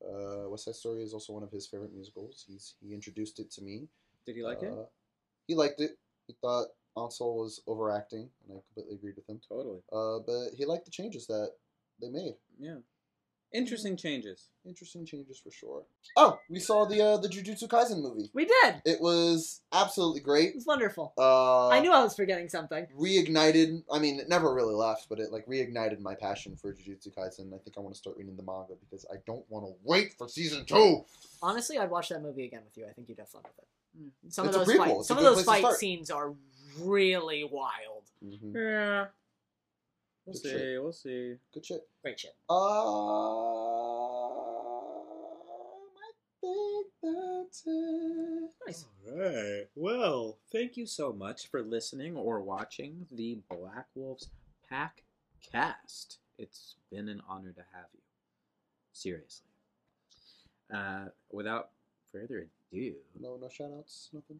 Uh, 0.05 0.49
West 0.49 0.64
Side 0.64 0.74
Story 0.74 1.03
is 1.03 1.12
also 1.14 1.32
one 1.34 1.43
of 1.43 1.51
his 1.53 1.66
favorite 1.66 1.93
musicals. 1.93 2.45
He's 2.47 2.74
he 2.80 2.93
introduced 2.95 3.38
it 3.38 3.51
to 3.53 3.62
me. 3.62 3.88
Did 4.26 4.36
he 4.36 4.43
like 4.43 4.62
it? 4.62 4.72
Uh, 4.72 4.86
He 5.47 5.55
liked 5.55 5.80
it. 5.80 5.99
He 6.26 6.32
thought 6.34 6.68
Ansel 6.97 7.36
was 7.36 7.61
overacting, 7.66 8.30
and 8.49 8.59
I 8.59 8.61
completely 8.62 8.95
agreed 8.97 9.16
with 9.16 9.28
him. 9.28 9.41
Totally. 9.49 9.82
Uh, 9.93 10.18
but 10.20 10.51
he 10.55 10.64
liked 10.64 10.84
the 10.84 10.91
changes 10.91 11.26
that 11.28 11.53
they 12.01 12.09
made. 12.11 12.36
Yeah. 12.59 12.78
Interesting 13.53 13.96
changes. 13.96 14.48
Interesting 14.64 15.05
changes 15.05 15.38
for 15.38 15.51
sure. 15.51 15.82
Oh, 16.16 16.38
we 16.48 16.61
saw 16.61 16.84
the 16.84 17.01
uh, 17.01 17.16
the 17.16 17.28
Jujutsu 17.28 17.66
Kaisen 17.66 18.01
movie. 18.01 18.30
We 18.32 18.44
did. 18.44 18.82
It 18.84 19.01
was 19.01 19.62
absolutely 19.72 20.20
great. 20.20 20.51
It 20.51 20.55
was 20.55 20.66
wonderful. 20.66 21.12
Uh, 21.18 21.68
I 21.68 21.80
knew 21.80 21.92
I 21.92 22.03
was 22.03 22.14
forgetting 22.14 22.48
something. 22.48 22.86
reignited. 22.96 23.82
I 23.92 23.98
mean, 23.98 24.20
it 24.20 24.28
never 24.28 24.55
really 24.55 24.74
left, 24.74 25.09
but 25.09 25.18
it 25.18 25.32
like 25.32 25.46
reignited 25.46 26.01
my 26.01 26.14
passion 26.14 26.57
for 26.57 26.72
Jujutsu 26.72 27.12
Kaisen. 27.12 27.53
I 27.53 27.59
think 27.59 27.76
I 27.76 27.80
want 27.80 27.94
to 27.94 27.98
start 27.98 28.16
reading 28.16 28.36
the 28.36 28.44
manga 28.44 28.74
because 28.78 29.05
I 29.12 29.16
don't 29.26 29.44
want 29.48 29.66
to 29.66 29.72
wait 29.82 30.14
for 30.16 30.28
season 30.28 30.64
two. 30.64 31.05
Honestly, 31.42 31.76
I'd 31.78 31.90
watch 31.90 32.11
that 32.11 32.22
movie 32.22 32.44
again 32.44 32.62
with 32.64 32.76
you. 32.76 32.86
I 32.88 32.92
think 32.92 33.09
you'd 33.09 33.18
have 33.18 33.28
fun 33.28 33.42
with 33.42 33.59
it. 33.59 34.32
Some 34.32 34.46
It's 34.46 34.57
a 34.57 34.61
of 34.61 34.66
those 34.66 34.76
fight, 34.76 35.03
some 35.03 35.18
of 35.18 35.24
those 35.24 35.44
fight 35.44 35.66
scenes 35.74 36.11
are 36.11 36.34
really 36.78 37.44
wild. 37.44 38.05
Mm-hmm. 38.24 38.57
Yeah. 38.57 39.07
We'll 40.30 40.40
Good 40.42 40.42
see. 40.42 40.50
shit. 40.58 40.82
We'll 40.82 40.92
see. 40.92 41.34
Good 41.52 41.66
shit. 41.66 41.88
Great 42.02 42.20
shit. 42.20 42.34
Uh, 42.48 42.54
I 45.96 46.12
think 46.40 46.86
that's 47.02 47.62
it. 47.66 48.50
Nice. 48.66 48.84
Alright. 49.08 49.68
Well, 49.74 50.38
thank 50.52 50.76
you 50.76 50.86
so 50.86 51.12
much 51.12 51.48
for 51.48 51.62
listening 51.62 52.16
or 52.16 52.40
watching 52.40 53.06
the 53.10 53.38
Black 53.50 53.86
Wolves 53.96 54.28
Pack 54.68 55.02
Cast. 55.50 56.18
It's 56.38 56.76
been 56.92 57.08
an 57.08 57.22
honor 57.28 57.50
to 57.52 57.64
have 57.74 57.86
you. 57.92 58.00
Seriously. 58.92 59.46
Uh, 60.72 61.06
without 61.32 61.70
further 62.12 62.46
ado, 62.72 62.94
No, 63.18 63.36
no 63.36 63.48
shout 63.48 63.72
outs, 63.76 64.10
nothing. 64.12 64.38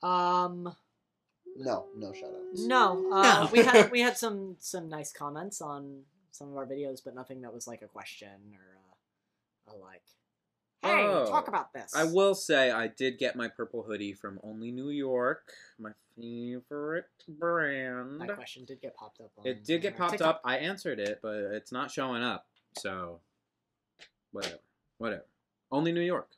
Um, 0.00 0.74
No, 1.56 1.86
no 1.96 2.12
shout 2.12 2.30
outs. 2.30 2.62
no, 2.66 3.10
uh, 3.12 3.22
No. 3.44 3.50
we 3.52 3.60
had 3.60 3.90
we 3.92 4.00
had 4.00 4.16
some 4.16 4.56
some 4.58 4.88
nice 4.88 5.12
comments 5.12 5.60
on 5.60 6.02
some 6.32 6.48
of 6.50 6.56
our 6.56 6.66
videos, 6.66 7.00
but 7.04 7.14
nothing 7.14 7.42
that 7.42 7.54
was 7.54 7.66
like 7.66 7.82
a 7.82 7.86
question 7.86 8.28
or 8.54 9.72
uh, 9.72 9.76
a 9.76 9.78
like, 9.78 10.02
hey, 10.82 11.04
Oh. 11.06 11.26
talk 11.30 11.46
about 11.48 11.72
this. 11.72 11.94
I 11.94 12.04
will 12.04 12.34
say 12.34 12.70
I 12.72 12.88
did 12.88 13.18
get 13.18 13.36
my 13.36 13.46
purple 13.48 13.82
hoodie 13.84 14.12
from 14.14 14.40
Only 14.42 14.72
New 14.72 14.90
York, 14.90 15.52
my 15.78 15.90
favorite 16.16 17.06
brand. 17.28 18.20
That 18.20 18.34
question 18.34 18.64
did 18.64 18.80
get 18.80 18.96
popped 18.96 19.20
up. 19.20 19.30
On, 19.38 19.46
It 19.46 19.64
did 19.64 19.80
get 19.82 19.96
popped 19.96 20.12
TikTok. 20.12 20.36
up. 20.36 20.40
I 20.44 20.58
answered 20.58 20.98
it, 20.98 21.20
but 21.22 21.34
it's 21.36 21.70
not 21.70 21.90
showing 21.92 22.22
up. 22.22 22.46
So, 22.78 23.20
whatever, 24.32 24.58
whatever. 24.98 25.24
Only 25.70 25.92
New 25.92 26.00
York. 26.00 26.30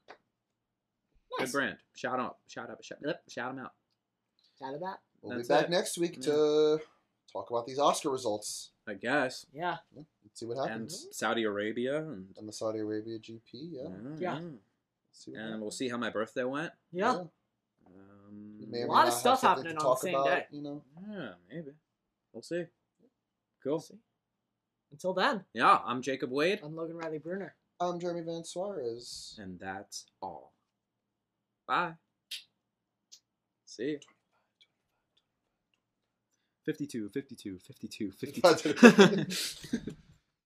Nice. 1.38 1.50
Good 1.50 1.56
brand. 1.56 1.76
Shout 1.94 2.20
out, 2.20 2.36
shout 2.48 2.68
out, 2.70 2.84
shout, 2.84 2.98
yep, 3.04 3.22
shout 3.28 3.54
them 3.54 3.64
out. 3.64 3.72
Shout 4.58 4.74
out 4.74 4.80
that. 4.80 4.98
We'll 5.22 5.36
That's 5.36 5.48
be 5.48 5.54
back 5.54 5.64
it. 5.64 5.70
next 5.70 5.98
week 5.98 6.16
Yeah. 6.16 6.22
to 6.32 6.80
talk 7.32 7.50
about 7.50 7.66
these 7.66 7.78
Oscar 7.78 8.10
results. 8.10 8.70
I 8.88 8.94
guess. 8.94 9.46
Yeah. 9.52 9.78
Let's 9.94 10.06
see 10.34 10.46
what 10.46 10.58
And 10.58 10.68
happens. 10.68 11.08
Saudi 11.10 11.42
Arabia, 11.42 11.96
and 12.02 12.32
And 12.38 12.48
the 12.48 12.52
Saudi 12.52 12.78
Arabia 12.78 13.18
GP, 13.18 13.40
yeah. 13.52 13.88
yeah, 14.18 14.38
Yeah. 14.38 14.40
Let's 15.12 15.26
and 15.28 15.60
we'll 15.60 15.70
see 15.72 15.88
how 15.88 15.96
my 15.96 16.10
birthday 16.10 16.44
went. 16.44 16.72
Yeah. 16.92 17.24
Um, 17.86 18.56
You 18.60 18.66
may 18.68 18.82
or 18.82 18.86
A 18.86 18.90
lot 18.92 19.08
of 19.08 19.14
stuff 19.14 19.40
happening 19.40 19.76
to 19.76 19.84
on 19.84 19.90
the 19.94 19.96
same 19.96 20.14
about, 20.14 20.26
day. 20.26 20.46
You 20.50 20.62
know, 20.62 20.82
yeah, 21.10 21.32
maybe. 21.50 21.72
We'll 22.32 22.42
see. 22.42 22.64
Cool. 23.64 23.80
See. 23.80 23.98
Until 24.92 25.14
then, 25.14 25.44
Yeah, 25.52 25.80
I'm 25.84 26.00
Jacob 26.02 26.30
Wade, 26.30 26.60
I'm 26.62 26.76
Logan 26.76 26.96
Riley 26.98 27.18
Bruner. 27.18 27.56
I'm 27.80 27.98
Jeremy 27.98 28.20
Van 28.22 28.44
Suarez. 28.44 29.36
and 29.40 29.58
that's 29.58 30.06
all. 30.22 30.52
Bye. 31.66 31.94
See 33.64 33.90
you. 33.92 34.00
52, 36.66 37.08
52, 37.10 37.58
52, 37.62 38.12
52. 38.12 39.96